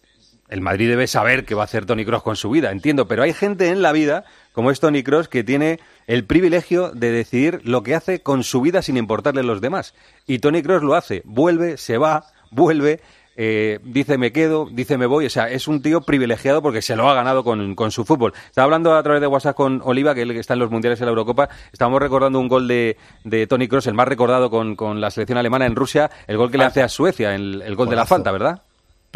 el 0.51 0.61
Madrid 0.61 0.87
debe 0.89 1.07
saber 1.07 1.45
qué 1.45 1.55
va 1.55 1.63
a 1.63 1.65
hacer 1.65 1.87
Tony 1.87 2.05
Cross 2.05 2.21
con 2.21 2.35
su 2.35 2.51
vida, 2.51 2.71
entiendo. 2.71 3.07
Pero 3.07 3.23
hay 3.23 3.33
gente 3.33 3.69
en 3.69 3.81
la 3.81 3.91
vida, 3.91 4.25
como 4.53 4.69
es 4.69 4.79
Tony 4.79 5.01
Cross, 5.01 5.27
que 5.27 5.43
tiene 5.43 5.79
el 6.05 6.25
privilegio 6.25 6.91
de 6.91 7.11
decidir 7.11 7.61
lo 7.63 7.81
que 7.81 7.95
hace 7.95 8.21
con 8.21 8.43
su 8.43 8.61
vida 8.61 8.83
sin 8.83 8.97
importarle 8.97 9.41
los 9.41 9.61
demás. 9.61 9.95
Y 10.27 10.37
Tony 10.37 10.61
Cross 10.61 10.83
lo 10.83 10.93
hace. 10.93 11.23
Vuelve, 11.25 11.77
se 11.77 11.97
va, 11.97 12.25
vuelve. 12.51 12.99
eh, 13.37 13.79
dice 13.83 14.17
me 14.17 14.31
quedo, 14.31 14.67
dice 14.71 14.97
me 14.97 15.05
voy, 15.05 15.25
o 15.25 15.29
sea, 15.29 15.49
es 15.49 15.67
un 15.67 15.81
tío 15.81 16.01
privilegiado 16.01 16.61
porque 16.61 16.81
se 16.81 16.95
lo 16.95 17.09
ha 17.09 17.13
ganado 17.13 17.43
con, 17.43 17.75
con 17.75 17.91
su 17.91 18.03
fútbol. 18.05 18.33
Estaba 18.47 18.65
hablando 18.65 18.93
a 18.93 19.01
través 19.03 19.21
de 19.21 19.27
WhatsApp 19.27 19.55
con 19.55 19.81
Oliva, 19.83 20.13
que 20.13 20.23
él 20.23 20.31
está 20.31 20.53
en 20.53 20.59
los 20.59 20.69
mundiales 20.69 20.99
de 20.99 21.05
la 21.05 21.11
Eurocopa, 21.11 21.49
estábamos 21.71 22.01
recordando 22.01 22.39
un 22.39 22.47
gol 22.49 22.67
de, 22.67 22.97
de 23.23 23.47
Tony 23.47 23.67
Cross, 23.67 23.87
el 23.87 23.93
más 23.93 24.07
recordado 24.07 24.49
con, 24.49 24.75
con 24.75 24.99
la 24.99 25.09
selección 25.11 25.37
alemana 25.37 25.65
en 25.65 25.75
Rusia, 25.75 26.11
el 26.27 26.37
gol 26.37 26.51
que 26.51 26.57
le 26.57 26.65
hace 26.65 26.81
a 26.83 26.89
Suecia, 26.89 27.33
el, 27.33 27.61
el 27.65 27.75
gol 27.75 27.89
de 27.89 27.95
la 27.95 28.05
falta, 28.05 28.31
¿verdad? 28.31 28.63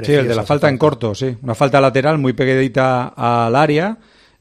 Sí, 0.03 0.13
el 0.13 0.27
de 0.27 0.35
la 0.35 0.43
falta 0.43 0.69
en 0.69 0.77
corto, 0.77 1.15
sí. 1.15 1.37
Una 1.41 1.55
falta 1.55 1.79
lateral 1.81 2.17
muy 2.17 2.33
pegadita 2.33 3.07
al 3.15 3.55
área, 3.55 3.97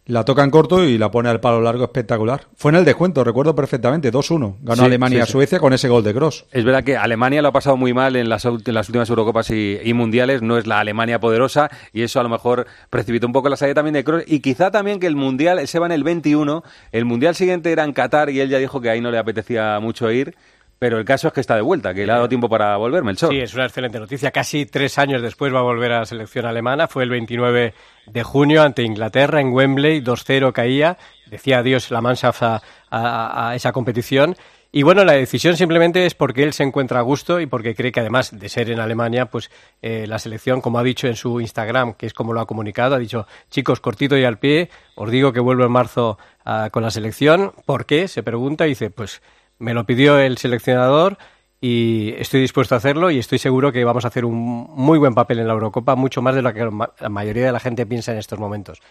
la 0.06 0.22
toca 0.24 0.44
en 0.44 0.50
corto 0.50 0.84
y 0.84 0.98
la 0.98 1.10
pone 1.10 1.30
al 1.30 1.40
palo 1.40 1.62
largo 1.62 1.84
espectacular. 1.84 2.48
Fue 2.56 2.70
en 2.70 2.76
el 2.76 2.84
descuento, 2.84 3.24
recuerdo 3.24 3.54
perfectamente, 3.54 4.12
2-1. 4.12 4.56
Ganó 4.60 4.80
Sí, 4.82 4.84
Alemania 4.84 5.18
sí, 5.18 5.22
a 5.22 5.26
sí. 5.26 5.32
Suecia 5.32 5.60
con 5.60 5.72
ese 5.72 5.88
gol 5.88 6.04
de 6.04 6.12
Cross. 6.12 6.44
Es 6.52 6.62
verdad 6.64 6.84
que 6.84 6.96
Alemania 6.98 7.40
lo 7.40 7.48
ha 7.48 7.52
pasado 7.52 7.76
muy 7.78 7.94
mal 7.94 8.14
en 8.16 8.28
las, 8.28 8.44
ult- 8.44 8.68
en 8.68 8.74
las 8.74 8.88
últimas 8.88 9.08
Eurocopas 9.08 9.48
y, 9.50 9.78
y 9.82 9.94
Mundiales, 9.94 10.42
no 10.42 10.58
es 10.58 10.66
la 10.66 10.80
Alemania 10.80 11.20
poderosa 11.20 11.70
y 11.94 12.02
eso 12.02 12.20
a 12.20 12.22
lo 12.22 12.28
mejor 12.28 12.66
precipitó 12.90 13.26
un 13.26 13.32
poco 13.32 13.48
la 13.48 13.56
salida 13.56 13.76
también 13.76 13.94
de 13.94 14.04
Kroos 14.04 14.24
y 14.26 14.40
quizá 14.40 14.70
también 14.70 15.00
que 15.00 15.06
el 15.06 15.16
Mundial, 15.16 15.58
ese 15.58 15.78
va 15.78 15.86
en 15.86 15.92
el 15.92 16.04
21, 16.04 16.62
el 16.92 17.04
Mundial 17.06 17.34
siguiente 17.34 17.72
era 17.72 17.84
en 17.84 17.92
Qatar 17.94 18.28
y 18.28 18.40
él 18.40 18.50
ya 18.50 18.58
dijo 18.58 18.82
que 18.82 18.90
ahí 18.90 19.00
no 19.00 19.10
le 19.10 19.16
apetecía 19.18 19.78
mucho 19.80 20.10
ir, 20.10 20.34
pero 20.84 20.98
el 20.98 21.06
caso 21.06 21.28
es 21.28 21.32
que 21.32 21.40
está 21.40 21.56
de 21.56 21.62
vuelta, 21.62 21.94
que 21.94 22.04
le 22.04 22.12
ha 22.12 22.16
dado 22.16 22.28
tiempo 22.28 22.46
para 22.46 22.76
volver, 22.76 23.02
Melchor. 23.02 23.30
Sí, 23.30 23.40
es 23.40 23.54
una 23.54 23.64
excelente 23.64 23.98
noticia. 23.98 24.30
Casi 24.32 24.66
tres 24.66 24.98
años 24.98 25.22
después 25.22 25.50
va 25.50 25.60
a 25.60 25.62
volver 25.62 25.92
a 25.92 26.00
la 26.00 26.04
selección 26.04 26.44
alemana. 26.44 26.88
Fue 26.88 27.04
el 27.04 27.08
29 27.08 27.72
de 28.04 28.22
junio 28.22 28.62
ante 28.62 28.82
Inglaterra 28.82 29.40
en 29.40 29.50
Wembley. 29.54 30.02
2-0 30.02 30.52
caía. 30.52 30.98
Decía 31.24 31.60
adiós 31.60 31.90
la 31.90 32.02
Mannschaft 32.02 32.42
a, 32.42 32.60
a- 32.90 33.54
esa 33.54 33.72
competición. 33.72 34.36
Y 34.72 34.82
bueno, 34.82 35.04
la 35.04 35.14
decisión 35.14 35.56
simplemente 35.56 36.04
es 36.04 36.14
porque 36.14 36.42
él 36.42 36.52
se 36.52 36.64
encuentra 36.64 36.98
a 36.98 37.02
gusto 37.02 37.40
y 37.40 37.46
porque 37.46 37.74
cree 37.74 37.90
que 37.90 38.00
además 38.00 38.38
de 38.38 38.46
ser 38.50 38.68
en 38.70 38.78
Alemania, 38.78 39.24
pues 39.24 39.50
eh, 39.80 40.04
la 40.06 40.18
selección, 40.18 40.60
como 40.60 40.78
ha 40.78 40.82
dicho 40.82 41.06
en 41.06 41.16
su 41.16 41.40
Instagram, 41.40 41.94
que 41.94 42.04
es 42.04 42.12
como 42.12 42.34
lo 42.34 42.42
ha 42.42 42.46
comunicado, 42.46 42.94
ha 42.94 42.98
dicho, 42.98 43.26
chicos, 43.50 43.80
cortito 43.80 44.18
y 44.18 44.24
al 44.24 44.38
pie, 44.38 44.68
os 44.96 45.10
digo 45.10 45.32
que 45.32 45.40
vuelvo 45.40 45.64
en 45.64 45.72
marzo 45.72 46.18
ah, 46.44 46.68
con 46.70 46.82
la 46.82 46.90
selección. 46.90 47.52
¿Por 47.64 47.86
qué? 47.86 48.06
Se 48.06 48.22
pregunta 48.22 48.66
y 48.66 48.70
dice, 48.70 48.90
pues 48.90 49.22
me 49.64 49.74
lo 49.74 49.84
pidió 49.84 50.18
el 50.18 50.38
seleccionador 50.38 51.18
y 51.60 52.14
estoy 52.18 52.40
dispuesto 52.40 52.74
a 52.74 52.78
hacerlo 52.78 53.10
y 53.10 53.18
estoy 53.18 53.38
seguro 53.38 53.72
que 53.72 53.84
vamos 53.84 54.04
a 54.04 54.08
hacer 54.08 54.26
un 54.26 54.34
muy 54.34 54.98
buen 54.98 55.14
papel 55.14 55.38
en 55.38 55.46
la 55.46 55.54
Eurocopa, 55.54 55.96
mucho 55.96 56.20
más 56.20 56.34
de 56.34 56.42
lo 56.42 56.52
que 56.52 56.68
la 57.00 57.08
mayoría 57.08 57.46
de 57.46 57.52
la 57.52 57.60
gente 57.60 57.86
piensa 57.86 58.12
en 58.12 58.18
estos 58.18 58.38
momentos. 58.38 58.82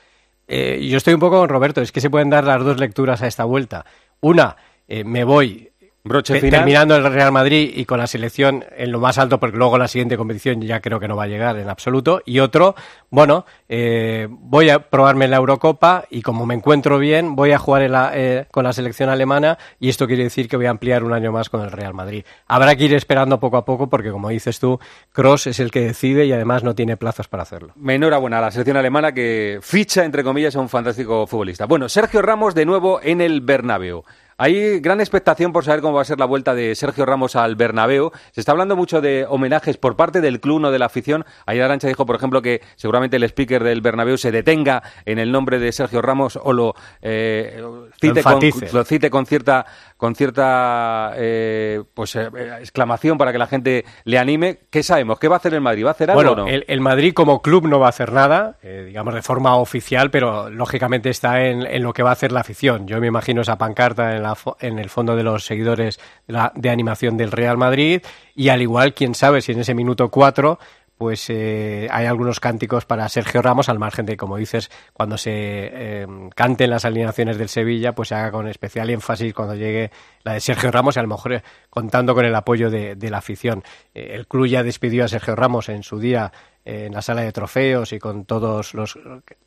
Eh, 0.48 0.86
yo 0.90 0.98
estoy 0.98 1.14
un 1.14 1.20
poco 1.20 1.40
con 1.40 1.50
Roberto, 1.50 1.82
es 1.82 1.92
que 1.92 2.02
se 2.02 2.10
pueden 2.10 2.32
dar 2.32 2.44
las 2.44 2.64
dos 2.64 2.80
lecturas 2.80 3.22
a 3.22 3.28
esta 3.28 3.44
vuelta. 3.46 3.86
Una, 4.20 4.58
eh, 4.88 5.04
me 5.04 5.24
voy 5.24 5.72
Broche 6.06 6.40
final. 6.40 6.60
terminando 6.60 6.96
el 6.98 7.04
Real 7.12 7.32
Madrid 7.32 7.72
y 7.76 7.86
con 7.86 7.98
la 7.98 8.08
selección 8.08 8.66
en 8.76 8.92
lo 8.92 9.00
más 9.00 9.18
alto, 9.18 9.40
porque 9.40 9.58
luego 9.58 9.78
la 9.78 9.88
siguiente 9.88 10.18
competición 10.18 10.62
ya 10.62 10.82
creo 10.82 11.00
que 11.00 11.08
no 11.08 11.16
va 11.16 11.24
a 11.24 11.28
llegar 11.28 11.58
en 11.58 11.70
absoluto. 11.70 12.22
Y 12.26 12.40
otro, 12.40 12.76
bueno, 13.10 13.46
eh, 13.70 14.28
voy 14.30 14.70
a 14.70 14.80
probarme 14.90 15.26
en 15.26 15.32
la 15.32 15.38
Eurocopa 15.38 16.04
y 16.10 16.22
como 16.22 16.46
me 16.46 16.56
encuentro 16.56 17.00
bien, 17.00 17.36
voy 17.38 17.52
a 17.54 17.58
jugar 17.58 17.84
en 17.84 17.92
la- 17.94 18.12
eh, 18.14 18.46
con 18.52 18.66
la 18.66 18.74
selección 18.74 19.10
alemana 19.10 19.58
y 19.80 19.88
esto 19.90 20.06
quiere 20.08 20.24
decir 20.24 20.50
que 20.50 20.58
voy 20.58 20.66
a 20.66 20.72
ampliar 20.72 21.04
un 21.06 21.14
año 21.14 21.32
más 21.32 21.50
con 21.50 21.62
el 21.62 21.72
Real 21.72 21.94
Madrid. 21.94 22.26
Habrá 22.48 22.76
que 22.76 22.84
ir 22.84 22.94
esperando 22.94 23.40
poco 23.40 23.56
a 23.58 23.64
poco 23.66 23.88
porque, 23.88 24.12
como 24.12 24.28
dices 24.30 24.60
tú, 24.60 24.80
Cross 25.14 25.48
es 25.48 25.60
el 25.62 25.72
que 25.72 25.82
decide 25.82 26.26
y 26.26 26.34
además 26.34 26.64
no 26.64 26.76
tiene 26.76 26.98
plazos 26.98 27.28
para 27.30 27.44
hacerlo. 27.44 27.74
Enhorabuena 27.88 28.40
a 28.40 28.42
la 28.42 28.52
selección 28.52 28.76
alemana 28.76 29.14
que 29.14 29.60
ficha, 29.62 30.04
entre 30.04 30.24
comillas, 30.24 30.56
a 30.56 30.60
un 30.60 30.68
fantástico 30.68 31.26
futbolista. 31.28 31.66
Bueno, 31.66 31.88
Sergio 31.88 32.22
Ramos 32.22 32.56
de 32.56 32.66
nuevo 32.66 33.00
en 33.02 33.22
el 33.22 33.40
Bernabéu. 33.40 34.04
Hay 34.38 34.80
gran 34.80 35.00
expectación 35.00 35.54
por 35.54 35.64
saber 35.64 35.82
cómo 35.82 35.96
va 35.96 36.02
a 36.02 36.06
ser 36.06 36.20
la 36.20 36.26
vuelta 36.26 36.54
de 36.54 36.76
Sergio 36.76 37.06
Ramos 37.06 37.36
al 37.36 37.56
Bernabéu. 37.56 38.12
Se 38.32 38.42
está 38.42 38.52
hablando 38.52 38.76
mucho 38.76 39.02
de 39.02 39.26
homenajes 39.28 39.78
por 39.78 39.96
parte 39.96 40.22
del 40.22 40.40
club, 40.40 40.62
no 40.62 40.72
de 40.72 40.80
la 40.80 40.86
afición. 40.88 41.26
Ayer 41.46 41.64
Arancha 41.64 41.88
dijo, 41.88 42.06
por 42.06 42.16
ejemplo, 42.16 42.42
que 42.42 42.62
seguramente 42.76 43.18
el 43.18 43.24
speaker 43.24 43.64
del 43.64 43.82
Bernabéu 43.82 44.18
se 44.18 44.32
detenga 44.32 44.84
en 45.06 45.20
el 45.20 45.32
nombre 45.32 45.60
de 45.60 45.72
Sergio 45.72 46.02
Ramos 46.02 46.40
o 46.42 46.54
lo, 46.54 46.76
eh, 47.02 47.62
cite, 48.00 48.24
con, 48.24 48.34
enfatice. 48.34 48.70
lo 48.74 48.84
cite 48.84 49.10
con 49.10 49.26
cierta, 49.26 49.66
con 49.98 50.16
cierta 50.16 51.14
eh, 51.16 51.84
pues, 51.94 52.16
eh, 52.16 52.30
exclamación 52.60 53.18
para 53.18 53.32
que 53.32 53.38
la 53.38 53.48
gente 53.48 53.86
le 54.04 54.18
anime. 54.18 54.60
¿Qué 54.70 54.84
sabemos? 54.84 55.20
¿Qué 55.20 55.28
va 55.28 55.36
a 55.36 55.38
hacer 55.38 55.54
el 55.54 55.62
Madrid? 55.62 55.86
¿Va 55.86 55.90
a 55.90 55.92
hacer 55.92 56.10
algo 56.10 56.22
Bueno, 56.22 56.32
o 56.32 56.36
no? 56.36 56.48
el, 56.48 56.66
el 56.68 56.82
Madrid 56.82 57.14
como 57.14 57.42
club 57.42 57.68
no 57.68 57.80
va 57.80 57.88
a 57.88 57.90
hacer 57.90 58.12
nada, 58.12 58.58
eh, 58.64 58.86
digamos 58.88 59.14
de 59.14 59.22
forma 59.22 59.56
oficial, 59.58 60.10
pero 60.10 60.50
lógicamente 60.50 61.10
está 61.10 61.46
en, 61.46 61.66
en 61.66 61.84
lo 61.84 61.94
que 61.94 62.04
va 62.04 62.10
a 62.10 62.14
hacer 62.14 62.32
la 62.32 62.40
afición. 62.42 62.88
Yo 62.88 63.00
me 63.00 63.08
imagino 63.08 63.42
esa 63.42 63.58
pancarta 63.58 64.16
en, 64.16 64.23
en 64.60 64.80
el 64.80 64.90
fondo 64.90 65.16
de 65.16 65.24
los 65.24 65.46
seguidores 65.46 66.00
de, 66.28 66.34
la- 66.34 66.52
de 66.56 66.70
animación 66.70 67.18
del 67.18 67.32
Real 67.32 67.58
Madrid 67.58 68.02
y 68.36 68.50
al 68.50 68.62
igual, 68.62 68.94
quién 68.94 69.16
sabe 69.16 69.42
si 69.42 69.52
en 69.52 69.60
ese 69.60 69.74
minuto 69.74 70.10
cuatro 70.10 70.60
pues 70.96 71.30
eh, 71.30 71.90
hay 71.92 72.06
algunos 72.06 72.40
cánticos 72.40 72.86
para 72.86 73.10
Sergio 73.10 73.42
Ramos, 73.42 73.68
al 73.68 73.80
margen 73.80 74.06
de, 74.06 74.16
como 74.16 74.38
dices, 74.38 74.72
cuando 74.94 75.18
se 75.18 75.32
eh, 75.34 76.08
canten 76.34 76.70
las 76.70 76.86
alineaciones 76.86 77.38
del 77.38 77.50
Sevilla, 77.50 77.94
pues 77.94 78.10
se 78.10 78.16
haga 78.16 78.32
con 78.32 78.48
especial 78.48 78.90
énfasis 78.90 79.34
cuando 79.34 79.56
llegue 79.56 79.92
la 80.24 80.34
de 80.34 80.40
Sergio 80.40 80.72
Ramos 80.72 80.96
y 80.96 81.00
a 81.00 81.02
lo 81.02 81.10
mejor 81.10 81.34
eh, 81.34 81.44
contando 81.70 82.14
con 82.14 82.24
el 82.24 82.36
apoyo 82.36 82.70
de, 82.70 82.96
la 83.10 83.18
afición. 83.18 83.64
Eh, 83.94 84.12
el 84.14 84.28
club 84.28 84.46
ya 84.46 84.64
despidió 84.64 85.04
a 85.04 85.08
Sergio 85.10 85.36
Ramos 85.36 85.68
en 85.68 85.84
su 85.84 86.00
día 86.00 86.32
en 86.66 86.94
la 86.94 87.02
sala 87.02 87.22
de 87.22 87.32
trofeos 87.32 87.92
y 87.94 88.00
con 88.00 88.26
todos 88.26 88.74
los 88.74 88.98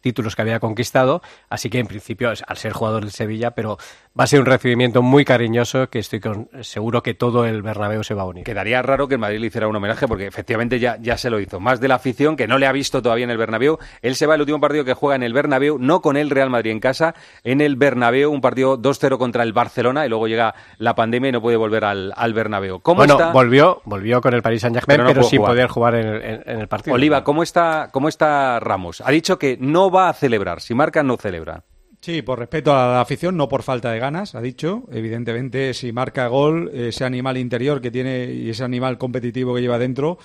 títulos 0.00 0.36
que 0.36 0.42
había 0.42 0.60
conquistado. 0.60 1.22
Así 1.48 1.70
que 1.70 1.78
en 1.78 1.86
principio, 1.86 2.28
al 2.30 2.56
ser 2.56 2.72
jugador 2.72 3.02
del 3.02 3.10
Sevilla, 3.12 3.52
pero 3.52 3.78
va 4.18 4.24
a 4.24 4.26
ser 4.26 4.40
un 4.40 4.46
recibimiento 4.46 5.02
muy 5.02 5.24
cariñoso 5.24 5.88
que 5.88 5.98
estoy 5.98 6.20
con- 6.20 6.48
seguro 6.62 7.02
que 7.02 7.14
todo 7.14 7.44
el 7.46 7.62
Bernabéu 7.62 8.02
se 8.04 8.14
va 8.14 8.22
a 8.22 8.26
unir. 8.26 8.44
Quedaría 8.44 8.82
raro 8.82 9.08
que 9.08 9.14
el 9.14 9.20
Madrid 9.20 9.38
le 9.40 9.46
hiciera 9.46 9.68
un 9.68 9.76
homenaje 9.76 10.06
porque 10.08 10.26
efectivamente 10.26 10.78
ya, 10.78 10.96
ya 11.00 11.16
se 11.16 11.30
lo 11.30 11.40
hizo. 11.40 11.60
Más 11.60 11.80
de 11.80 11.88
la 11.88 11.94
afición 11.96 12.36
que 12.36 12.46
no 12.46 12.58
le 12.58 12.66
ha 12.66 12.72
visto 12.72 13.00
todavía 13.02 13.24
en 13.24 13.30
el 13.30 13.38
Bernabéu. 13.38 13.78
Él 14.02 14.14
se 14.16 14.26
va 14.26 14.34
el 14.34 14.40
último 14.42 14.60
partido 14.60 14.84
que 14.84 14.94
juega 14.94 15.16
en 15.16 15.22
el 15.22 15.32
Bernabéu, 15.32 15.78
no 15.78 16.00
con 16.02 16.16
el 16.16 16.30
Real 16.30 16.50
Madrid 16.50 16.70
en 16.72 16.80
casa, 16.80 17.14
en 17.44 17.60
el 17.60 17.76
Bernabéu, 17.76 18.30
un 18.30 18.40
partido 18.40 18.76
2-0 18.80 19.18
contra 19.18 19.42
el 19.42 19.52
Barcelona 19.52 20.04
y 20.06 20.08
luego 20.08 20.28
llega 20.28 20.54
la 20.78 20.94
pandemia 20.94 21.28
y 21.30 21.32
no 21.32 21.40
puede 21.42 21.56
volver 21.56 21.84
al, 21.84 22.12
al 22.16 22.34
Bernabéu. 22.34 22.80
¿Cómo 22.80 22.98
bueno, 22.98 23.14
está? 23.14 23.32
volvió, 23.32 23.80
volvió 23.84 24.20
con 24.20 24.34
el 24.34 24.42
Paris 24.42 24.60
Saint-Germain, 24.62 24.86
Pero 24.86 25.04
pero, 25.08 25.14
no 25.14 25.20
pudo 25.20 25.30
sin 25.30 25.38
jugar. 25.38 25.52
poder 25.52 25.68
jugar 25.68 25.94
en 25.94 26.06
el, 26.06 26.22
en- 26.22 26.42
en 26.46 26.60
el 26.60 26.68
partido. 26.68 26.94
Oliva, 27.06 27.22
¿cómo 27.22 27.44
está, 27.44 27.90
¿cómo 27.92 28.08
está 28.08 28.58
Ramos? 28.58 29.00
Ha 29.00 29.12
dicho 29.12 29.38
que 29.38 29.56
no 29.60 29.92
va 29.92 30.08
a 30.08 30.12
celebrar. 30.12 30.60
Si 30.60 30.74
marca, 30.74 31.04
no 31.04 31.16
celebra. 31.16 31.62
Sí, 32.00 32.20
por 32.20 32.40
respeto 32.40 32.74
a 32.74 32.88
la 32.94 33.00
afición, 33.00 33.36
no 33.36 33.48
por 33.48 33.62
falta 33.62 33.92
de 33.92 34.00
ganas, 34.00 34.34
ha 34.34 34.40
dicho. 34.40 34.82
Evidentemente, 34.90 35.72
si 35.72 35.92
marca 35.92 36.26
gol, 36.26 36.68
ese 36.74 37.04
animal 37.04 37.36
interior 37.36 37.80
que 37.80 37.92
tiene 37.92 38.32
y 38.32 38.50
ese 38.50 38.64
animal 38.64 38.98
competitivo 38.98 39.54
que 39.54 39.60
lleva 39.60 39.78
dentro, 39.78 40.18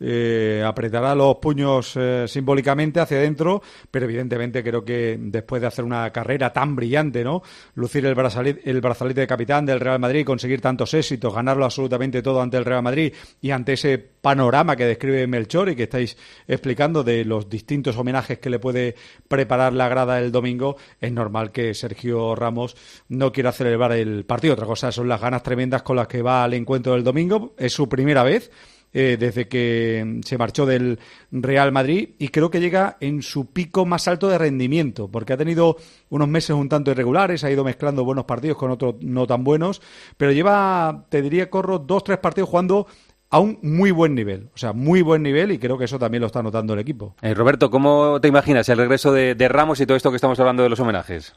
eh, 0.00 0.62
apretará 0.64 1.14
los 1.14 1.36
puños 1.36 1.92
eh, 1.96 2.26
simbólicamente 2.28 3.00
hacia 3.00 3.18
adentro, 3.18 3.62
pero 3.90 4.04
evidentemente 4.06 4.62
creo 4.62 4.84
que 4.84 5.16
después 5.18 5.60
de 5.60 5.68
hacer 5.68 5.84
una 5.84 6.10
carrera 6.10 6.52
tan 6.52 6.76
brillante, 6.76 7.24
¿no? 7.24 7.42
Lucir 7.74 8.04
el 8.06 8.14
brazalete, 8.14 8.68
el 8.70 8.80
brazalete 8.80 9.22
de 9.22 9.26
capitán 9.26 9.66
del 9.66 9.80
Real 9.80 9.98
Madrid, 9.98 10.24
conseguir 10.24 10.60
tantos 10.60 10.94
éxitos, 10.94 11.34
ganarlo 11.34 11.64
absolutamente 11.64 12.22
todo 12.22 12.40
ante 12.40 12.56
el 12.56 12.64
Real 12.64 12.82
Madrid 12.82 13.12
y 13.40 13.50
ante 13.50 13.74
ese 13.74 13.98
panorama 13.98 14.76
que 14.76 14.86
describe 14.86 15.26
Melchor 15.26 15.70
y 15.70 15.76
que 15.76 15.84
estáis 15.84 16.16
explicando 16.46 17.04
de 17.04 17.24
los 17.24 17.48
distintos 17.48 17.96
homenajes 17.96 18.38
que 18.38 18.50
le 18.50 18.58
puede 18.58 18.94
preparar 19.28 19.72
la 19.72 19.88
grada 19.88 20.18
el 20.18 20.32
domingo, 20.32 20.76
es 21.00 21.12
normal 21.12 21.52
que 21.52 21.74
Sergio 21.74 22.34
Ramos 22.34 22.76
no 23.08 23.32
quiera 23.32 23.52
celebrar 23.52 23.92
el 23.92 24.24
partido. 24.24 24.54
Otra 24.54 24.66
cosa 24.66 24.92
son 24.92 25.08
las 25.08 25.20
ganas 25.20 25.42
tremendas 25.42 25.82
con 25.82 25.96
las 25.96 26.08
que 26.08 26.22
va 26.22 26.44
al 26.44 26.54
encuentro 26.54 26.92
del 26.92 27.04
domingo. 27.04 27.54
Es 27.58 27.72
su 27.72 27.88
primera 27.88 28.22
vez 28.22 28.50
eh, 28.98 29.18
desde 29.20 29.46
que 29.46 30.20
se 30.24 30.38
marchó 30.38 30.64
del 30.64 30.98
Real 31.30 31.70
Madrid 31.70 32.14
y 32.18 32.28
creo 32.28 32.50
que 32.50 32.60
llega 32.60 32.96
en 33.00 33.20
su 33.20 33.52
pico 33.52 33.84
más 33.84 34.08
alto 34.08 34.26
de 34.28 34.38
rendimiento, 34.38 35.10
porque 35.10 35.34
ha 35.34 35.36
tenido 35.36 35.76
unos 36.08 36.28
meses 36.28 36.56
un 36.56 36.70
tanto 36.70 36.92
irregulares, 36.92 37.44
ha 37.44 37.50
ido 37.50 37.62
mezclando 37.62 38.06
buenos 38.06 38.24
partidos 38.24 38.56
con 38.56 38.70
otros 38.70 38.94
no 39.00 39.26
tan 39.26 39.44
buenos, 39.44 39.82
pero 40.16 40.32
lleva, 40.32 41.04
te 41.10 41.20
diría, 41.20 41.50
Corro, 41.50 41.78
dos, 41.78 42.04
tres 42.04 42.16
partidos 42.16 42.48
jugando 42.48 42.86
a 43.28 43.38
un 43.38 43.58
muy 43.60 43.90
buen 43.90 44.14
nivel, 44.14 44.48
o 44.54 44.56
sea, 44.56 44.72
muy 44.72 45.02
buen 45.02 45.22
nivel 45.22 45.52
y 45.52 45.58
creo 45.58 45.76
que 45.76 45.84
eso 45.84 45.98
también 45.98 46.22
lo 46.22 46.28
está 46.28 46.42
notando 46.42 46.72
el 46.72 46.78
equipo. 46.78 47.16
Eh, 47.20 47.34
Roberto, 47.34 47.70
¿cómo 47.70 48.18
te 48.22 48.28
imaginas 48.28 48.66
el 48.70 48.78
regreso 48.78 49.12
de, 49.12 49.34
de 49.34 49.48
Ramos 49.48 49.78
y 49.78 49.84
todo 49.84 49.98
esto 49.98 50.08
que 50.08 50.16
estamos 50.16 50.40
hablando 50.40 50.62
de 50.62 50.70
los 50.70 50.80
homenajes? 50.80 51.34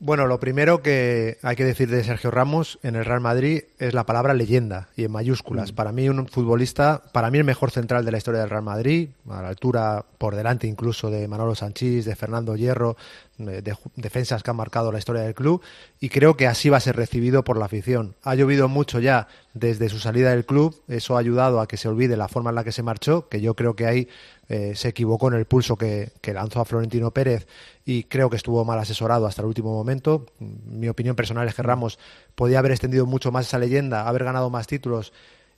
Bueno, 0.00 0.26
lo 0.26 0.40
primero 0.40 0.82
que 0.82 1.38
hay 1.42 1.56
que 1.56 1.64
decir 1.64 1.88
de 1.88 2.04
Sergio 2.04 2.30
Ramos 2.30 2.78
en 2.82 2.96
el 2.96 3.04
Real 3.04 3.20
Madrid 3.20 3.62
es 3.78 3.94
la 3.94 4.04
palabra 4.04 4.34
leyenda 4.34 4.88
y 4.96 5.04
en 5.04 5.12
mayúsculas. 5.12 5.72
Mm. 5.72 5.74
Para 5.74 5.92
mí 5.92 6.08
un 6.08 6.26
futbolista, 6.28 7.02
para 7.12 7.30
mí 7.30 7.38
el 7.38 7.44
mejor 7.44 7.70
central 7.70 8.04
de 8.04 8.10
la 8.10 8.18
historia 8.18 8.40
del 8.40 8.50
Real 8.50 8.62
Madrid, 8.62 9.10
a 9.30 9.40
la 9.40 9.48
altura 9.48 10.04
por 10.18 10.34
delante 10.34 10.66
incluso 10.66 11.10
de 11.10 11.26
Manolo 11.28 11.54
Sanchís, 11.54 12.04
de 12.04 12.16
Fernando 12.16 12.56
Hierro, 12.56 12.96
de, 13.38 13.62
defensas 13.96 14.42
que 14.42 14.50
han 14.50 14.56
marcado 14.56 14.92
la 14.92 14.98
historia 14.98 15.22
del 15.22 15.34
club 15.34 15.62
y 16.00 16.08
creo 16.08 16.36
que 16.36 16.46
así 16.46 16.68
va 16.68 16.76
a 16.76 16.80
ser 16.80 16.96
recibido 16.96 17.44
por 17.44 17.56
la 17.56 17.66
afición. 17.66 18.14
Ha 18.22 18.34
llovido 18.34 18.68
mucho 18.68 19.00
ya 19.00 19.28
desde 19.54 19.88
su 19.88 20.00
salida 20.00 20.30
del 20.30 20.44
club, 20.44 20.76
eso 20.88 21.16
ha 21.16 21.20
ayudado 21.20 21.60
a 21.60 21.68
que 21.68 21.76
se 21.76 21.88
olvide 21.88 22.16
la 22.16 22.28
forma 22.28 22.50
en 22.50 22.56
la 22.56 22.64
que 22.64 22.72
se 22.72 22.82
marchó, 22.82 23.28
que 23.28 23.40
yo 23.40 23.54
creo 23.54 23.74
que 23.74 23.86
ahí 23.86 24.08
eh, 24.54 24.76
se 24.76 24.88
equivocó 24.88 25.26
en 25.28 25.34
el 25.34 25.46
pulso 25.46 25.76
que, 25.76 26.12
lanzó 26.32 26.60
a 26.60 26.64
Florentino 26.64 27.10
Pérez 27.10 27.48
y 27.84 28.04
creo 28.04 28.30
que 28.30 28.36
estuvo 28.36 28.64
mal 28.64 28.78
asesorado 28.78 29.26
hasta 29.26 29.42
el 29.42 29.48
último 29.48 29.72
momento. 29.72 30.26
Mi 30.38 30.88
opinión 30.88 31.16
personal 31.16 31.48
es 31.48 31.54
que 31.56 31.62
Ramos 31.62 31.98
podía 32.36 32.60
haber 32.60 32.70
extendido 32.70 33.04
mucho 33.04 33.32
más 33.32 33.46
esa 33.46 33.58
leyenda, 33.58 34.06
haber 34.06 34.22
ganado 34.22 34.50
más 34.50 34.68
títulos 34.68 35.12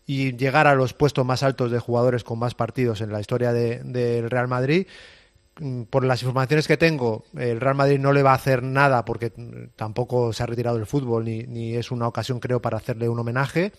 y 0.07 0.34
llegar 0.36 0.66
a 0.66 0.74
los 0.74 0.94
puestos 0.94 1.26
más 1.26 1.42
altos 1.42 1.70
de 1.70 1.78
jugadores 1.78 2.24
con 2.24 2.38
más 2.38 2.55
partidos 2.55 3.03
en 3.03 3.12
la 3.12 3.20
historia 3.20 3.53
de- 3.53 3.80
del 3.84 4.30
Real 4.30 4.49
Madrid. 4.49 4.86
Mm, 5.61 5.82
Por 5.82 6.05
las 6.05 6.22
informaciones 6.22 6.66
que 6.66 6.76
tengo, 6.78 7.24
el 7.36 7.61
Real 7.61 7.74
Madrid 7.74 7.99
no 7.99 8.12
le 8.12 8.22
va 8.22 8.32
a 8.32 8.36
hacer 8.36 8.62
nada 8.62 9.05
porque 9.05 9.32
mm, 9.36 9.74
tampoco 9.76 10.32
se 10.32 10.42
ha 10.42 10.47
retirado 10.47 10.76
del 10.76 10.86
fútbol 10.86 11.24
ni, 11.26 11.74
es 11.74 11.90
una 11.90 12.09
ocasión, 12.09 12.40
creo, 12.40 12.62
para 12.62 12.78
hacerle 12.78 13.09
un 13.11 13.18
homenaje. 13.18 13.72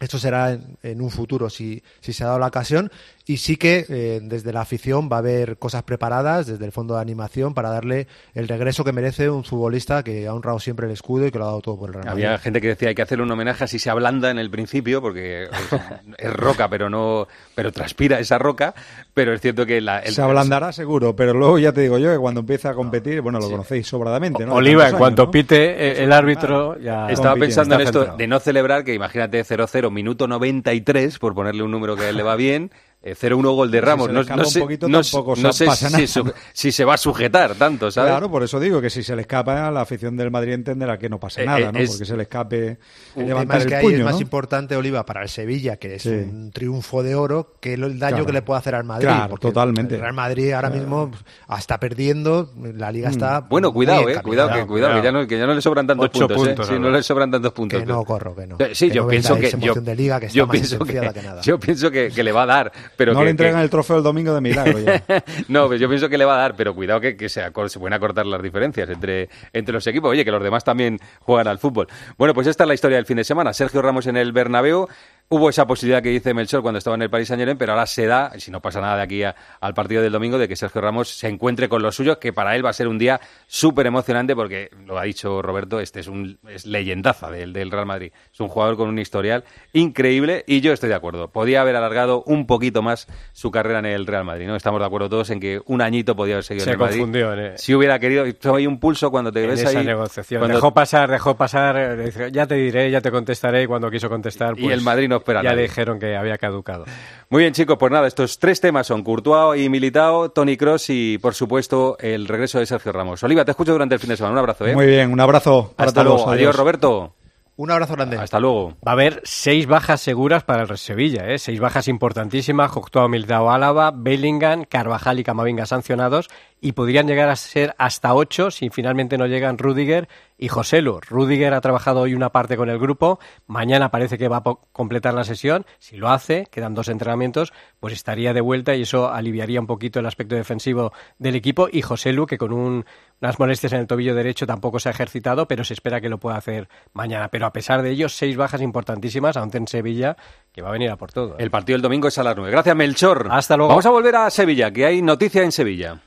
Esto 0.00 0.18
será 0.18 0.52
en, 0.82 1.00
un 1.00 1.10
futuro 1.10 1.50
si 1.50 1.82
se 2.00 2.22
ha 2.22 2.28
dado 2.28 2.38
la 2.38 2.46
ocasión. 2.46 2.90
Y 3.28 3.36
sí 3.36 3.58
que 3.58 3.84
eh, 3.90 4.20
desde 4.22 4.54
la 4.54 4.62
afición 4.62 5.10
va 5.12 5.16
a 5.16 5.18
haber 5.18 5.58
cosas 5.58 5.82
preparadas 5.82 6.46
desde 6.46 6.64
el 6.64 6.72
fondo 6.72 6.94
de 6.94 7.02
animación 7.02 7.52
para 7.52 7.68
darle 7.68 8.06
el 8.34 8.48
regreso 8.48 8.84
que 8.84 8.92
merece 8.92 9.28
un 9.28 9.44
futbolista 9.44 10.02
que 10.02 10.26
ha 10.26 10.32
honrado 10.32 10.58
siempre 10.58 10.86
el 10.86 10.92
escudo 10.92 11.26
y 11.26 11.30
que 11.30 11.38
lo 11.38 11.44
ha 11.44 11.48
dado 11.48 11.60
todo 11.60 11.78
por 11.78 11.90
el 11.90 11.94
Real 11.94 12.06
Madrid. 12.06 12.24
Había 12.24 12.38
gente 12.38 12.60
que 12.62 12.68
decía 12.68 12.88
hay 12.88 12.94
que 12.94 13.02
hacerle 13.02 13.24
un 13.24 13.30
homenaje 13.30 13.64
así 13.64 13.78
se 13.78 13.90
ablanda 13.90 14.30
en 14.30 14.38
el 14.38 14.48
principio, 14.50 15.02
porque 15.02 15.42
es, 15.44 15.50
es 16.18 16.32
roca, 16.32 16.70
pero 16.70 16.88
no, 16.88 17.28
pero 17.54 17.70
transpira 17.70 18.18
esa 18.18 18.38
roca. 18.38 18.74
Pero 19.12 19.34
es 19.34 19.42
cierto 19.42 19.66
que 19.66 19.82
la, 19.82 19.98
el- 19.98 20.14
Se 20.14 20.22
ablandará 20.22 20.72
seguro, 20.72 21.14
pero 21.14 21.34
luego 21.34 21.58
ya 21.58 21.72
te 21.72 21.82
digo 21.82 21.98
yo 21.98 22.10
que 22.10 22.18
cuando 22.18 22.40
empieza 22.40 22.70
a 22.70 22.74
competir, 22.74 23.20
bueno, 23.20 23.40
lo 23.40 23.50
conocéis 23.50 23.86
sobradamente, 23.86 24.46
¿no? 24.46 24.54
Oliva, 24.54 24.88
en 24.88 24.96
cuanto 24.96 25.30
pite 25.30 25.56
eh, 26.00 26.02
el 26.02 26.12
árbitro, 26.12 26.78
ya. 26.78 27.10
Estaba 27.10 27.34
pensando 27.36 27.74
en 27.74 27.82
esto 27.82 27.98
centrado. 27.98 28.16
de 28.16 28.26
no 28.26 28.40
celebrar, 28.40 28.84
que 28.84 28.94
imagínate 28.94 29.44
0-0, 29.44 29.90
minuto 29.90 30.26
93, 30.26 31.18
por 31.18 31.34
ponerle 31.34 31.62
un 31.62 31.70
número 31.70 31.94
que 31.94 32.04
a 32.04 32.08
él 32.08 32.16
le 32.16 32.22
va 32.22 32.34
bien, 32.34 32.70
eh, 33.00 33.14
0-1 33.14 33.54
gol 33.54 33.70
de 33.70 33.80
Ramos. 33.80 34.08
no, 34.10 34.22
no 34.24 34.34
un 34.42 34.46
sé, 34.46 34.60
poquito, 34.60 34.88
no 34.88 35.02
sé 35.04 35.66
si, 35.70 36.06
su- 36.08 36.32
si 36.52 36.72
se 36.72 36.84
va 36.84 36.94
a 36.94 36.98
sujetar 36.98 37.54
tanto, 37.54 37.90
¿sabes? 37.90 38.10
Claro, 38.10 38.30
por 38.30 38.42
eso 38.42 38.58
digo 38.58 38.80
que 38.80 38.90
si 38.90 39.02
se 39.04 39.14
le 39.14 39.22
escapa, 39.22 39.70
la 39.70 39.82
afición 39.82 40.16
del 40.16 40.30
Madrid 40.30 40.54
entenderá 40.54 40.98
que 40.98 41.08
no 41.08 41.20
pasa 41.20 41.42
Eh, 41.42 41.46
nada, 41.46 41.58
eh, 41.60 41.72
¿no? 41.72 41.78
es- 41.78 41.90
Porque 41.90 42.04
se 42.04 42.16
le 42.16 42.22
escape 42.24 42.78
El 43.16 43.26
levantar 43.26 43.60
que 43.60 43.66
el 43.68 43.74
ahí 43.74 43.84
puño, 43.84 43.98
es 43.98 44.04
más 44.04 44.20
importante, 44.20 44.74
Oliva, 44.76 45.06
para 45.06 45.22
el 45.22 45.28
Sevilla, 45.28 45.76
que 45.76 45.94
es 45.94 46.02
Sí. 46.02 46.08
un 46.10 46.50
triunfo 46.52 47.02
de 47.02 47.14
oro, 47.14 47.54
que 47.60 47.74
el 47.74 47.98
daño 47.98 48.16
Claro. 48.16 48.26
que 48.26 48.32
le 48.32 48.42
puede 48.42 48.58
hacer 48.58 48.74
al 48.74 48.84
Madrid. 48.84 49.06
Claro, 49.06 49.28
porque 49.30 49.46
totalmente. 49.46 49.94
El 49.94 50.00
Real 50.00 50.14
Madrid 50.14 50.52
ahora 50.52 50.70
mismo 50.70 51.10
hasta 51.46 51.78
perdiendo, 51.78 52.50
la 52.74 52.90
liga 52.90 53.10
está. 53.10 53.42
Mm. 53.42 53.48
Bueno, 53.48 53.68
muy 53.68 53.74
cuidado, 53.86 54.08
eh, 54.08 54.20
cuidado, 54.22 54.50
que, 54.52 54.66
cuidado, 54.66 54.96
que 54.96 55.02
ya 55.02 55.12
no, 55.12 55.26
que 55.26 55.38
ya 55.38 55.46
no 55.46 55.54
le 55.54 55.62
sobran 55.62 55.86
tantos 55.86 56.06
Ocho 56.06 56.26
puntos, 56.26 56.36
eh. 56.36 56.46
puntos, 56.48 56.66
Sí, 56.66 56.78
no 56.78 56.90
le 56.90 57.02
sobran 57.02 57.30
tantos 57.30 57.52
puntos. 57.52 57.78
Que 57.80 57.86
no, 57.86 58.04
corro, 58.04 58.34
que 58.34 58.46
no. 58.46 58.56
Eh, 58.58 58.74
Sí, 58.74 58.88
Que 58.88 58.94
yo 58.96 59.06
pienso 59.06 59.34
que 59.36 59.42
yo, 59.50 59.74
que 59.74 60.26
está 60.26 60.46
pienso 60.50 60.78
que, 60.84 61.98
que 62.02 62.08
que, 62.08 62.14
que 62.14 62.22
le 62.22 62.32
va 62.32 62.42
a 62.42 62.46
dar, 62.46 62.72
pero 62.98 63.14
no 63.14 63.20
que, 63.20 63.24
le 63.24 63.28
que- 63.28 63.30
entregan 63.30 63.60
el 63.60 63.70
trofeo 63.70 63.96
el 63.96 64.02
domingo 64.02 64.34
de 64.34 64.40
milagro 64.42 64.78
ya. 64.78 65.02
no, 65.48 65.68
pues 65.68 65.80
yo 65.80 65.88
pienso 65.88 66.10
que 66.10 66.18
le 66.18 66.26
va 66.26 66.34
a 66.34 66.38
dar, 66.38 66.54
pero 66.56 66.74
cuidado 66.74 67.00
que, 67.00 67.16
que 67.16 67.30
se, 67.30 67.42
se 67.42 67.78
pueden 67.78 67.94
acortar 67.94 68.26
las 68.26 68.42
diferencias 68.42 68.90
entre, 68.90 69.30
entre 69.54 69.72
los 69.72 69.86
equipos. 69.86 70.10
Oye, 70.10 70.24
que 70.24 70.30
los 70.30 70.42
demás 70.42 70.64
también 70.64 70.98
juegan 71.20 71.48
al 71.48 71.58
fútbol. 71.58 71.86
Bueno, 72.18 72.34
pues 72.34 72.46
esta 72.46 72.64
es 72.64 72.68
la 72.68 72.74
historia 72.74 72.96
del 72.98 73.06
fin 73.06 73.16
de 73.16 73.24
semana. 73.24 73.54
Sergio 73.54 73.80
Ramos 73.80 74.06
en 74.06 74.16
el 74.18 74.32
Bernabéu. 74.32 74.88
Hubo 75.30 75.50
esa 75.50 75.66
posibilidad 75.66 76.02
que 76.02 76.08
dice 76.08 76.32
Melchor 76.32 76.62
cuando 76.62 76.78
estaba 76.78 76.96
en 76.96 77.02
el 77.02 77.10
Paris 77.10 77.28
Saint 77.28 77.38
Germain, 77.38 77.58
pero 77.58 77.72
ahora 77.72 77.84
se 77.84 78.06
da, 78.06 78.32
si 78.38 78.50
no 78.50 78.62
pasa 78.62 78.80
nada 78.80 78.96
de 78.96 79.02
aquí 79.02 79.22
a- 79.24 79.36
al 79.60 79.74
partido 79.74 80.00
del 80.00 80.10
domingo, 80.10 80.38
de 80.38 80.48
que 80.48 80.56
Sergio 80.56 80.80
Ramos 80.80 81.10
se 81.10 81.28
encuentre 81.28 81.68
con 81.68 81.82
los 81.82 81.96
suyos, 81.96 82.16
que 82.16 82.32
para 82.32 82.56
él 82.56 82.64
va 82.64 82.70
a 82.70 82.72
ser 82.72 82.88
un 82.88 82.96
día 82.98 83.20
súper 83.46 83.86
emocionante 83.86 84.34
porque, 84.34 84.70
lo 84.86 84.98
ha 84.98 85.02
dicho 85.02 85.42
Roberto, 85.42 85.80
este 85.80 86.00
es 86.00 86.08
un 86.08 86.38
es 86.48 86.64
leyendaza 86.64 87.30
del, 87.30 87.52
del 87.52 87.70
Real 87.70 87.84
Madrid. 87.84 88.10
Es 88.32 88.40
un 88.40 88.48
jugador 88.48 88.78
con 88.78 88.88
un 88.88 88.98
historial 88.98 89.44
increíble 89.74 90.44
y 90.46 90.62
yo 90.62 90.72
estoy 90.72 90.88
de 90.88 90.94
acuerdo. 90.94 91.28
Podía 91.28 91.60
haber 91.60 91.76
alargado 91.76 92.22
un 92.24 92.46
poquito 92.46 92.80
más 92.80 93.06
su 93.34 93.50
carrera 93.50 93.80
en 93.80 93.86
el 93.86 94.06
Real 94.06 94.24
Madrid, 94.24 94.46
¿no? 94.46 94.56
Estamos 94.56 94.80
de 94.80 94.86
acuerdo 94.86 95.10
todos 95.10 95.28
en 95.28 95.40
que 95.40 95.60
un 95.66 95.82
añito 95.82 96.16
podía 96.16 96.36
haber 96.36 96.44
seguido 96.44 96.64
Se 96.64 96.70
en 96.70 96.74
el 96.74 96.78
Madrid. 96.80 96.98
confundió 97.00 97.32
en, 97.34 97.38
eh, 97.40 97.52
Si 97.58 97.74
hubiera 97.74 97.98
querido, 97.98 98.24
hay 98.54 98.66
un 98.66 98.80
pulso 98.80 99.10
cuando 99.10 99.30
te 99.30 99.42
en 99.44 99.50
ves 99.50 99.60
esa 99.60 99.78
ahí. 99.78 99.84
negociación. 99.84 100.40
cuando- 100.40 100.56
Dejó 100.56 100.72
pasar, 100.72 101.10
dejó 101.10 101.36
pasar, 101.36 101.76
eh, 101.76 102.30
ya 102.32 102.46
te 102.46 102.54
diré, 102.54 102.90
ya 102.90 103.02
te 103.02 103.10
contestaré, 103.10 103.66
cuando 103.68 103.90
quiso 103.90 104.08
contestar, 104.08 104.54
Y 104.58 104.62
pues, 104.62 104.74
el 104.74 104.80
Madrid 104.80 105.06
no 105.08 105.17
espera 105.18 105.42
Ya 105.42 105.50
nadie. 105.50 105.62
dijeron 105.62 105.98
que 105.98 106.16
había 106.16 106.38
caducado. 106.38 106.84
Muy 107.30 107.42
bien, 107.42 107.52
chicos, 107.52 107.76
pues 107.78 107.92
nada, 107.92 108.06
estos 108.06 108.38
tres 108.38 108.60
temas 108.60 108.86
son 108.86 109.02
Courtois 109.04 109.60
y 109.62 109.68
Militao, 109.68 110.30
Tony 110.30 110.56
Cross 110.56 110.86
y, 110.90 111.18
por 111.18 111.34
supuesto, 111.34 111.96
el 112.00 112.26
regreso 112.26 112.58
de 112.58 112.66
Sergio 112.66 112.92
Ramos. 112.92 113.22
Oliva, 113.22 113.44
te 113.44 113.50
escucho 113.50 113.72
durante 113.72 113.94
el 113.94 114.00
fin 114.00 114.10
de 114.10 114.16
semana. 114.16 114.32
Un 114.32 114.38
abrazo, 114.38 114.66
¿eh? 114.66 114.74
Muy 114.74 114.86
bien, 114.86 115.12
un 115.12 115.20
abrazo 115.20 115.72
para 115.76 115.88
Hasta 115.88 116.02
todos. 116.02 116.16
luego. 116.20 116.30
Adiós, 116.32 116.56
Roberto. 116.56 117.14
Un 117.58 117.72
abrazo 117.72 117.94
grande. 117.94 118.16
Hasta 118.18 118.38
luego. 118.38 118.76
Va 118.86 118.92
a 118.92 118.94
haber 118.94 119.20
seis 119.24 119.66
bajas 119.66 120.00
seguras 120.00 120.44
para 120.44 120.62
el 120.62 120.78
Sevilla, 120.78 121.28
¿eh? 121.28 121.40
seis 121.40 121.58
bajas 121.58 121.88
importantísimas, 121.88 122.70
Cocteau, 122.70 123.08
Militao, 123.08 123.50
Álava, 123.50 123.90
Bellingham, 123.90 124.64
Carvajal 124.64 125.18
y 125.18 125.24
Camavinga 125.24 125.66
sancionados 125.66 126.28
y 126.60 126.72
podrían 126.72 127.06
llegar 127.06 127.28
a 127.28 127.36
ser 127.36 127.74
hasta 127.78 128.14
ocho 128.14 128.50
si 128.50 128.70
finalmente 128.70 129.18
no 129.18 129.26
llegan 129.26 129.58
Rudiger 129.58 130.08
y 130.38 130.48
Joselu. 130.48 131.00
Rudiger 131.00 131.54
ha 131.54 131.60
trabajado 131.60 132.00
hoy 132.00 132.14
una 132.14 132.30
parte 132.30 132.56
con 132.56 132.68
el 132.68 132.78
grupo, 132.78 133.18
mañana 133.46 133.90
parece 133.90 134.18
que 134.18 134.28
va 134.28 134.38
a 134.38 134.54
completar 134.72 135.14
la 135.14 135.24
sesión, 135.24 135.66
si 135.78 135.96
lo 135.96 136.10
hace, 136.10 136.46
quedan 136.50 136.74
dos 136.74 136.88
entrenamientos, 136.88 137.52
pues 137.80 137.92
estaría 137.92 138.32
de 138.32 138.40
vuelta 138.40 138.74
y 138.74 138.82
eso 138.82 139.10
aliviaría 139.10 139.60
un 139.60 139.66
poquito 139.66 140.00
el 140.00 140.06
aspecto 140.06 140.34
defensivo 140.34 140.92
del 141.18 141.34
equipo 141.34 141.68
y 141.70 141.82
Joselu 141.82 142.26
que 142.26 142.38
con 142.38 142.52
un 142.52 142.84
unas 143.20 143.38
molestias 143.38 143.72
en 143.72 143.80
el 143.80 143.86
tobillo 143.86 144.14
derecho, 144.14 144.46
tampoco 144.46 144.78
se 144.78 144.88
ha 144.88 144.92
ejercitado, 144.92 145.48
pero 145.48 145.64
se 145.64 145.74
espera 145.74 146.00
que 146.00 146.08
lo 146.08 146.18
pueda 146.18 146.36
hacer 146.36 146.68
mañana. 146.92 147.28
Pero 147.28 147.46
a 147.46 147.52
pesar 147.52 147.82
de 147.82 147.90
ello, 147.90 148.08
seis 148.08 148.36
bajas 148.36 148.60
importantísimas, 148.60 149.36
aún 149.36 149.50
en 149.52 149.66
Sevilla, 149.66 150.16
que 150.52 150.62
va 150.62 150.68
a 150.68 150.72
venir 150.72 150.90
a 150.90 150.96
por 150.96 151.12
todo. 151.12 151.32
¿eh? 151.32 151.36
El 151.42 151.50
partido 151.50 151.74
del 151.74 151.82
domingo 151.82 152.08
es 152.08 152.18
a 152.18 152.22
las 152.22 152.36
9. 152.36 152.50
Gracias, 152.50 152.76
Melchor. 152.76 153.28
Hasta 153.30 153.56
luego. 153.56 153.70
Vamos 153.70 153.86
a 153.86 153.90
volver 153.90 154.16
a 154.16 154.30
Sevilla, 154.30 154.70
que 154.70 154.86
hay 154.86 155.02
noticia 155.02 155.42
en 155.42 155.52
Sevilla. 155.52 156.00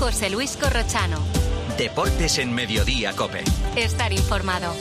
José 0.00 0.30
Luis 0.30 0.56
Corrochano. 0.56 1.18
Deportes 1.78 2.38
en 2.38 2.54
Mediodía, 2.54 3.12
Cope. 3.14 3.42
Estar 3.76 4.12
informado. 4.12 4.72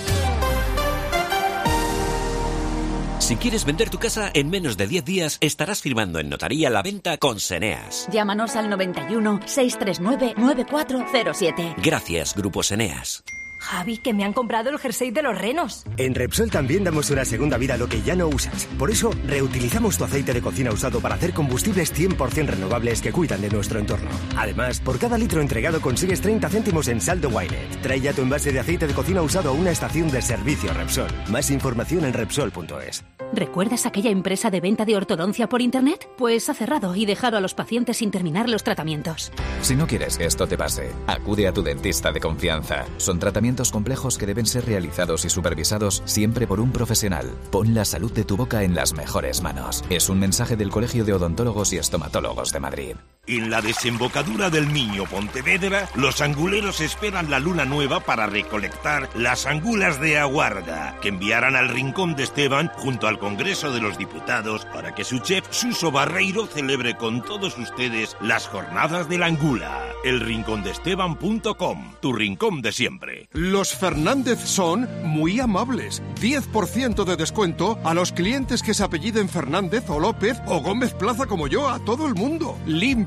Si 3.23 3.37
quieres 3.37 3.63
vender 3.63 3.89
tu 3.89 3.99
casa 3.99 4.29
en 4.33 4.49
menos 4.49 4.75
de 4.75 4.85
10 4.85 5.05
días, 5.05 5.37
estarás 5.39 5.81
firmando 5.81 6.19
en 6.19 6.27
notaría 6.27 6.69
la 6.69 6.81
venta 6.81 7.17
con 7.17 7.39
Seneas. 7.39 8.05
Llámanos 8.11 8.57
al 8.57 8.69
91 8.69 9.39
639 9.45 10.33
9407. 10.35 11.75
Gracias, 11.81 12.35
Grupo 12.35 12.63
Seneas. 12.63 13.23
Javi, 13.63 13.97
que 13.97 14.13
me 14.13 14.23
han 14.23 14.33
comprado 14.33 14.69
el 14.69 14.77
jersey 14.77 15.11
de 15.11 15.23
los 15.23 15.37
renos. 15.37 15.85
En 15.97 16.13
Repsol 16.13 16.51
también 16.51 16.83
damos 16.83 17.09
una 17.09 17.25
segunda 17.25 17.57
vida 17.57 17.75
a 17.75 17.77
lo 17.77 17.87
que 17.87 18.01
ya 18.01 18.15
no 18.15 18.27
usas. 18.27 18.65
Por 18.77 18.91
eso, 18.91 19.11
reutilizamos 19.25 19.97
tu 19.97 20.03
aceite 20.03 20.33
de 20.33 20.41
cocina 20.41 20.71
usado 20.71 20.99
para 20.99 21.15
hacer 21.15 21.33
combustibles 21.33 21.93
100% 21.93 22.47
renovables 22.47 23.01
que 23.01 23.11
cuidan 23.11 23.41
de 23.41 23.49
nuestro 23.49 23.79
entorno. 23.79 24.09
Además, 24.37 24.79
por 24.81 24.99
cada 24.99 25.17
litro 25.17 25.41
entregado 25.41 25.81
consigues 25.81 26.21
30 26.21 26.49
céntimos 26.49 26.87
en 26.89 26.99
saldo 26.99 27.29
Winet. 27.29 27.81
Trae 27.81 28.01
ya 28.01 28.13
tu 28.13 28.21
envase 28.21 28.51
de 28.51 28.59
aceite 28.59 28.85
de 28.85 28.93
cocina 28.93 29.21
usado 29.21 29.49
a 29.49 29.53
una 29.53 29.71
estación 29.71 30.11
de 30.11 30.21
servicio 30.21 30.73
Repsol. 30.73 31.07
Más 31.29 31.49
información 31.49 32.05
en 32.05 32.13
Repsol.es. 32.13 33.03
¿Recuerdas 33.33 33.87
aquella 33.87 34.11
empresa 34.11 34.51
de 34.51 34.61
venta 34.61 34.85
de 34.85 34.95
ortodoncia 34.95 35.49
por 35.49 35.61
Internet? 35.61 36.07
Pues 36.17 36.49
ha 36.49 36.53
cerrado 36.53 36.95
y 36.95 37.05
dejado 37.05 37.37
a 37.37 37.41
los 37.41 37.55
pacientes 37.55 37.97
sin 37.97 38.11
terminar 38.11 38.47
los 38.47 38.63
tratamientos. 38.63 39.31
Si 39.61 39.75
no 39.75 39.87
quieres 39.87 40.17
que 40.17 40.25
esto 40.25 40.45
te 40.45 40.57
pase, 40.57 40.91
acude 41.07 41.47
a 41.47 41.53
tu 41.53 41.63
dentista 41.63 42.11
de 42.11 42.19
confianza. 42.19 42.85
Son 42.97 43.17
tratamientos 43.17 43.52
complejos 43.71 44.17
que 44.17 44.25
deben 44.25 44.45
ser 44.45 44.65
realizados 44.65 45.25
y 45.25 45.29
supervisados 45.29 46.01
siempre 46.05 46.47
por 46.47 46.59
un 46.59 46.71
profesional. 46.71 47.31
Pon 47.51 47.73
la 47.73 47.85
salud 47.85 48.11
de 48.11 48.23
tu 48.23 48.37
boca 48.37 48.63
en 48.63 48.75
las 48.75 48.93
mejores 48.93 49.41
manos. 49.41 49.83
Es 49.89 50.09
un 50.09 50.19
mensaje 50.19 50.55
del 50.55 50.69
Colegio 50.69 51.05
de 51.05 51.13
Odontólogos 51.13 51.73
y 51.73 51.77
Estomatólogos 51.77 52.51
de 52.51 52.59
Madrid. 52.59 52.95
En 53.25 53.49
la 53.49 53.61
desembocadura 53.61 54.49
del 54.49 54.73
Niño 54.73 55.05
Pontevedra, 55.05 55.87
los 55.95 56.19
anguleros 56.19 56.81
esperan 56.81 57.31
la 57.31 57.39
luna 57.39 57.63
nueva 57.63 58.01
para 58.01 58.27
recolectar 58.27 59.07
las 59.15 59.45
angulas 59.45 60.01
de 60.01 60.19
aguarda, 60.19 60.97
que 61.01 61.07
enviarán 61.07 61.55
al 61.55 61.69
Rincón 61.69 62.17
de 62.17 62.23
Esteban 62.23 62.69
junto 62.75 63.07
al 63.07 63.19
Congreso 63.19 63.71
de 63.71 63.79
los 63.79 63.97
Diputados 63.97 64.65
para 64.73 64.93
que 64.93 65.05
su 65.05 65.19
chef 65.19 65.45
Suso 65.51 65.89
Barreiro 65.89 66.47
celebre 66.47 66.97
con 66.97 67.23
todos 67.23 67.57
ustedes 67.57 68.17
las 68.19 68.49
jornadas 68.49 69.07
de 69.07 69.17
la 69.17 69.27
angula. 69.27 69.81
Elrincondeesteban.com, 70.03 71.93
tu 72.01 72.11
rincón 72.11 72.61
de 72.61 72.73
siempre. 72.73 73.29
Los 73.31 73.73
Fernández 73.73 74.39
son 74.43 74.89
muy 75.03 75.39
amables. 75.39 76.03
10% 76.19 77.05
de 77.05 77.15
descuento 77.15 77.79
a 77.85 77.93
los 77.93 78.11
clientes 78.11 78.61
que 78.61 78.73
se 78.73 78.83
apelliden 78.83 79.29
Fernández 79.29 79.85
o 79.87 79.97
López 79.97 80.41
o 80.45 80.59
Gómez 80.59 80.93
Plaza 80.93 81.25
como 81.25 81.47
yo, 81.47 81.69
a 81.69 81.79
todo 81.79 82.05
el 82.05 82.15
mundo. 82.15 82.57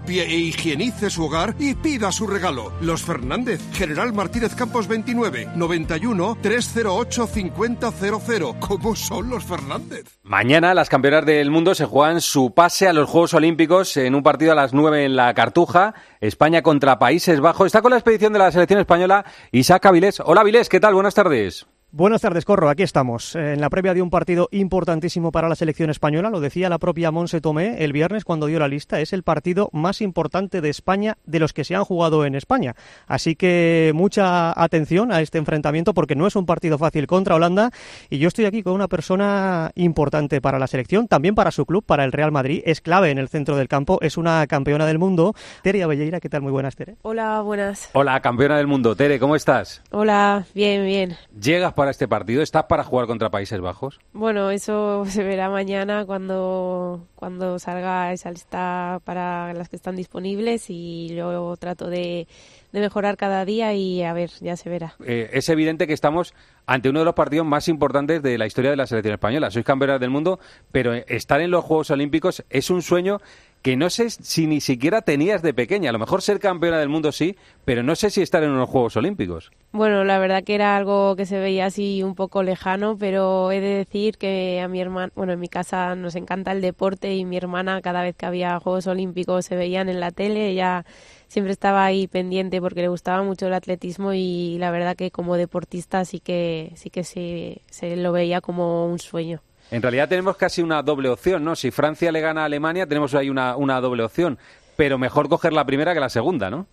Limpie 0.07 0.23
e 0.23 0.37
higienice 0.37 1.11
su 1.11 1.25
hogar 1.25 1.57
y 1.59 1.75
pida 1.75 2.13
su 2.13 2.29
regalo. 2.29 2.73
Los 2.81 3.03
Fernández, 3.03 3.61
General 3.73 4.13
Martínez 4.13 4.55
Campos 4.55 4.87
29, 4.87 5.49
91 5.57 6.39
308 6.41 7.27
5000. 7.27 8.61
¿Cómo 8.61 8.95
son 8.95 9.31
los 9.31 9.43
Fernández? 9.45 10.19
Mañana 10.23 10.75
las 10.75 10.89
campeonas 10.89 11.27
del 11.27 11.51
mundo 11.51 11.75
se 11.75 11.87
juegan 11.87 12.21
su 12.21 12.55
pase 12.55 12.87
a 12.87 12.93
los 12.93 13.11
Juegos 13.11 13.35
Olímpicos 13.35 13.97
en 13.97 14.15
un 14.15 14.23
partido 14.23 14.53
a 14.53 14.55
las 14.55 14.73
9 14.73 15.07
en 15.07 15.17
la 15.17 15.35
Cartuja. 15.35 15.95
España 16.21 16.63
contra 16.63 17.01
Países 17.01 17.41
Bajos. 17.41 17.67
Está 17.67 17.83
con 17.83 17.91
la 17.91 17.97
expedición 17.97 18.33
de 18.33 18.39
la 18.39 18.53
selección 18.53 18.79
española 18.79 19.25
Isaac 19.51 19.87
Avilés. 19.87 20.21
Hola 20.25 20.43
Avilés, 20.43 20.69
¿qué 20.69 20.79
tal? 20.79 20.95
Buenas 20.95 21.15
tardes. 21.15 21.67
Buenas 21.93 22.21
tardes, 22.21 22.45
Corro. 22.45 22.69
Aquí 22.69 22.83
estamos, 22.83 23.37
en 23.37 23.61
la 23.61 23.71
previa 23.71 23.95
de 23.95 24.03
un 24.03 24.11
partido 24.11 24.49
importantísimo 24.51 25.31
para 25.31 25.49
la 25.49 25.55
selección 25.55 25.89
española. 25.89 26.31
Lo 26.31 26.41
decía 26.41 26.69
la 26.69 26.79
propia 26.79 27.13
Monse 27.13 27.41
Tomé 27.41 27.83
el 27.85 27.93
viernes 27.93 28.25
cuando 28.25 28.47
dio 28.47 28.59
la 28.59 28.67
lista. 28.67 29.01
Es 29.01 29.13
el 29.13 29.23
partido 29.23 29.71
más 29.73 30.03
importante 30.03 30.61
de 30.61 30.69
España 30.69 31.17
de 31.25 31.39
los 31.39 31.53
que 31.53 31.65
se 31.65 31.77
han 31.77 31.85
jugado 31.85 32.27
en 32.27 32.35
España. 32.35 32.75
Así 33.07 33.37
que 33.37 33.93
mucha 33.95 34.61
atención 34.61 35.13
a 35.13 35.23
este 35.23 35.39
enfrentamiento 35.39 35.95
porque 35.95 36.17
no 36.17 36.27
es 36.27 36.35
un 36.35 36.45
partido 36.45 36.77
fácil 36.77 37.07
contra 37.07 37.37
Holanda. 37.37 37.71
Y 38.11 38.19
yo 38.19 38.29
estoy 38.29 38.47
aquí 38.47 38.65
con 38.65 38.75
una 38.75 38.89
persona 38.89 39.71
importante 39.77 40.41
para 40.41 40.59
la 40.59 40.67
selección, 40.67 41.07
también 41.07 41.37
para 41.37 41.53
su 41.53 41.67
club, 41.67 41.85
para 41.85 42.05
el 42.05 42.13
Real 42.13 42.33
Madrid. 42.33 42.63
Es 42.67 42.81
clave 42.81 43.11
en 43.11 43.19
el 43.19 43.29
centro 43.29 43.57
del 43.57 43.69
campo. 43.69 44.01
Es 44.03 44.17
una 44.17 44.45
campeona 44.49 44.87
del 44.87 44.99
mundo. 44.99 45.35
Tere 45.63 45.85
Abelleira, 45.85 46.19
¿qué 46.19 46.29
tal? 46.29 46.43
Muy 46.43 46.53
buenas, 46.53 46.75
Tere. 46.75 46.97
Hola, 47.03 47.41
buenas. 47.43 47.91
Hola, 47.93 48.21
campeona 48.21 48.57
del 48.57 48.67
mundo. 48.67 48.97
Tere, 48.97 49.21
¿cómo 49.21 49.37
estás? 49.37 49.83
Hola, 49.93 50.45
bien, 50.53 50.85
bien. 50.85 51.17
¿Llegas 51.41 51.76
para 51.77 51.93
este 51.93 52.09
partido? 52.09 52.43
¿Estás 52.43 52.65
para 52.65 52.83
jugar 52.83 53.07
contra 53.07 53.31
Países 53.31 53.61
Bajos? 53.61 54.01
Bueno, 54.13 54.51
eso 54.51 55.05
se 55.07 55.23
verá 55.23 55.49
mañana 55.49 56.05
cuando, 56.05 57.07
cuando 57.15 57.61
salga 57.61 58.13
esa 58.13 58.33
lista 58.33 59.01
para 59.05 59.55
las 59.55 59.69
que 59.69 59.77
están 59.77 59.95
disponibles 59.95 60.69
y 60.69 61.15
yo 61.15 61.55
trato 61.57 61.89
de, 61.89 62.27
de 62.73 62.81
mejorar 62.81 63.17
cada 63.17 63.45
día 63.45 63.73
y 63.75 64.03
a 64.03 64.13
ver, 64.13 64.31
ya 64.41 64.57
se 64.57 64.69
verá. 64.69 64.97
Eh, 65.05 65.31
es 65.33 65.49
evidente 65.49 65.87
que 65.87 65.93
estamos 65.93 66.35
ante 66.67 66.89
uno 66.89 66.99
de 66.99 67.05
los 67.05 67.15
partidos 67.15 67.47
más 67.47 67.69
importantes 67.69 68.23
de 68.23 68.39
la 68.39 68.47
historia 68.47 68.71
de 68.71 68.77
la 68.77 68.87
selección 68.87 69.15
española. 69.15 69.51
Sois 69.51 69.65
campeonas 69.65 70.01
del 70.01 70.11
mundo, 70.11 70.41
pero 70.73 70.93
estar 70.93 71.41
en 71.41 71.51
los 71.51 71.65
Juegos 71.65 71.91
Olímpicos 71.91 72.45
es 72.51 72.71
un 72.71 72.83
sueño 72.83 73.21
que 73.67 73.77
no 73.77 73.91
sé 73.91 74.11
si 74.11 74.47
ni 74.47 74.61
siquiera 74.61 75.03
tenías 75.03 75.43
de 75.43 75.53
pequeña. 75.53 75.91
A 75.91 75.93
lo 75.93 75.99
mejor 75.99 76.23
ser 76.23 76.39
campeona 76.39 76.79
del 76.79 76.89
mundo 76.89 77.11
sí, 77.11 77.35
pero 77.65 77.83
no 77.83 77.97
sé 77.97 78.11
si 78.11 78.23
estar 78.23 78.45
en 78.45 78.51
unos 78.51 78.69
Juegos 78.69 78.97
Olímpicos. 78.97 79.51
Bueno, 79.73 80.05
la 80.05 80.21
verdad 80.21 80.45
que 80.45 80.55
era 80.55 80.77
algo 80.77 81.17
que 81.17 81.27
se 81.27 81.41
veía 81.41 81.67
así 81.67 82.05
un 82.05 82.15
poco 82.15 82.45
lejano, 82.45 82.97
pero 82.97 83.51
he 83.51 83.61
de 83.61 83.75
decir 83.75 84.19
que 84.19 84.61
a 84.61 84.69
mi 84.69 84.81
hermana, 84.81 85.13
bueno, 85.17 85.33
en 85.33 85.41
mi 85.41 85.49
casa 85.49 85.97
nos 85.97 86.15
encanta 86.15 86.53
el 86.53 86.61
deporte 86.61 87.17
y 87.17 87.25
mi 87.25 87.39
hermana 87.39 87.83
cada 87.83 88.05
vez 88.05 88.15
que 88.15 88.27
había 88.27 88.61
Juegos 88.61 88.87
Olímpicos 88.87 89.47
se 89.47 89.57
veían 89.57 89.89
en 89.89 89.99
la 89.99 90.13
tele, 90.13 90.51
ella 90.51 90.87
siempre 91.27 91.51
estaba 91.51 91.85
ahí 91.85 92.07
pendiente 92.07 92.61
porque 92.61 92.83
le 92.83 92.89
gustaba 92.89 93.25
mucho 93.25 93.49
el 93.49 93.55
atletismo 93.55 94.13
y 94.13 94.59
la 94.59 94.71
verdad 94.71 94.95
que 94.95 95.11
como 95.11 95.37
deportista 95.37 96.05
sí 96.05 96.21
que 96.21 96.71
sí 96.77 96.89
que 96.89 97.03
se, 97.03 97.63
se 97.69 97.97
lo 97.97 98.13
veía 98.13 98.41
como 98.41 98.87
un 98.87 99.01
sueño. 99.01 99.43
En 99.71 99.83
realidad 99.83 100.09
tenemos 100.09 100.37
casi 100.37 100.63
una 100.63 100.83
doble 100.83 101.09
opción, 101.09 101.45
¿no? 101.45 101.57
Si 101.57 101.71
Francia 101.71 102.13
le 102.13 102.21
gana 102.21 102.43
a 102.43 102.45
Alemania, 102.45 102.87
tenemos 102.87 103.15
ahí 103.15 103.31
una, 103.31 103.57
una 103.57 103.81
doble 103.81 104.05
opción. 104.05 104.39
Pero 104.77 104.99
mejor 104.99 105.29
coger 105.29 105.53
la 105.53 105.65
primera 105.65 105.95
que 105.95 106.01
la 106.01 106.09
segunda, 106.09 106.51
¿no? 106.51 106.67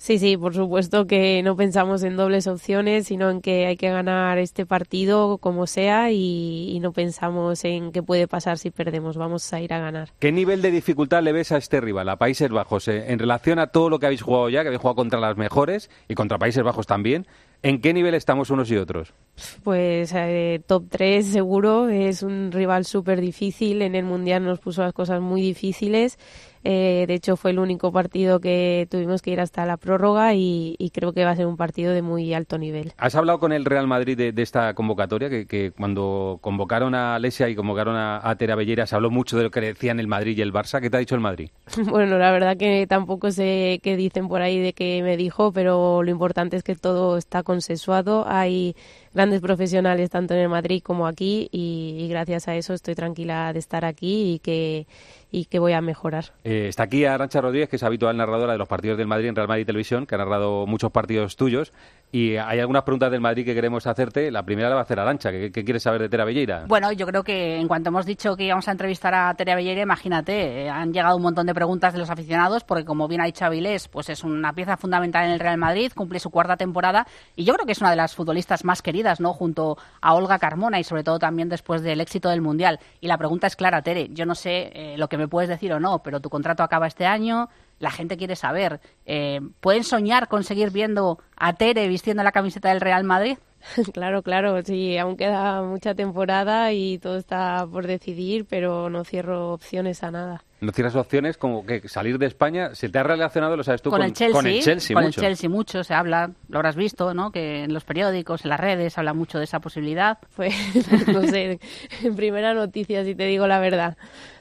Sí, 0.00 0.18
sí, 0.18 0.38
por 0.38 0.54
supuesto 0.54 1.06
que 1.06 1.42
no 1.42 1.56
pensamos 1.56 2.02
en 2.04 2.16
dobles 2.16 2.46
opciones, 2.46 3.06
sino 3.06 3.28
en 3.28 3.42
que 3.42 3.66
hay 3.66 3.76
que 3.76 3.90
ganar 3.90 4.38
este 4.38 4.64
partido 4.64 5.36
como 5.36 5.66
sea 5.66 6.10
y, 6.10 6.70
y, 6.70 6.80
no 6.80 6.92
pensamos 6.92 7.62
en 7.66 7.92
qué 7.92 8.02
puede 8.02 8.26
pasar 8.26 8.56
si 8.56 8.70
perdemos, 8.70 9.18
vamos 9.18 9.52
a 9.52 9.60
ir 9.60 9.74
a 9.74 9.78
ganar. 9.78 10.08
¿Qué 10.18 10.32
nivel 10.32 10.62
de 10.62 10.70
dificultad 10.70 11.22
le 11.22 11.32
ves 11.32 11.52
a 11.52 11.58
este 11.58 11.82
rival, 11.82 12.08
a 12.08 12.16
Países 12.16 12.48
Bajos, 12.48 12.88
eh, 12.88 13.12
en 13.12 13.18
relación 13.18 13.58
a 13.58 13.66
todo 13.66 13.90
lo 13.90 13.98
que 13.98 14.06
habéis 14.06 14.22
jugado 14.22 14.48
ya, 14.48 14.62
que 14.62 14.68
habéis 14.68 14.80
jugado 14.80 14.96
contra 14.96 15.20
las 15.20 15.36
mejores 15.36 15.90
y 16.08 16.14
contra 16.14 16.38
Países 16.38 16.62
Bajos 16.62 16.86
también? 16.86 17.26
¿En 17.62 17.82
qué 17.82 17.92
nivel 17.92 18.14
estamos 18.14 18.48
unos 18.48 18.70
y 18.70 18.78
otros? 18.78 19.12
Pues 19.62 20.12
eh, 20.14 20.60
top 20.66 20.84
3 20.90 21.26
seguro, 21.26 21.88
es 21.88 22.22
un 22.22 22.52
rival 22.52 22.84
súper 22.84 23.20
difícil, 23.20 23.82
en 23.82 23.94
el 23.94 24.04
Mundial 24.04 24.44
nos 24.44 24.58
puso 24.58 24.82
las 24.82 24.92
cosas 24.92 25.20
muy 25.20 25.40
difíciles 25.42 26.18
eh, 26.62 27.04
de 27.08 27.14
hecho, 27.14 27.36
fue 27.36 27.52
el 27.52 27.58
único 27.58 27.90
partido 27.90 28.38
que 28.40 28.86
tuvimos 28.90 29.22
que 29.22 29.30
ir 29.30 29.40
hasta 29.40 29.64
la 29.64 29.78
prórroga 29.78 30.34
y, 30.34 30.76
y, 30.78 30.90
creo 30.90 31.14
que 31.14 31.24
va 31.24 31.30
a 31.30 31.36
ser 31.36 31.46
un 31.46 31.56
partido 31.56 31.94
de 31.94 32.02
muy 32.02 32.34
alto 32.34 32.58
nivel. 32.58 32.92
¿Has 32.98 33.14
hablado 33.14 33.38
con 33.38 33.52
el 33.52 33.64
Real 33.64 33.86
Madrid 33.86 34.16
de, 34.16 34.32
de 34.32 34.42
esta 34.42 34.74
convocatoria? 34.74 35.30
Que, 35.30 35.46
que, 35.46 35.70
cuando 35.70 36.38
convocaron 36.42 36.94
a 36.94 37.14
Alesia 37.14 37.48
y 37.48 37.54
convocaron 37.54 37.96
a, 37.96 38.20
a 38.28 38.36
Tera 38.36 38.56
Bellera 38.56 38.86
se 38.86 38.94
habló 38.94 39.10
mucho 39.10 39.38
de 39.38 39.44
lo 39.44 39.50
que 39.50 39.60
decían 39.60 40.00
el 40.00 40.06
Madrid 40.06 40.36
y 40.36 40.42
el 40.42 40.52
Barça. 40.52 40.80
¿Qué 40.80 40.90
te 40.90 40.98
ha 40.98 41.00
dicho 41.00 41.14
el 41.14 41.22
Madrid? 41.22 41.48
bueno, 41.88 42.18
la 42.18 42.30
verdad 42.30 42.58
que 42.58 42.86
tampoco 42.86 43.30
sé 43.30 43.80
qué 43.82 43.96
dicen 43.96 44.28
por 44.28 44.42
ahí 44.42 44.58
de 44.58 44.74
que 44.74 45.02
me 45.02 45.16
dijo, 45.16 45.52
pero 45.52 46.02
lo 46.02 46.10
importante 46.10 46.58
es 46.58 46.62
que 46.62 46.76
todo 46.76 47.16
está 47.16 47.42
consensuado. 47.42 48.26
Hay 48.28 48.76
grandes 49.14 49.40
profesionales 49.40 50.10
tanto 50.10 50.34
en 50.34 50.40
el 50.40 50.48
Madrid 50.48 50.82
como 50.82 51.06
aquí 51.06 51.48
y, 51.52 51.96
y 51.98 52.08
gracias 52.08 52.48
a 52.48 52.54
eso 52.54 52.74
estoy 52.74 52.94
tranquila 52.94 53.52
de 53.52 53.58
estar 53.58 53.84
aquí 53.84 54.34
y 54.34 54.38
que 54.38 54.86
y 55.32 55.44
que 55.44 55.58
voy 55.58 55.72
a 55.72 55.80
mejorar. 55.80 56.26
Eh, 56.44 56.66
está 56.68 56.84
aquí 56.84 57.04
Arancha 57.04 57.40
Rodríguez, 57.40 57.68
que 57.68 57.76
es 57.76 57.82
habitual 57.82 58.16
narradora 58.16 58.52
de 58.52 58.58
los 58.58 58.68
partidos 58.68 58.98
del 58.98 59.06
Madrid 59.06 59.28
en 59.28 59.36
Real 59.36 59.48
Madrid 59.48 59.66
Televisión, 59.66 60.06
que 60.06 60.14
ha 60.14 60.18
narrado 60.18 60.66
muchos 60.66 60.90
partidos 60.90 61.36
tuyos. 61.36 61.72
Y 62.12 62.36
hay 62.36 62.58
algunas 62.58 62.82
preguntas 62.82 63.10
del 63.10 63.20
Madrid 63.20 63.44
que 63.44 63.54
queremos 63.54 63.86
hacerte. 63.86 64.30
La 64.32 64.42
primera 64.42 64.68
la 64.68 64.74
va 64.74 64.80
a 64.80 64.84
hacer 64.84 64.98
Arancha. 64.98 65.30
¿Qué, 65.30 65.52
qué 65.52 65.64
quieres 65.64 65.82
saber 65.82 66.00
de 66.00 66.08
Tere 66.08 66.24
Belleira? 66.24 66.64
Bueno, 66.66 66.90
yo 66.90 67.06
creo 67.06 67.22
que 67.22 67.56
en 67.56 67.68
cuanto 67.68 67.90
hemos 67.90 68.04
dicho 68.04 68.36
que 68.36 68.44
íbamos 68.44 68.66
a 68.66 68.72
entrevistar 68.72 69.14
a 69.14 69.32
Tere 69.34 69.54
Belleira, 69.54 69.82
imagínate, 69.82 70.64
eh, 70.64 70.68
han 70.68 70.92
llegado 70.92 71.16
un 71.16 71.22
montón 71.22 71.46
de 71.46 71.54
preguntas 71.54 71.92
de 71.92 72.00
los 72.00 72.10
aficionados, 72.10 72.64
porque 72.64 72.84
como 72.84 73.06
bien 73.06 73.20
ha 73.20 73.26
dicho 73.26 73.44
Avilés, 73.44 73.86
pues 73.86 74.08
es 74.08 74.24
una 74.24 74.52
pieza 74.52 74.76
fundamental 74.76 75.24
en 75.24 75.32
el 75.32 75.40
Real 75.40 75.56
Madrid, 75.56 75.92
cumple 75.94 76.18
su 76.18 76.30
cuarta 76.30 76.56
temporada 76.56 77.06
y 77.36 77.44
yo 77.44 77.54
creo 77.54 77.64
que 77.64 77.72
es 77.72 77.80
una 77.80 77.90
de 77.90 77.96
las 77.96 78.16
futbolistas 78.16 78.64
más 78.64 78.82
queridas, 78.82 79.20
¿no? 79.20 79.32
Junto 79.32 79.78
a 80.00 80.14
Olga 80.14 80.40
Carmona 80.40 80.80
y 80.80 80.84
sobre 80.84 81.04
todo 81.04 81.20
también 81.20 81.48
después 81.48 81.82
del 81.82 82.00
éxito 82.00 82.28
del 82.28 82.40
Mundial. 82.40 82.80
Y 83.00 83.06
la 83.06 83.18
pregunta 83.18 83.46
es 83.46 83.54
clara, 83.54 83.82
Tere, 83.82 84.08
yo 84.10 84.26
no 84.26 84.34
sé 84.34 84.72
eh, 84.74 84.96
lo 84.98 85.08
que 85.08 85.16
me 85.16 85.28
puedes 85.28 85.48
decir 85.48 85.72
o 85.72 85.78
no, 85.78 86.02
pero 86.02 86.20
tu 86.20 86.28
contrato 86.28 86.64
acaba 86.64 86.88
este 86.88 87.06
año, 87.06 87.48
la 87.80 87.90
gente 87.90 88.16
quiere 88.16 88.36
saber. 88.36 88.80
Eh, 89.06 89.40
¿Pueden 89.60 89.82
soñar 89.82 90.28
con 90.28 90.44
seguir 90.44 90.70
viendo 90.70 91.18
a 91.36 91.54
Tere 91.54 91.88
vistiendo 91.88 92.22
la 92.22 92.30
camiseta 92.30 92.68
del 92.68 92.80
Real 92.80 93.02
Madrid? 93.02 93.38
Claro, 93.92 94.22
claro, 94.22 94.62
sí, 94.62 94.96
aún 94.96 95.16
queda 95.16 95.62
mucha 95.62 95.94
temporada 95.94 96.72
y 96.72 96.98
todo 96.98 97.18
está 97.18 97.66
por 97.70 97.86
decidir, 97.86 98.46
pero 98.48 98.88
no 98.88 99.04
cierro 99.04 99.52
opciones 99.52 100.02
a 100.02 100.10
nada. 100.10 100.44
No 100.60 100.72
cierras 100.72 100.94
opciones 100.94 101.38
como 101.38 101.64
que 101.64 101.88
salir 101.88 102.18
de 102.18 102.26
España, 102.26 102.74
¿se 102.74 102.88
te 102.88 102.98
ha 102.98 103.02
relacionado, 103.02 103.56
lo 103.56 103.64
sabes 103.64 103.80
tú, 103.80 103.90
con, 103.90 104.02
el 104.02 104.12
Chelsea? 104.12 104.34
con 104.34 104.46
el 104.46 104.62
Chelsea 104.62 104.94
con 104.94 105.04
mucho? 105.04 105.20
el 105.20 105.26
Chelsea 105.26 105.50
mucho, 105.50 105.84
se 105.84 105.94
habla, 105.94 106.30
lo 106.48 106.58
habrás 106.58 106.76
visto, 106.76 107.14
¿no? 107.14 107.32
Que 107.32 107.64
en 107.64 107.72
los 107.72 107.84
periódicos, 107.84 108.44
en 108.44 108.50
las 108.50 108.60
redes, 108.60 108.92
se 108.92 109.00
habla 109.00 109.14
mucho 109.14 109.38
de 109.38 109.44
esa 109.44 109.60
posibilidad. 109.60 110.18
Pues, 110.36 110.54
no 111.08 111.22
sé, 111.22 111.60
en 112.02 112.16
primera 112.16 112.52
noticia, 112.54 113.04
si 113.04 113.14
te 113.14 113.24
digo 113.24 113.46
la 113.46 113.58
verdad. 113.58 113.96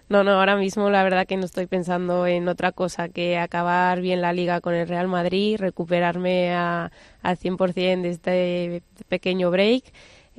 No, 0.09 0.23
no, 0.23 0.31
ahora 0.31 0.55
mismo 0.55 0.89
la 0.89 1.03
verdad 1.03 1.27
que 1.27 1.37
no 1.37 1.45
estoy 1.45 1.67
pensando 1.67 2.25
en 2.25 2.47
otra 2.47 2.71
cosa 2.71 3.09
que 3.09 3.37
acabar 3.37 4.01
bien 4.01 4.21
la 4.21 4.33
liga 4.33 4.59
con 4.59 4.73
el 4.73 4.87
Real 4.87 5.07
Madrid, 5.07 5.57
recuperarme 5.59 6.51
a, 6.55 6.91
al 7.21 7.37
100% 7.37 8.01
de 8.01 8.09
este 8.09 8.83
pequeño 9.07 9.51
break. 9.51 9.83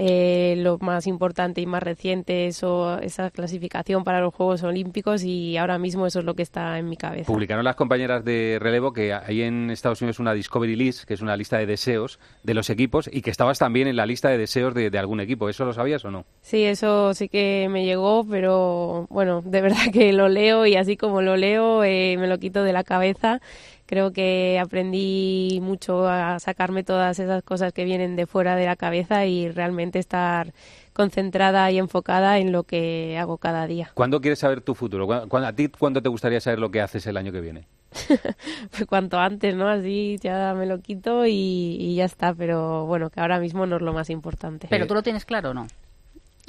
Eh, 0.02 0.54
lo 0.56 0.78
más 0.78 1.06
importante 1.06 1.60
y 1.60 1.66
más 1.66 1.82
reciente 1.82 2.46
es 2.46 2.62
o- 2.64 2.98
esa 3.00 3.30
clasificación 3.30 4.02
para 4.02 4.22
los 4.22 4.32
Juegos 4.34 4.62
Olímpicos 4.62 5.22
y 5.24 5.58
ahora 5.58 5.78
mismo 5.78 6.06
eso 6.06 6.20
es 6.20 6.24
lo 6.24 6.32
que 6.34 6.42
está 6.42 6.78
en 6.78 6.88
mi 6.88 6.96
cabeza. 6.96 7.26
Publicaron 7.26 7.64
las 7.66 7.76
compañeras 7.76 8.24
de 8.24 8.56
relevo 8.58 8.94
que 8.94 9.12
hay 9.12 9.42
en 9.42 9.68
Estados 9.70 10.00
Unidos 10.00 10.18
una 10.18 10.32
Discovery 10.32 10.74
List, 10.74 11.04
que 11.04 11.12
es 11.12 11.20
una 11.20 11.36
lista 11.36 11.58
de 11.58 11.66
deseos 11.66 12.18
de 12.42 12.54
los 12.54 12.70
equipos, 12.70 13.10
y 13.12 13.20
que 13.20 13.28
estabas 13.30 13.58
también 13.58 13.88
en 13.88 13.96
la 13.96 14.06
lista 14.06 14.30
de 14.30 14.38
deseos 14.38 14.72
de, 14.72 14.88
de 14.88 14.98
algún 14.98 15.20
equipo. 15.20 15.50
¿Eso 15.50 15.66
lo 15.66 15.74
sabías 15.74 16.02
o 16.06 16.10
no? 16.10 16.24
Sí, 16.40 16.64
eso 16.64 17.12
sí 17.12 17.28
que 17.28 17.68
me 17.70 17.84
llegó, 17.84 18.24
pero 18.24 19.06
bueno, 19.10 19.42
de 19.44 19.60
verdad 19.60 19.76
que 19.92 20.14
lo 20.14 20.30
leo 20.30 20.64
y 20.64 20.76
así 20.76 20.96
como 20.96 21.20
lo 21.20 21.36
leo 21.36 21.84
eh, 21.84 22.16
me 22.18 22.26
lo 22.26 22.38
quito 22.38 22.62
de 22.64 22.72
la 22.72 22.84
cabeza. 22.84 23.42
Creo 23.90 24.12
que 24.12 24.60
aprendí 24.62 25.58
mucho 25.60 26.06
a 26.08 26.38
sacarme 26.38 26.84
todas 26.84 27.18
esas 27.18 27.42
cosas 27.42 27.72
que 27.72 27.84
vienen 27.84 28.14
de 28.14 28.24
fuera 28.28 28.54
de 28.54 28.64
la 28.66 28.76
cabeza 28.76 29.26
y 29.26 29.50
realmente 29.50 29.98
estar 29.98 30.52
concentrada 30.92 31.68
y 31.72 31.78
enfocada 31.78 32.38
en 32.38 32.52
lo 32.52 32.62
que 32.62 33.18
hago 33.18 33.38
cada 33.38 33.66
día. 33.66 33.90
¿Cuándo 33.94 34.20
quieres 34.20 34.38
saber 34.38 34.60
tu 34.60 34.76
futuro? 34.76 35.06
¿Cuándo- 35.06 35.28
cuándo- 35.28 35.48
¿A 35.48 35.52
ti 35.52 35.66
cuándo 35.68 36.00
te 36.00 36.08
gustaría 36.08 36.40
saber 36.40 36.60
lo 36.60 36.70
que 36.70 36.80
haces 36.80 37.04
el 37.08 37.16
año 37.16 37.32
que 37.32 37.40
viene? 37.40 37.66
Pues 38.70 38.86
cuanto 38.86 39.18
antes, 39.18 39.56
¿no? 39.56 39.66
Así 39.68 40.18
ya 40.22 40.54
me 40.56 40.66
lo 40.66 40.78
quito 40.78 41.26
y, 41.26 41.32
y 41.80 41.96
ya 41.96 42.04
está, 42.04 42.32
pero 42.32 42.86
bueno, 42.86 43.10
que 43.10 43.18
ahora 43.20 43.40
mismo 43.40 43.66
no 43.66 43.74
es 43.74 43.82
lo 43.82 43.92
más 43.92 44.08
importante. 44.08 44.68
Pero 44.70 44.86
tú 44.86 44.94
lo 44.94 45.02
tienes 45.02 45.24
claro 45.24 45.50
o 45.50 45.54
no? 45.54 45.66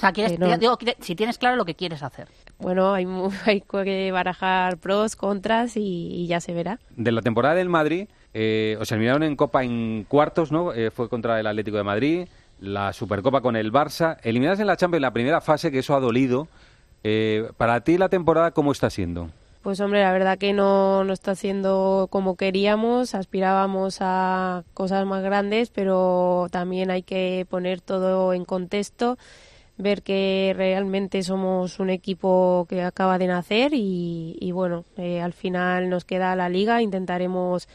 O 0.01 0.03
sea, 0.03 0.13
quieres, 0.13 0.31
Eh, 0.31 0.37
no. 0.39 0.57
digo, 0.57 0.79
si 0.99 1.15
tienes 1.15 1.37
claro 1.37 1.55
lo 1.57 1.63
que 1.63 1.75
quieres 1.75 2.01
hacer. 2.01 2.27
Bueno, 2.57 2.91
hay, 2.93 3.05
mu- 3.05 3.29
hay 3.45 3.61
que 3.61 4.11
barajar 4.11 4.77
pros, 4.77 5.15
contras 5.15 5.77
y, 5.77 5.81
y 6.15 6.25
ya 6.25 6.39
se 6.39 6.53
verá. 6.53 6.79
De 6.95 7.11
la 7.11 7.21
temporada 7.21 7.53
del 7.53 7.69
Madrid, 7.69 8.07
eh, 8.33 8.77
os 8.81 8.91
eliminaron 8.91 9.21
en 9.21 9.35
Copa 9.35 9.63
en 9.63 10.03
cuartos, 10.07 10.51
¿no? 10.51 10.73
Eh, 10.73 10.89
fue 10.89 11.07
contra 11.07 11.39
el 11.39 11.45
Atlético 11.45 11.77
de 11.77 11.83
Madrid, 11.83 12.27
la 12.59 12.93
Supercopa 12.93 13.41
con 13.41 13.55
el 13.55 13.71
Barça. 13.71 14.17
Eliminadas 14.23 14.59
en 14.59 14.65
la 14.65 14.75
Champions 14.75 14.97
en 14.99 15.03
la 15.03 15.13
primera 15.13 15.39
fase, 15.39 15.69
que 15.71 15.77
eso 15.79 15.95
ha 15.95 15.99
dolido. 15.99 16.47
Eh, 17.03 17.49
para 17.57 17.81
ti 17.81 17.99
la 17.99 18.09
temporada, 18.09 18.49
¿cómo 18.51 18.71
está 18.71 18.89
siendo? 18.89 19.29
Pues 19.61 19.79
hombre, 19.79 20.01
la 20.01 20.11
verdad 20.11 20.39
que 20.39 20.53
no, 20.53 21.03
no 21.03 21.13
está 21.13 21.35
siendo 21.35 22.07
como 22.09 22.35
queríamos, 22.35 23.13
aspirábamos 23.13 23.97
a 24.01 24.63
cosas 24.73 25.05
más 25.05 25.21
grandes, 25.21 25.69
pero 25.69 26.47
también 26.49 26.89
hay 26.89 27.03
que 27.03 27.45
poner 27.47 27.81
todo 27.81 28.33
en 28.33 28.43
contexto, 28.45 29.19
ver 29.77 30.03
que 30.03 30.53
realmente 30.55 31.23
somos 31.23 31.79
un 31.79 31.89
equipo 31.89 32.65
que 32.69 32.83
acaba 32.83 33.17
de 33.17 33.27
nacer 33.27 33.71
y, 33.73 34.51
bueno, 34.53 34.85
eh, 34.97 35.21
al 35.21 35.33
final 35.33 35.89
nos 35.89 36.05
queda 36.05 36.35
la 36.35 36.49
liga, 36.49 36.81
intentaremos 36.81 37.67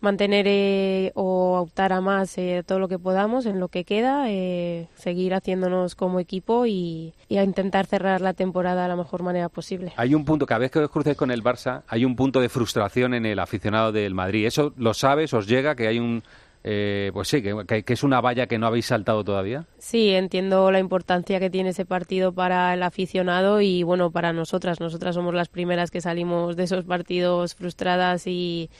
mantener 0.00 0.46
eh, 0.48 1.12
o 1.14 1.58
optar 1.60 1.92
a 1.92 2.00
más 2.00 2.36
eh, 2.38 2.62
todo 2.64 2.78
lo 2.78 2.88
que 2.88 2.98
podamos 2.98 3.46
en 3.46 3.58
lo 3.58 3.68
que 3.68 3.84
queda, 3.84 4.30
eh, 4.30 4.88
seguir 4.94 5.34
haciéndonos 5.34 5.94
como 5.94 6.20
equipo 6.20 6.66
y, 6.66 7.14
a 7.30 7.42
intentar 7.42 7.86
cerrar 7.86 8.20
la 8.20 8.34
temporada 8.34 8.82
de 8.82 8.88
la 8.88 8.96
mejor 8.96 9.22
manera 9.22 9.48
posible. 9.48 9.92
Hay 9.96 10.14
un 10.14 10.24
punto, 10.24 10.46
cada 10.46 10.60
vez 10.60 10.70
que 10.70 10.80
os 10.80 10.90
cruzáis 10.90 11.16
con 11.16 11.30
el 11.30 11.42
Barça, 11.42 11.82
hay 11.88 12.04
un 12.04 12.16
punto 12.16 12.40
de 12.40 12.48
frustración 12.48 13.14
en 13.14 13.26
el 13.26 13.38
aficionado 13.38 13.92
del 13.92 14.14
Madrid. 14.14 14.46
¿Eso 14.46 14.72
lo 14.76 14.94
sabes, 14.94 15.32
os 15.34 15.46
llega, 15.46 15.74
que 15.74 15.88
hay 15.88 15.98
un... 15.98 16.22
eh, 16.64 17.10
pues 17.14 17.28
sí, 17.28 17.42
que, 17.42 17.64
que- 17.66 17.82
que 17.82 17.92
es 17.92 18.02
una 18.02 18.20
valla 18.20 18.46
que 18.46 18.58
no 18.58 18.66
habéis 18.66 18.86
saltado 18.86 19.24
todavía? 19.24 19.66
Sí, 19.78 20.10
entiendo 20.10 20.70
la 20.70 20.78
importancia 20.80 21.38
que 21.40 21.50
tiene 21.50 21.70
ese 21.70 21.84
partido 21.86 22.32
para 22.32 22.74
el 22.74 22.82
aficionado 22.82 23.60
y 23.60 23.82
bueno, 23.82 24.10
para 24.10 24.32
nosotras. 24.32 24.80
Nosotras 24.80 25.14
somos 25.14 25.34
las 25.34 25.48
primeras 25.48 25.90
que 25.90 26.00
salimos 26.00 26.56
de 26.56 26.64
esos 26.64 26.84
partidos 26.84 27.54
frustradas 27.54 28.26
y, 28.26 28.70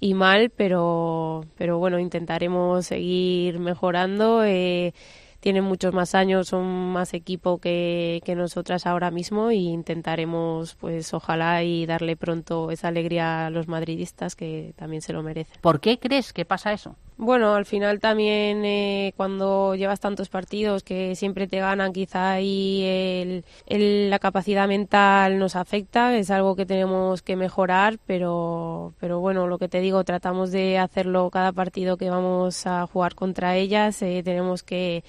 y 0.00 0.14
mal, 0.14 0.50
pero, 0.50 1.44
pero 1.56 1.78
bueno, 1.78 1.98
intentaremos 1.98 2.86
seguir 2.86 3.58
mejorando. 3.58 4.44
Eh, 4.44 4.92
tienen 5.40 5.64
muchos 5.64 5.92
más 5.92 6.14
años, 6.14 6.46
son 6.46 6.64
más 6.92 7.14
equipo 7.14 7.58
que, 7.58 8.20
que 8.24 8.36
nosotras 8.36 8.86
ahora 8.86 9.10
mismo 9.10 9.50
y 9.50 9.70
intentaremos, 9.70 10.76
pues 10.76 11.12
ojalá 11.14 11.64
y 11.64 11.84
darle 11.86 12.16
pronto 12.16 12.70
esa 12.70 12.86
alegría 12.88 13.46
a 13.46 13.50
los 13.50 13.66
madridistas 13.66 14.36
que 14.36 14.72
también 14.76 15.02
se 15.02 15.12
lo 15.12 15.22
merecen. 15.24 15.56
¿Por 15.60 15.80
qué 15.80 15.98
crees 15.98 16.32
que 16.32 16.44
pasa 16.44 16.72
eso? 16.72 16.94
Bueno, 17.24 17.54
al 17.54 17.66
final 17.66 18.00
también 18.00 18.64
eh, 18.64 19.14
cuando 19.16 19.76
llevas 19.76 20.00
tantos 20.00 20.28
partidos 20.28 20.82
que 20.82 21.14
siempre 21.14 21.46
te 21.46 21.60
ganan, 21.60 21.92
quizá 21.92 22.32
ahí 22.32 23.44
la 23.68 24.18
capacidad 24.18 24.66
mental 24.66 25.38
nos 25.38 25.54
afecta, 25.54 26.16
es 26.16 26.32
algo 26.32 26.56
que 26.56 26.66
tenemos 26.66 27.22
que 27.22 27.36
mejorar, 27.36 28.00
pero, 28.06 28.94
pero 28.98 29.20
bueno, 29.20 29.46
lo 29.46 29.58
que 29.58 29.68
te 29.68 29.78
digo, 29.78 30.02
tratamos 30.02 30.50
de 30.50 30.78
hacerlo 30.78 31.30
cada 31.30 31.52
partido 31.52 31.96
que 31.96 32.10
vamos 32.10 32.66
a 32.66 32.88
jugar 32.88 33.14
contra 33.14 33.54
ellas, 33.56 34.02
eh, 34.02 34.22
tenemos 34.24 34.64
que 34.64 35.04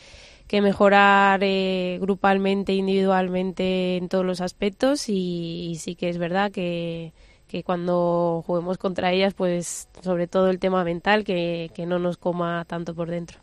que 0.47 0.61
mejorar 0.61 1.39
eh, 1.41 1.97
grupalmente, 2.01 2.73
individualmente 2.73 3.97
en 3.97 4.07
todos 4.09 4.25
los 4.25 4.39
aspectos 4.41 5.09
y 5.09 5.77
sí 5.79 5.95
que 5.95 6.09
es 6.09 6.19
verdad 6.19 6.51
que, 6.51 7.13
que 7.53 7.63
cuando 7.63 8.43
juguemos 8.47 8.79
contra 8.79 9.11
ellas, 9.11 9.35
pues 9.35 9.87
sobre 10.01 10.25
todo 10.25 10.49
el 10.49 10.57
tema 10.57 10.83
mental, 10.83 11.23
que, 11.23 11.69
que 11.75 11.85
no 11.85 11.99
nos 11.99 12.17
coma 12.17 12.65
tanto 12.65 12.95
por 12.95 13.11
dentro. 13.11 13.37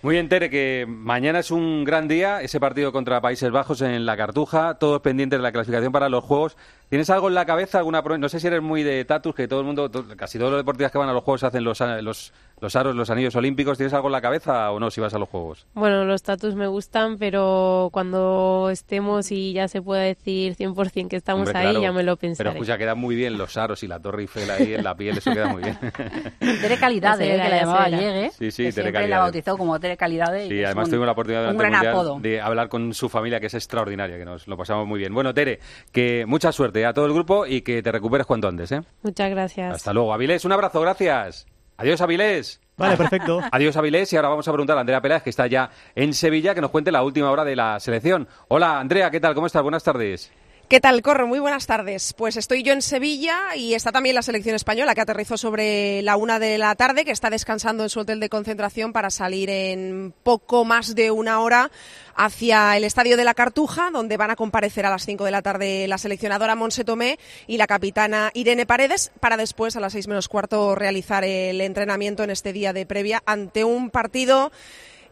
Muy 0.00 0.14
bien, 0.14 0.30
Tere, 0.30 0.48
que 0.48 0.86
mañana 0.88 1.40
es 1.40 1.50
un 1.50 1.84
gran 1.84 2.08
día, 2.08 2.40
ese 2.40 2.58
partido 2.58 2.92
contra 2.92 3.20
Países 3.20 3.50
Bajos 3.50 3.82
en 3.82 4.06
la 4.06 4.16
Cartuja, 4.16 4.78
todos 4.78 5.02
pendientes 5.02 5.38
de 5.38 5.42
la 5.42 5.52
clasificación 5.52 5.92
para 5.92 6.08
los 6.08 6.24
Juegos. 6.24 6.56
¿Tienes 6.88 7.10
algo 7.10 7.28
en 7.28 7.34
la 7.34 7.44
cabeza? 7.44 7.76
alguna 7.76 8.00
No 8.00 8.30
sé 8.30 8.40
si 8.40 8.46
eres 8.46 8.62
muy 8.62 8.82
de 8.82 9.04
tatus, 9.04 9.34
que 9.34 9.46
todo 9.46 9.60
el 9.60 9.66
mundo, 9.66 9.90
casi 10.16 10.38
todos 10.38 10.50
los 10.50 10.60
deportistas 10.60 10.90
que 10.90 10.98
van 10.98 11.10
a 11.10 11.12
los 11.12 11.22
Juegos 11.22 11.44
hacen 11.44 11.62
los, 11.62 11.78
los, 12.00 12.32
los 12.62 12.74
aros, 12.76 12.94
los 12.96 13.10
anillos 13.10 13.36
olímpicos. 13.36 13.76
¿Tienes 13.76 13.92
algo 13.92 14.08
en 14.08 14.12
la 14.12 14.20
cabeza 14.22 14.70
o 14.70 14.80
no 14.80 14.90
si 14.90 15.00
vas 15.02 15.12
a 15.12 15.18
los 15.18 15.28
Juegos? 15.28 15.66
Bueno, 15.74 16.04
los 16.06 16.22
tatus 16.22 16.54
me 16.54 16.66
gustan, 16.68 17.18
pero 17.18 17.90
cuando 17.92 18.70
estemos 18.70 19.30
y 19.32 19.52
ya 19.52 19.68
se 19.68 19.82
pueda 19.82 20.02
decir 20.02 20.54
100% 20.56 21.08
que 21.08 21.16
estamos 21.16 21.48
Hombre, 21.48 21.58
ahí, 21.58 21.64
claro. 21.70 21.82
ya 21.82 21.92
me 21.92 22.02
lo 22.04 22.16
Pero 22.16 22.28
pensaré. 22.28 22.50
escucha, 22.50 22.78
quedan 22.78 22.98
muy 22.98 23.16
bien 23.16 23.36
los 23.36 23.56
aros 23.58 23.82
y 23.82 23.88
la 23.88 23.98
Torre 24.00 24.22
Eiffel 24.22 24.50
ahí 24.50 24.74
en 24.74 24.84
la 24.84 24.94
piel, 24.94 25.18
eso 25.18 25.32
queda 25.32 25.48
muy 25.48 25.62
bien. 25.62 25.76
Tere 26.38 26.78
Calidad, 26.78 27.12
Ya 27.12 27.16
se 27.16 27.26
eh, 27.26 27.42
que 27.42 27.48
la 27.50 27.60
llamaba 27.60 27.84
verá. 27.86 27.98
Llegue. 27.98 28.30
Sí, 28.30 28.50
sí, 28.50 28.64
que 28.64 28.72
Tere 28.72 28.92
Calidad. 28.92 29.10
la 29.10 29.18
bautizó 29.18 29.58
como 29.58 29.78
Tere 29.80 29.96
Calidad. 29.96 30.32
y 30.36 30.48
Sí, 30.48 30.64
además 30.64 30.84
un- 30.86 30.90
tuvimos 30.90 31.06
la 31.06 31.12
oportunidad 31.12 31.50
un 31.50 31.56
gran 31.58 31.74
apodo. 31.74 32.20
de 32.20 32.40
hablar 32.40 32.68
con 32.68 32.94
su 32.94 33.08
familia, 33.08 33.40
que 33.40 33.46
es 33.46 33.54
extraordinaria, 33.54 34.16
que 34.16 34.24
nos 34.24 34.46
lo 34.46 34.56
pasamos 34.56 34.86
muy 34.86 35.00
bien. 35.00 35.12
Bueno, 35.12 35.34
Tere, 35.34 35.58
que 35.90 36.24
mucha 36.26 36.52
suerte 36.52 36.86
a 36.86 36.92
todo 36.92 37.06
el 37.06 37.12
grupo 37.12 37.44
y 37.44 37.62
que 37.62 37.82
te 37.82 37.90
recuperes 37.90 38.26
cuanto 38.26 38.46
antes, 38.46 38.70
¿eh? 38.70 38.82
Muchas 39.02 39.30
gracias. 39.30 39.74
Hasta 39.74 39.92
luego. 39.92 40.14
Avilés, 40.14 40.44
un 40.44 40.52
abrazo, 40.52 40.80
gracias. 40.80 41.46
Adiós, 41.82 42.00
Avilés. 42.00 42.60
Vale, 42.76 42.96
perfecto. 42.96 43.40
Adiós, 43.50 43.76
Avilés. 43.76 44.12
Y 44.12 44.16
ahora 44.16 44.28
vamos 44.28 44.46
a 44.46 44.52
preguntar 44.52 44.78
a 44.78 44.82
Andrea 44.82 45.00
Peláez, 45.00 45.24
que 45.24 45.30
está 45.30 45.48
ya 45.48 45.68
en 45.96 46.14
Sevilla, 46.14 46.54
que 46.54 46.60
nos 46.60 46.70
cuente 46.70 46.92
la 46.92 47.02
última 47.02 47.28
hora 47.28 47.44
de 47.44 47.56
la 47.56 47.80
selección. 47.80 48.28
Hola, 48.46 48.78
Andrea, 48.78 49.10
¿qué 49.10 49.18
tal? 49.18 49.34
¿Cómo 49.34 49.48
estás? 49.48 49.64
Buenas 49.64 49.82
tardes. 49.82 50.30
¿Qué 50.72 50.80
tal, 50.80 51.02
Corro? 51.02 51.26
Muy 51.26 51.38
buenas 51.38 51.66
tardes. 51.66 52.14
Pues 52.14 52.38
estoy 52.38 52.62
yo 52.62 52.72
en 52.72 52.80
Sevilla 52.80 53.54
y 53.54 53.74
está 53.74 53.92
también 53.92 54.14
la 54.14 54.22
selección 54.22 54.56
española 54.56 54.94
que 54.94 55.02
aterrizó 55.02 55.36
sobre 55.36 56.00
la 56.00 56.16
una 56.16 56.38
de 56.38 56.56
la 56.56 56.74
tarde, 56.76 57.04
que 57.04 57.10
está 57.10 57.28
descansando 57.28 57.82
en 57.82 57.90
su 57.90 58.00
hotel 58.00 58.20
de 58.20 58.30
concentración 58.30 58.94
para 58.94 59.10
salir 59.10 59.50
en 59.50 60.14
poco 60.22 60.64
más 60.64 60.94
de 60.94 61.10
una 61.10 61.40
hora 61.40 61.70
hacia 62.16 62.74
el 62.78 62.84
estadio 62.84 63.18
de 63.18 63.24
la 63.24 63.34
Cartuja, 63.34 63.90
donde 63.92 64.16
van 64.16 64.30
a 64.30 64.36
comparecer 64.36 64.86
a 64.86 64.90
las 64.90 65.04
cinco 65.04 65.26
de 65.26 65.30
la 65.30 65.42
tarde 65.42 65.86
la 65.88 65.98
seleccionadora 65.98 66.54
Monse 66.54 66.84
Tomé 66.84 67.18
y 67.46 67.58
la 67.58 67.66
capitana 67.66 68.30
Irene 68.32 68.64
Paredes, 68.64 69.12
para 69.20 69.36
después 69.36 69.76
a 69.76 69.80
las 69.80 69.92
seis 69.92 70.08
menos 70.08 70.28
cuarto 70.28 70.74
realizar 70.74 71.22
el 71.22 71.60
entrenamiento 71.60 72.24
en 72.24 72.30
este 72.30 72.54
día 72.54 72.72
de 72.72 72.86
previa 72.86 73.22
ante 73.26 73.64
un 73.64 73.90
partido 73.90 74.50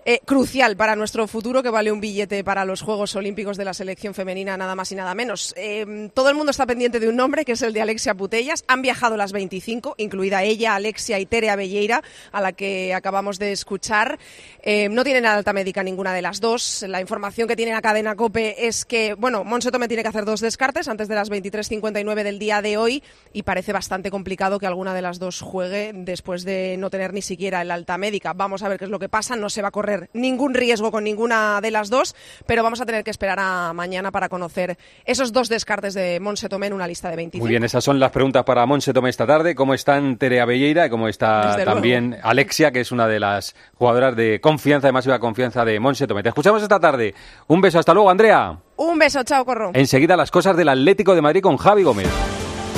eh, 0.07 0.21
crucial 0.25 0.77
para 0.77 0.97
nuestro 0.97 1.27
futuro 1.27 1.63
que 1.63 1.69
vale 1.69 1.93
un 1.93 2.01
billete 2.01 2.43
para 2.43 2.65
los 2.65 2.81
Juegos 2.81 3.15
Olímpicos 3.17 3.59
de 3.59 3.67
la 3.67 3.75
selección 3.75 4.15
femenina, 4.15 4.57
nada 4.57 4.75
más 4.75 4.91
y 4.93 4.95
nada 4.95 5.15
menos. 5.15 5.53
Eh, 5.59 6.11
todo 6.15 6.31
el 6.31 6.35
mundo 6.35 6.51
está 6.51 6.65
pendiente 6.65 7.01
de 7.01 7.09
un 7.09 7.17
nombre 7.17 7.45
que 7.45 7.53
es 7.53 7.63
el 7.63 7.75
de 7.75 7.83
Alexia 7.83 8.15
Putellas. 8.15 8.65
Han 8.67 8.81
viajado 8.81 9.19
las 9.19 9.33
25, 9.33 9.97
incluida 9.99 10.43
ella, 10.43 10.75
Alexia 10.75 11.19
y 11.19 11.27
Tere 11.27 11.51
Abelleira, 11.51 12.03
a 12.33 12.41
la 12.41 12.53
que 12.53 12.95
acabamos 12.95 13.39
de 13.39 13.53
escuchar. 13.53 14.19
Eh, 14.63 14.89
no 14.89 15.05
tienen 15.05 15.27
alta 15.27 15.53
médica 15.53 15.83
ninguna 15.83 16.15
de 16.15 16.23
las 16.23 16.41
dos. 16.41 16.83
La 16.89 17.03
información 17.03 17.47
que 17.47 17.57
tiene 17.57 17.73
la 17.73 17.83
cadena 17.83 18.17
COPE 18.17 18.67
es 18.67 18.87
que, 18.87 19.13
bueno, 19.15 19.45
Monse 19.45 19.71
Tome 19.71 19.87
tiene 19.87 20.03
que 20.03 20.09
hacer 20.09 20.25
dos 20.25 20.41
descartes 20.41 20.89
antes 20.89 21.09
de 21.09 21.15
las 21.15 21.31
23.59 21.31 22.23
del 22.23 22.39
día 22.39 22.63
de 22.63 22.79
hoy 22.79 23.03
y 23.35 23.43
parece 23.43 23.75
bastante 23.75 24.11
complicado 24.11 24.59
que 24.59 24.67
alguna 24.67 24.95
de 24.95 25.03
las 25.03 25.19
dos 25.19 25.43
juegue 25.43 25.93
después 25.95 26.45
de 26.45 26.77
no 26.79 26.89
tener 26.89 27.13
ni 27.13 27.21
siquiera 27.21 27.61
el 27.61 27.71
alta 27.71 27.99
médica. 27.99 28.33
Vamos 28.33 28.63
a 28.63 28.69
ver 28.69 28.79
qué 28.79 28.87
es 28.87 28.91
lo 28.91 28.99
que 28.99 29.11
pasa. 29.11 29.37
No 29.37 29.51
se 29.51 29.61
va 29.61 29.69
a 29.69 29.73
correr 29.73 29.90
ningún 30.13 30.55
riesgo 30.55 30.91
con 30.91 31.05
ninguna 31.05 31.61
de 31.61 31.71
las 31.71 31.91
dos, 31.91 32.15
pero 32.47 32.63
vamos 32.63 32.81
a 32.81 32.87
tener 32.87 33.05
que 33.05 33.11
esperar 33.11 33.39
a 33.41 33.73
mañana 33.73 34.11
para 34.11 34.29
conocer 34.29 34.77
esos 35.05 35.33
dos 35.33 35.49
descartes 35.49 35.95
de 35.95 36.21
Monse 36.21 36.49
Tomé 36.49 36.69
en 36.69 36.73
una 36.73 36.87
lista 36.87 37.11
de 37.11 37.17
25. 37.17 37.45
Muy 37.45 37.51
bien, 37.51 37.65
esas 37.65 37.83
son 37.85 37.99
las 38.01 38.11
preguntas 38.11 38.45
para 38.45 38.65
Monse 38.67 38.93
Tomé 38.93 39.11
esta 39.11 39.27
tarde. 39.27 39.55
¿Cómo 39.55 39.75
están 39.75 40.17
Tere 40.17 40.41
Abelleira 40.41 40.87
y 40.87 40.91
cómo 40.91 41.09
está 41.09 41.53
Desde 41.53 41.65
también 41.65 42.11
luego. 42.11 42.27
Alexia, 42.29 42.71
que 42.71 42.81
es 42.81 42.93
una 42.93 43.07
de 43.07 43.21
las 43.21 43.55
jugadoras 43.75 44.17
de 44.17 44.41
confianza, 44.41 44.89
de 44.89 44.93
máxima 44.93 45.19
confianza 45.19 45.65
de 45.65 45.79
Monse 45.81 46.07
Tomé? 46.07 46.23
Te 46.23 46.29
escuchamos 46.31 46.63
esta 46.63 46.81
tarde. 46.81 47.15
Un 47.47 47.61
beso, 47.61 47.79
hasta 47.79 47.95
luego, 47.95 48.11
Andrea. 48.11 48.59
Un 48.77 48.99
beso, 48.99 49.23
chao, 49.25 49.45
corro. 49.45 49.71
Enseguida 49.75 50.17
las 50.17 50.31
cosas 50.31 50.57
del 50.57 50.69
Atlético 50.69 51.15
de 51.15 51.23
Madrid 51.23 51.43
con 51.43 51.57
Javi 51.57 51.83
Gómez. 51.83 52.09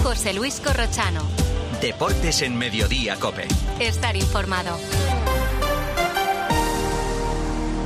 José 0.02 0.34
Luis 0.34 0.60
Corrochano. 0.60 1.22
Deportes 1.80 2.42
en 2.42 2.56
Mediodía, 2.56 3.16
Cope. 3.16 3.46
Estar 3.80 4.16
informado. 4.16 4.76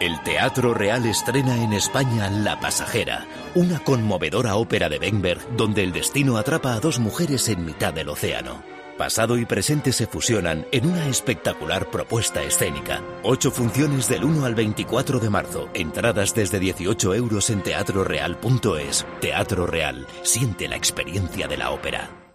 El 0.00 0.18
Teatro 0.22 0.72
Real 0.72 1.04
estrena 1.04 1.62
en 1.62 1.74
España 1.74 2.30
La 2.30 2.58
Pasajera, 2.58 3.26
una 3.54 3.80
conmovedora 3.80 4.56
ópera 4.56 4.88
de 4.88 4.98
Benberg 4.98 5.56
donde 5.58 5.84
el 5.84 5.92
destino 5.92 6.38
atrapa 6.38 6.72
a 6.72 6.80
dos 6.80 6.98
mujeres 6.98 7.50
en 7.50 7.66
mitad 7.66 7.92
del 7.92 8.08
océano. 8.08 8.62
Pasado 8.96 9.36
y 9.36 9.44
presente 9.44 9.92
se 9.92 10.06
fusionan 10.06 10.66
en 10.72 10.86
una 10.86 11.06
espectacular 11.06 11.90
propuesta 11.90 12.42
escénica. 12.42 13.02
Ocho 13.22 13.50
funciones 13.50 14.08
del 14.08 14.24
1 14.24 14.46
al 14.46 14.54
24 14.54 15.20
de 15.20 15.28
marzo. 15.28 15.68
Entradas 15.74 16.34
desde 16.34 16.58
18 16.58 17.14
euros 17.14 17.50
en 17.50 17.62
teatroreal.es. 17.62 19.06
Teatro 19.20 19.66
Real. 19.66 20.06
Siente 20.22 20.66
la 20.66 20.76
experiencia 20.76 21.46
de 21.46 21.58
la 21.58 21.72
ópera. 21.72 22.29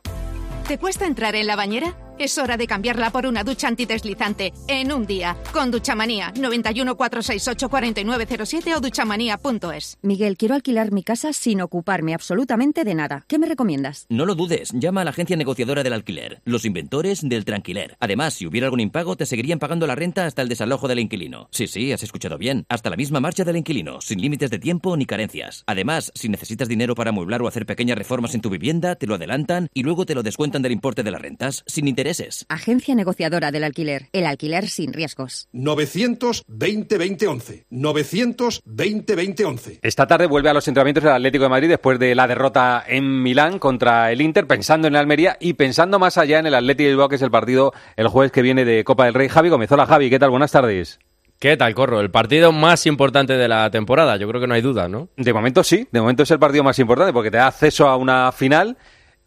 ¿Te 0.67 0.79
cuesta 0.79 1.05
entrar 1.05 1.35
en 1.35 1.45
la 1.45 1.55
bañera? 1.55 1.95
Es 2.17 2.37
hora 2.37 2.55
de 2.55 2.65
cambiarla 2.65 3.09
por 3.09 3.25
una 3.25 3.43
ducha 3.43 3.67
antideslizante 3.67 4.53
en 4.69 4.93
un 4.93 5.05
día 5.05 5.35
con 5.51 5.69
Duchamanía 5.69 6.31
91 6.39 6.95
468 6.95 7.69
4907 7.69 8.75
o 8.75 8.79
duchamanía.es. 8.79 9.97
Miguel, 10.01 10.37
quiero 10.37 10.55
alquilar 10.55 10.93
mi 10.93 11.03
casa 11.03 11.33
sin 11.33 11.59
ocuparme 11.59 12.13
absolutamente 12.13 12.85
de 12.85 12.95
nada. 12.95 13.25
¿Qué 13.27 13.37
me 13.37 13.47
recomiendas? 13.47 14.05
No 14.07 14.25
lo 14.25 14.35
dudes, 14.35 14.71
llama 14.71 15.01
a 15.01 15.03
la 15.03 15.09
agencia 15.09 15.35
negociadora 15.35 15.83
del 15.83 15.91
alquiler, 15.91 16.41
los 16.45 16.63
inventores 16.63 17.19
del 17.21 17.43
tranquiler. 17.43 17.97
Además, 17.99 18.35
si 18.35 18.47
hubiera 18.47 18.67
algún 18.67 18.79
impago, 18.79 19.17
te 19.17 19.25
seguirían 19.25 19.59
pagando 19.59 19.85
la 19.85 19.95
renta 19.95 20.25
hasta 20.25 20.41
el 20.41 20.47
desalojo 20.47 20.87
del 20.87 20.99
inquilino. 20.99 21.49
Sí, 21.51 21.67
sí, 21.67 21.91
has 21.91 22.03
escuchado 22.03 22.37
bien. 22.37 22.65
Hasta 22.69 22.89
la 22.89 22.95
misma 22.95 23.19
marcha 23.19 23.43
del 23.43 23.57
inquilino, 23.57 23.99
sin 23.99 24.21
límites 24.21 24.51
de 24.51 24.59
tiempo 24.59 24.95
ni 24.95 25.05
carencias. 25.05 25.65
Además, 25.67 26.13
si 26.15 26.29
necesitas 26.29 26.69
dinero 26.69 26.95
para 26.95 27.09
amueblar 27.09 27.41
o 27.41 27.49
hacer 27.49 27.65
pequeñas 27.65 27.97
reformas 27.97 28.35
en 28.35 28.41
tu 28.41 28.49
vivienda, 28.49 28.95
te 28.95 29.05
lo 29.05 29.15
adelantan 29.15 29.67
y 29.73 29.83
luego 29.83 30.05
te 30.05 30.15
lo 30.15 30.23
descuentan 30.23 30.54
del 30.61 30.71
importe 30.71 31.03
de 31.03 31.11
las 31.11 31.21
rentas, 31.21 31.63
sin 31.67 31.87
intereses. 31.87 32.45
Agencia 32.49 32.95
negociadora 32.95 33.51
del 33.51 33.63
alquiler. 33.63 34.09
El 34.13 34.25
alquiler 34.25 34.67
sin 34.67 34.93
riesgos. 34.93 35.47
920-2011. 35.53 37.65
920-2011. 37.71 39.79
Esta 39.81 40.07
tarde 40.07 40.27
vuelve 40.27 40.49
a 40.49 40.53
los 40.53 40.67
entrenamientos 40.67 41.03
el 41.03 41.11
Atlético 41.11 41.43
de 41.43 41.49
Madrid 41.49 41.69
después 41.69 41.99
de 41.99 42.15
la 42.15 42.27
derrota 42.27 42.83
en 42.87 43.23
Milán 43.23 43.59
contra 43.59 44.11
el 44.11 44.21
Inter, 44.21 44.47
pensando 44.47 44.87
en 44.87 44.95
el 44.95 44.99
Almería 44.99 45.37
y 45.39 45.53
pensando 45.53 45.99
más 45.99 46.17
allá 46.17 46.39
en 46.39 46.47
el 46.47 46.55
Atlético 46.55 46.85
de 46.85 46.89
Bilbao, 46.89 47.09
que 47.09 47.15
es 47.15 47.21
el 47.21 47.31
partido 47.31 47.73
el 47.95 48.07
jueves 48.07 48.31
que 48.31 48.41
viene 48.41 48.65
de 48.65 48.83
Copa 48.83 49.05
del 49.05 49.13
Rey. 49.13 49.29
Javi 49.29 49.49
Gómez, 49.49 49.71
hola 49.71 49.85
Javi, 49.85 50.09
¿qué 50.09 50.19
tal? 50.19 50.29
Buenas 50.29 50.51
tardes. 50.51 50.99
¿Qué 51.39 51.57
tal, 51.57 51.75
Corro? 51.75 51.99
El 51.99 52.11
partido 52.11 52.51
más 52.53 52.85
importante 52.85 53.33
de 53.33 53.47
la 53.47 53.69
temporada, 53.69 54.15
yo 54.15 54.27
creo 54.27 54.39
que 54.39 54.47
no 54.47 54.53
hay 54.53 54.61
duda, 54.61 54.87
¿no? 54.87 55.09
De 55.17 55.33
momento 55.33 55.63
sí, 55.63 55.85
de 55.91 55.99
momento 55.99 56.23
es 56.23 56.31
el 56.31 56.39
partido 56.39 56.63
más 56.63 56.79
importante 56.79 57.11
porque 57.11 57.29
te 57.29 57.37
da 57.37 57.47
acceso 57.47 57.89
a 57.89 57.97
una 57.97 58.31
final 58.31 58.77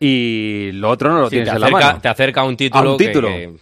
y 0.00 0.70
lo 0.72 0.90
otro 0.90 1.10
no 1.10 1.20
lo 1.20 1.26
Sí, 1.26 1.36
tienes 1.36 1.48
te 1.50 1.54
en 1.56 1.60
la 1.60 1.66
acerca- 1.66 1.86
mano. 1.86 2.00
te 2.00 2.08
acerca 2.08 2.40
a 2.40 2.44
un 2.44 2.56
título 2.56 2.88
A 2.90 2.92
un 2.92 2.98
título. 2.98 3.28
que- 3.28 3.54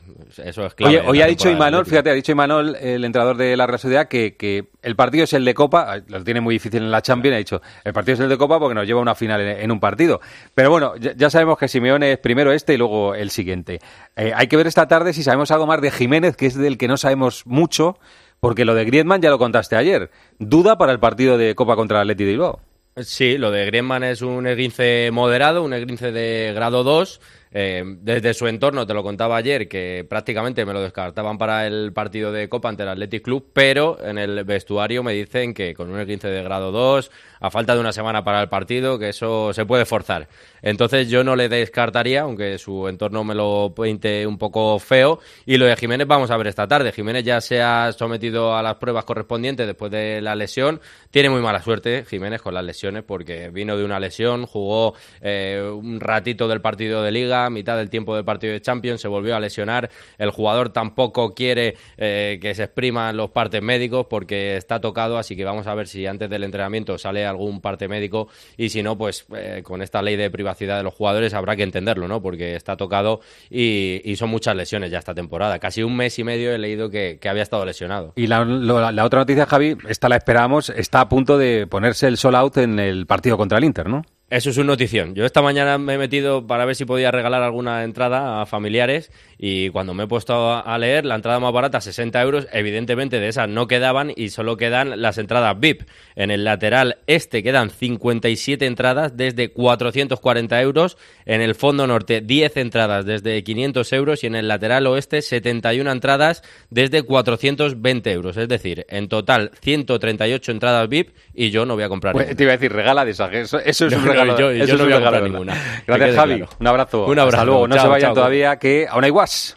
eso 0.45 0.66
es 0.66 0.74
clave 0.74 0.99
Oye, 0.99 1.09
hoy 1.09 1.22
ha 1.22 1.26
dicho 1.26 1.49
Imanol, 1.49 1.87
fíjate, 1.87 2.11
ha 2.11 2.12
dicho 2.12 2.32
Imanol, 2.32 2.76
el 2.76 3.05
entrenador 3.05 3.39
de 3.39 3.57
la 3.57 3.66
Real 3.66 3.78
Sociedad, 3.78 4.07
que, 4.07 4.37
que 4.37 4.68
el 4.82 4.95
partido 4.95 5.24
es 5.24 5.32
el 5.32 5.47
de 5.47 5.55
Copa, 5.55 5.97
lo 6.09 6.22
tiene 6.24 6.43
muy 6.43 6.57
difícil 6.57 6.82
en 6.82 6.91
la 6.91 7.01
Champions, 7.01 7.37
ha 7.37 7.39
dicho, 7.39 7.62
el 7.84 7.95
partido 7.95 8.14
es 8.14 8.20
el 8.20 8.28
de 8.28 8.37
Copa 8.37 8.59
porque 8.59 8.74
nos 8.74 8.87
lleva 8.87 8.99
a 8.99 9.03
una 9.03 9.14
final 9.14 9.41
en, 9.41 9.61
en 9.61 9.70
un 9.70 9.80
partido. 9.80 10.20
Pero 10.55 10.68
bueno, 10.70 10.95
ya, 10.99 11.12
ya 11.16 11.30
sabemos 11.30 11.57
que 11.57 11.68
Simeone 11.68 12.12
es 12.12 12.18
primero 12.18 12.53
este 12.53 12.74
y 12.74 12.76
luego 12.76 13.14
el 13.14 13.30
siguiente. 13.30 13.78
Eh, 14.14 14.32
hay 14.34 14.47
que 14.47 14.59
ver 14.59 14.66
esta 14.66 14.87
tarde 14.89 15.14
si 15.14 15.22
sabemos 15.22 15.51
algo 15.53 15.66
más 15.66 15.80
de 15.80 15.91
Jiménez, 15.91 16.37
que 16.37 16.47
es 16.47 16.55
del 16.55 16.76
que 16.76 16.87
no 16.89 16.99
sabemos 16.99 17.47
mucho, 17.47 17.99
porque 18.39 18.66
lo 18.66 18.74
de 18.74 18.84
Griezmann 18.84 19.22
ya 19.22 19.30
lo 19.30 19.39
contaste 19.39 19.74
ayer. 19.76 20.11
Duda 20.39 20.76
para 20.76 20.93
el 20.93 20.99
partido 20.99 21.39
de 21.39 21.55
Copa 21.55 21.76
contra 21.76 21.99
el 21.99 22.03
Atleti 22.03 22.24
de 22.24 22.30
Bilbao. 22.32 22.61
Sí, 23.05 23.36
lo 23.36 23.51
de 23.51 23.66
Griezmann 23.66 24.05
es 24.05 24.22
un 24.22 24.47
esguince 24.47 25.11
moderado, 25.12 25.62
un 25.62 25.74
esguince 25.74 26.12
de 26.12 26.53
grado 26.55 26.82
2. 26.82 27.20
Eh, 27.59 27.82
desde 28.02 28.34
su 28.34 28.46
entorno, 28.48 28.86
te 28.86 28.92
lo 28.92 29.02
contaba 29.02 29.34
ayer, 29.38 29.66
que 29.66 30.04
prácticamente 30.07 30.66
me 30.66 30.74
lo 30.74 30.82
descartaban 30.82 31.38
para 31.38 31.66
el 31.66 31.90
partido 31.94 32.30
de 32.30 32.50
Copa 32.50 32.68
ante 32.68 32.82
el 32.82 32.90
Athletic 32.90 33.22
Club, 33.22 33.46
pero 33.54 33.96
en 34.04 34.18
el 34.18 34.44
vestuario 34.44 35.02
me 35.02 35.14
dicen 35.14 35.54
que 35.54 35.72
con 35.72 35.88
un 35.88 35.98
esguince 35.98 36.28
de 36.28 36.42
grado 36.42 36.70
2, 36.70 37.11
a 37.40 37.50
falta 37.50 37.74
de 37.74 37.80
una 37.80 37.92
semana 37.92 38.22
para 38.22 38.42
el 38.42 38.50
partido, 38.50 38.98
que 38.98 39.09
eso 39.09 39.54
se 39.54 39.64
puede 39.64 39.86
forzar. 39.86 40.28
Entonces 40.62 41.09
yo 41.09 41.22
no 41.22 41.36
le 41.36 41.48
descartaría, 41.48 42.22
aunque 42.22 42.59
su 42.59 42.88
entorno 42.88 43.24
me 43.24 43.34
lo 43.34 43.72
pinte 43.74 44.26
un 44.26 44.36
poco 44.36 44.78
feo. 44.78 45.20
Y 45.44 45.57
lo 45.57 45.66
de 45.66 45.76
Jiménez 45.76 46.07
vamos 46.07 46.30
a 46.30 46.36
ver 46.36 46.48
esta 46.48 46.66
tarde. 46.66 46.92
Jiménez 46.92 47.24
ya 47.24 47.40
se 47.40 47.62
ha 47.62 47.92
sometido 47.92 48.57
a 48.57 48.62
las 48.62 48.76
pruebas 48.76 49.04
correspondientes 49.04 49.66
después 49.66 49.90
de 49.90 50.20
la 50.20 50.34
lesión. 50.34 50.80
Tiene 51.11 51.30
muy 51.30 51.40
mala 51.40 51.62
suerte 51.62 52.04
Jiménez 52.04 52.42
con 52.42 52.54
las 52.54 52.64
lesiones 52.64 53.04
porque 53.04 53.50
vino 53.50 53.76
de 53.76 53.84
una 53.84 54.00
lesión, 54.00 54.46
jugó 54.46 54.94
eh, 55.20 55.62
un 55.62 56.00
ratito 56.00 56.48
del 56.48 56.61
partido 56.61 57.02
de 57.02 57.12
liga, 57.12 57.45
mitad 57.51 57.76
del 57.76 57.90
tiempo 57.90 58.14
del 58.14 58.24
partido 58.24 58.53
de 58.53 58.61
Champions, 58.61 59.01
se 59.01 59.09
volvió 59.09 59.36
a 59.36 59.40
lesionar. 59.40 59.90
El 60.18 60.30
jugador 60.30 60.70
tampoco 60.70 61.34
quiere 61.34 61.76
eh, 61.97 62.38
que 62.40 62.55
se 62.55 62.64
expriman 62.64 63.16
los 63.16 63.30
partes 63.30 63.62
médicos 63.62 64.07
porque 64.09 64.57
está 64.57 64.80
tocado, 64.80 65.18
así 65.18 65.36
que 65.36 65.44
vamos 65.44 65.66
a 65.66 65.74
ver 65.74 65.88
si 65.88 66.07
antes 66.07 66.28
del 66.30 66.44
entrenamiento 66.44 66.99
sale 66.99 67.26
algún 67.26 67.61
parte 67.61 67.88
médico 67.88 68.28
y 68.57 68.68
si 68.68 68.82
no, 68.82 68.97
pues 68.97 69.26
eh, 69.34 69.62
con 69.64 69.82
esta 69.82 70.03
ley 70.03 70.16
de 70.16 70.30
privacidad 70.30 70.76
de 70.78 70.82
los 70.82 70.94
jugadores 70.94 71.34
habrá 71.34 71.57
que 71.57 71.62
entenderlo, 71.62 72.09
¿no? 72.09 72.22
Porque 72.22 72.55
está 72.55 72.76
tocado 72.76 73.20
y, 73.51 74.14
son 74.16 74.30
muchas 74.30 74.57
lesiones 74.57 74.90
ya 74.90 74.99
esta 74.99 75.14
temporada. 75.14 75.59
Casi 75.59 75.82
un 75.82 75.94
mes 75.94 76.18
y 76.18 76.24
medio 76.24 76.53
he 76.53 76.59
leído 76.59 76.88
que, 76.88 77.18
había 77.26 77.42
estado 77.42 77.66
lesionado. 77.66 78.12
Y 78.16 78.28
la, 78.28 78.44
la 78.44 79.05
otra 79.05 79.20
noticia, 79.20 79.47
Javi, 79.47 79.76
esta 79.88 80.09
la 80.09 80.16
esperamos, 80.16 80.70
está 80.70 81.01
a 81.01 81.09
punto 81.09 81.36
de 81.36 81.66
ponerse 81.66 82.07
el 82.07 82.16
sol 82.16 82.34
out 82.34 82.57
en 82.57 82.78
el 82.78 83.07
partido 83.07 83.36
contra 83.36 83.59
el 83.59 83.64
Inter, 83.64 83.88
¿no? 83.88 84.03
Eso 84.28 84.50
es 84.50 84.56
una 84.56 84.66
notición. 84.66 85.14
Yo 85.14 85.24
esta 85.24 85.40
mañana 85.40 85.78
me 85.78 85.94
he 85.94 85.98
metido 85.98 86.48
para 86.48 86.64
ver 86.64 86.74
si 86.74 86.84
podía 86.84 87.12
regalar 87.12 87.44
alguna 87.44 87.84
entrada 87.84 88.42
a 88.42 88.46
familiares 88.46 89.12
y 89.38 89.68
cuando 89.68 89.94
me 89.94 90.02
he 90.02 90.06
puesto 90.08 90.52
a 90.52 90.78
leer, 90.78 91.04
la 91.04 91.14
entrada 91.14 91.38
más 91.38 91.52
barata, 91.52 91.80
60 91.80 92.22
euros, 92.22 92.48
evidentemente 92.52 93.20
de 93.20 93.28
esas 93.28 93.48
no 93.48 93.68
quedaban 93.68 94.12
y 94.16 94.30
solo 94.30 94.56
quedan 94.56 95.00
las 95.00 95.18
entradas 95.18 95.56
VIP. 95.60 95.82
En 96.16 96.32
el 96.32 96.42
lateral 96.42 96.98
este 97.06 97.44
quedan 97.44 97.70
57 97.70 98.66
entradas 98.66 99.16
desde 99.16 99.52
440 99.52 100.60
euros, 100.60 100.98
en 101.24 101.40
el 101.40 101.54
fondo 101.54 101.86
norte 101.86 102.20
10 102.20 102.56
entradas 102.56 103.06
desde 103.06 103.44
500 103.44 103.92
euros 103.92 104.24
y 104.24 104.26
en 104.26 104.34
el 104.34 104.48
lateral 104.48 104.88
oeste 104.88 105.22
71 105.22 105.88
entradas 105.88 106.42
desde 106.70 107.04
420 107.04 108.10
euros. 108.10 108.36
Es 108.36 108.48
decir, 108.48 108.86
en 108.88 109.06
total 109.06 109.52
138 109.60 110.50
entradas 110.50 110.88
VIP 110.88 111.10
y 111.32 111.50
yo 111.50 111.64
no 111.64 111.74
voy 111.74 111.84
a 111.84 111.88
comprar 111.88 112.12
Pues, 112.12 112.34
te 112.34 112.42
iba 112.42 112.54
a 112.54 112.56
decir, 112.56 112.72
regala 112.72 113.04
de 113.04 113.12
esas. 113.12 113.32
Eso, 113.32 113.60
eso 113.60 113.86
es 113.86 113.92
No, 113.92 113.98
un 114.15 114.15
regalo. 114.24 114.38
yo- 114.38 114.50
eso 114.50 114.66
yo 114.66 114.78
no 114.78 114.84
voy 114.84 114.92
a 115.16 115.20
ninguna. 115.20 115.82
Gracias, 115.86 116.16
Javi. 116.16 116.36
claro. 116.36 116.52
Un 116.58 116.66
abrazo. 116.66 117.04
Un 117.06 117.10
Hasta 117.18 117.22
abrazo. 117.22 117.44
luego. 117.46 117.68
No 117.68 117.80
se 117.80 117.86
vayan 117.88 118.08
chao. 118.08 118.14
todavía, 118.14 118.56
que 118.58 118.86
aún 118.88 119.04
hay 119.04 119.10
guas. 119.10 119.54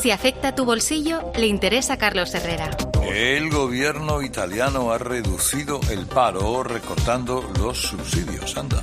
Si 0.00 0.10
afecta 0.10 0.54
tu 0.54 0.64
bolsillo, 0.64 1.30
le 1.36 1.46
interesa 1.46 1.94
a 1.94 1.96
Carlos 1.98 2.34
Herrera. 2.34 2.70
El 3.12 3.50
gobierno 3.50 4.22
italiano 4.22 4.92
ha 4.92 4.98
reducido 4.98 5.80
el 5.90 6.06
paro 6.06 6.62
recortando 6.62 7.44
los 7.58 7.76
subsidios. 7.82 8.56
Anda. 8.56 8.82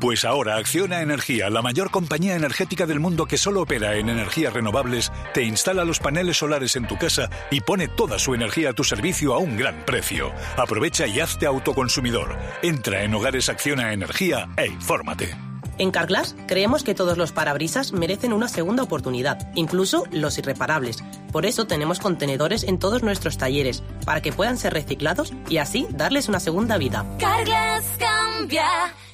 Pues 0.00 0.24
ahora 0.24 0.56
Acciona 0.56 1.02
Energía, 1.02 1.50
la 1.50 1.60
mayor 1.60 1.90
compañía 1.90 2.36
energética 2.36 2.86
del 2.86 3.00
mundo 3.00 3.26
que 3.26 3.36
solo 3.36 3.62
opera 3.62 3.96
en 3.96 4.08
energías 4.08 4.52
renovables, 4.52 5.10
te 5.34 5.42
instala 5.42 5.84
los 5.84 5.98
paneles 5.98 6.38
solares 6.38 6.76
en 6.76 6.86
tu 6.86 6.96
casa 6.96 7.28
y 7.50 7.62
pone 7.62 7.88
toda 7.88 8.20
su 8.20 8.32
energía 8.32 8.70
a 8.70 8.72
tu 8.74 8.84
servicio 8.84 9.34
a 9.34 9.38
un 9.38 9.56
gran 9.56 9.84
precio. 9.84 10.32
Aprovecha 10.56 11.08
y 11.08 11.18
hazte 11.18 11.46
autoconsumidor. 11.46 12.36
Entra 12.62 13.02
en 13.02 13.12
Hogares 13.12 13.48
Acciona 13.48 13.92
Energía 13.92 14.48
e 14.56 14.66
infórmate. 14.66 15.36
En 15.78 15.92
Carglass 15.92 16.34
creemos 16.46 16.82
que 16.82 16.94
todos 16.94 17.16
los 17.18 17.32
parabrisas 17.32 17.92
merecen 17.92 18.32
una 18.32 18.48
segunda 18.48 18.82
oportunidad, 18.82 19.50
incluso 19.54 20.04
los 20.10 20.36
irreparables. 20.38 21.02
Por 21.32 21.46
eso 21.46 21.66
tenemos 21.66 22.00
contenedores 22.00 22.64
en 22.64 22.78
todos 22.78 23.02
nuestros 23.02 23.38
talleres, 23.38 23.82
para 24.04 24.20
que 24.20 24.32
puedan 24.32 24.58
ser 24.58 24.72
reciclados 24.72 25.32
y 25.48 25.58
así 25.58 25.86
darles 25.90 26.28
una 26.28 26.40
segunda 26.40 26.78
vida. 26.78 27.06
Carglass 27.20 27.84
cambia, 27.98 28.66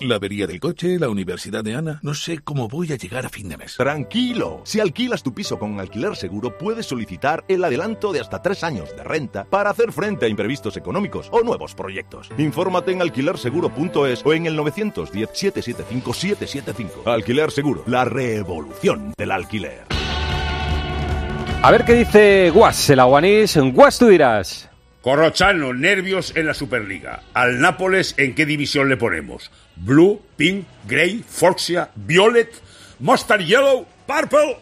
La 0.00 0.16
avería 0.16 0.46
del 0.46 0.60
coche, 0.60 0.98
la 0.98 1.08
universidad 1.08 1.64
de 1.64 1.74
Ana. 1.74 1.98
No 2.02 2.14
sé 2.14 2.38
cómo 2.38 2.68
voy 2.68 2.92
a 2.92 2.96
llegar 2.96 3.26
a 3.26 3.28
fin 3.28 3.48
de 3.48 3.56
mes. 3.56 3.76
Tranquilo. 3.76 4.62
Si 4.64 4.80
alquilas 4.80 5.22
tu 5.22 5.34
piso 5.34 5.58
con 5.58 5.78
alquiler 5.80 6.16
seguro, 6.16 6.56
puedes 6.56 6.86
solicitar 6.86 7.44
el 7.48 7.64
adelanto 7.64 8.12
de 8.12 8.20
hasta 8.20 8.40
tres 8.40 8.64
años 8.64 8.94
de 8.96 9.04
renta 9.04 9.44
para 9.44 9.70
hacer 9.70 9.92
frente 9.92 10.26
a 10.26 10.28
imprevistos 10.28 10.76
económicos 10.76 11.28
o 11.32 11.42
nuevos 11.42 11.74
proyectos. 11.74 12.30
Infórmate 12.38 12.92
en 12.92 13.02
alquilerseguro.es 13.02 14.24
o 14.24 14.32
en 14.32 14.46
el 14.46 14.56
910-775-775. 14.58 17.06
Alquiler 17.06 17.50
Seguro, 17.50 17.82
la 17.86 18.04
revolución 18.04 19.12
del 19.16 19.32
alquiler. 19.32 19.84
A 21.60 21.72
ver 21.72 21.84
qué 21.84 21.94
dice 21.94 22.50
Guas, 22.50 22.88
el 22.90 23.00
aguanís. 23.00 23.56
Guas, 23.56 23.98
tú 23.98 24.06
dirás. 24.06 24.68
Corrochano, 25.00 25.72
nervios 25.72 26.36
en 26.36 26.46
la 26.46 26.54
Superliga. 26.54 27.22
Al 27.32 27.60
Nápoles, 27.60 28.14
¿en 28.18 28.34
qué 28.34 28.46
división 28.46 28.88
le 28.88 28.96
ponemos? 28.96 29.50
Blue, 29.80 30.20
Pink, 30.36 30.66
Grey, 30.86 31.24
Fucsia, 31.26 31.90
Violet, 31.94 32.52
Mustard 32.98 33.42
Yellow, 33.42 33.86
Purple. 34.06 34.58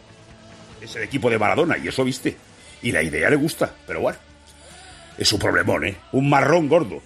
Es 0.81 0.95
el 0.95 1.03
equipo 1.03 1.29
de 1.29 1.39
Maradona 1.39 1.77
y 1.77 1.87
eso 1.87 2.03
viste. 2.03 2.37
Y 2.81 2.91
la 2.91 3.01
idea 3.01 3.29
le 3.29 3.35
gusta, 3.35 3.71
pero 3.85 4.01
bueno. 4.01 4.19
Es 5.17 5.33
un 5.33 5.39
problemón, 5.39 5.85
¿eh? 5.85 5.97
Un 6.11 6.29
marrón 6.29 6.67
gordo. 6.67 7.01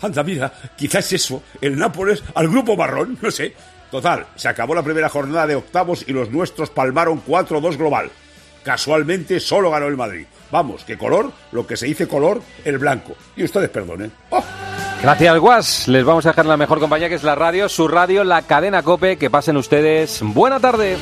Anda, 0.00 0.22
mira, 0.22 0.52
quizás 0.76 1.12
eso, 1.12 1.42
el 1.60 1.76
Nápoles 1.76 2.22
al 2.34 2.48
grupo 2.48 2.76
marrón, 2.76 3.18
no 3.20 3.30
sé. 3.30 3.54
Total, 3.90 4.26
se 4.36 4.48
acabó 4.48 4.74
la 4.74 4.82
primera 4.82 5.08
jornada 5.08 5.46
de 5.46 5.54
octavos 5.54 6.04
y 6.06 6.12
los 6.12 6.30
nuestros 6.30 6.70
palmaron 6.70 7.24
4-2 7.24 7.76
global. 7.76 8.10
Casualmente 8.62 9.40
solo 9.40 9.70
ganó 9.70 9.86
el 9.86 9.96
Madrid. 9.96 10.26
Vamos, 10.50 10.84
que 10.84 10.98
color, 10.98 11.32
lo 11.52 11.66
que 11.66 11.76
se 11.76 11.86
dice 11.86 12.06
color, 12.06 12.42
el 12.64 12.78
blanco. 12.78 13.16
Y 13.36 13.44
ustedes 13.44 13.70
perdonen. 13.70 14.12
¡Oh! 14.30 14.44
Gracias, 15.02 15.38
Guas. 15.38 15.88
Les 15.88 16.04
vamos 16.04 16.26
a 16.26 16.30
dejar 16.30 16.46
la 16.46 16.56
mejor 16.56 16.80
compañía 16.80 17.08
que 17.08 17.14
es 17.14 17.22
la 17.22 17.34
radio, 17.34 17.68
su 17.68 17.86
radio, 17.86 18.24
la 18.24 18.42
cadena 18.42 18.82
Cope. 18.82 19.16
Que 19.16 19.30
pasen 19.30 19.56
ustedes. 19.56 20.20
Buena 20.22 20.58
tarde. 20.58 20.96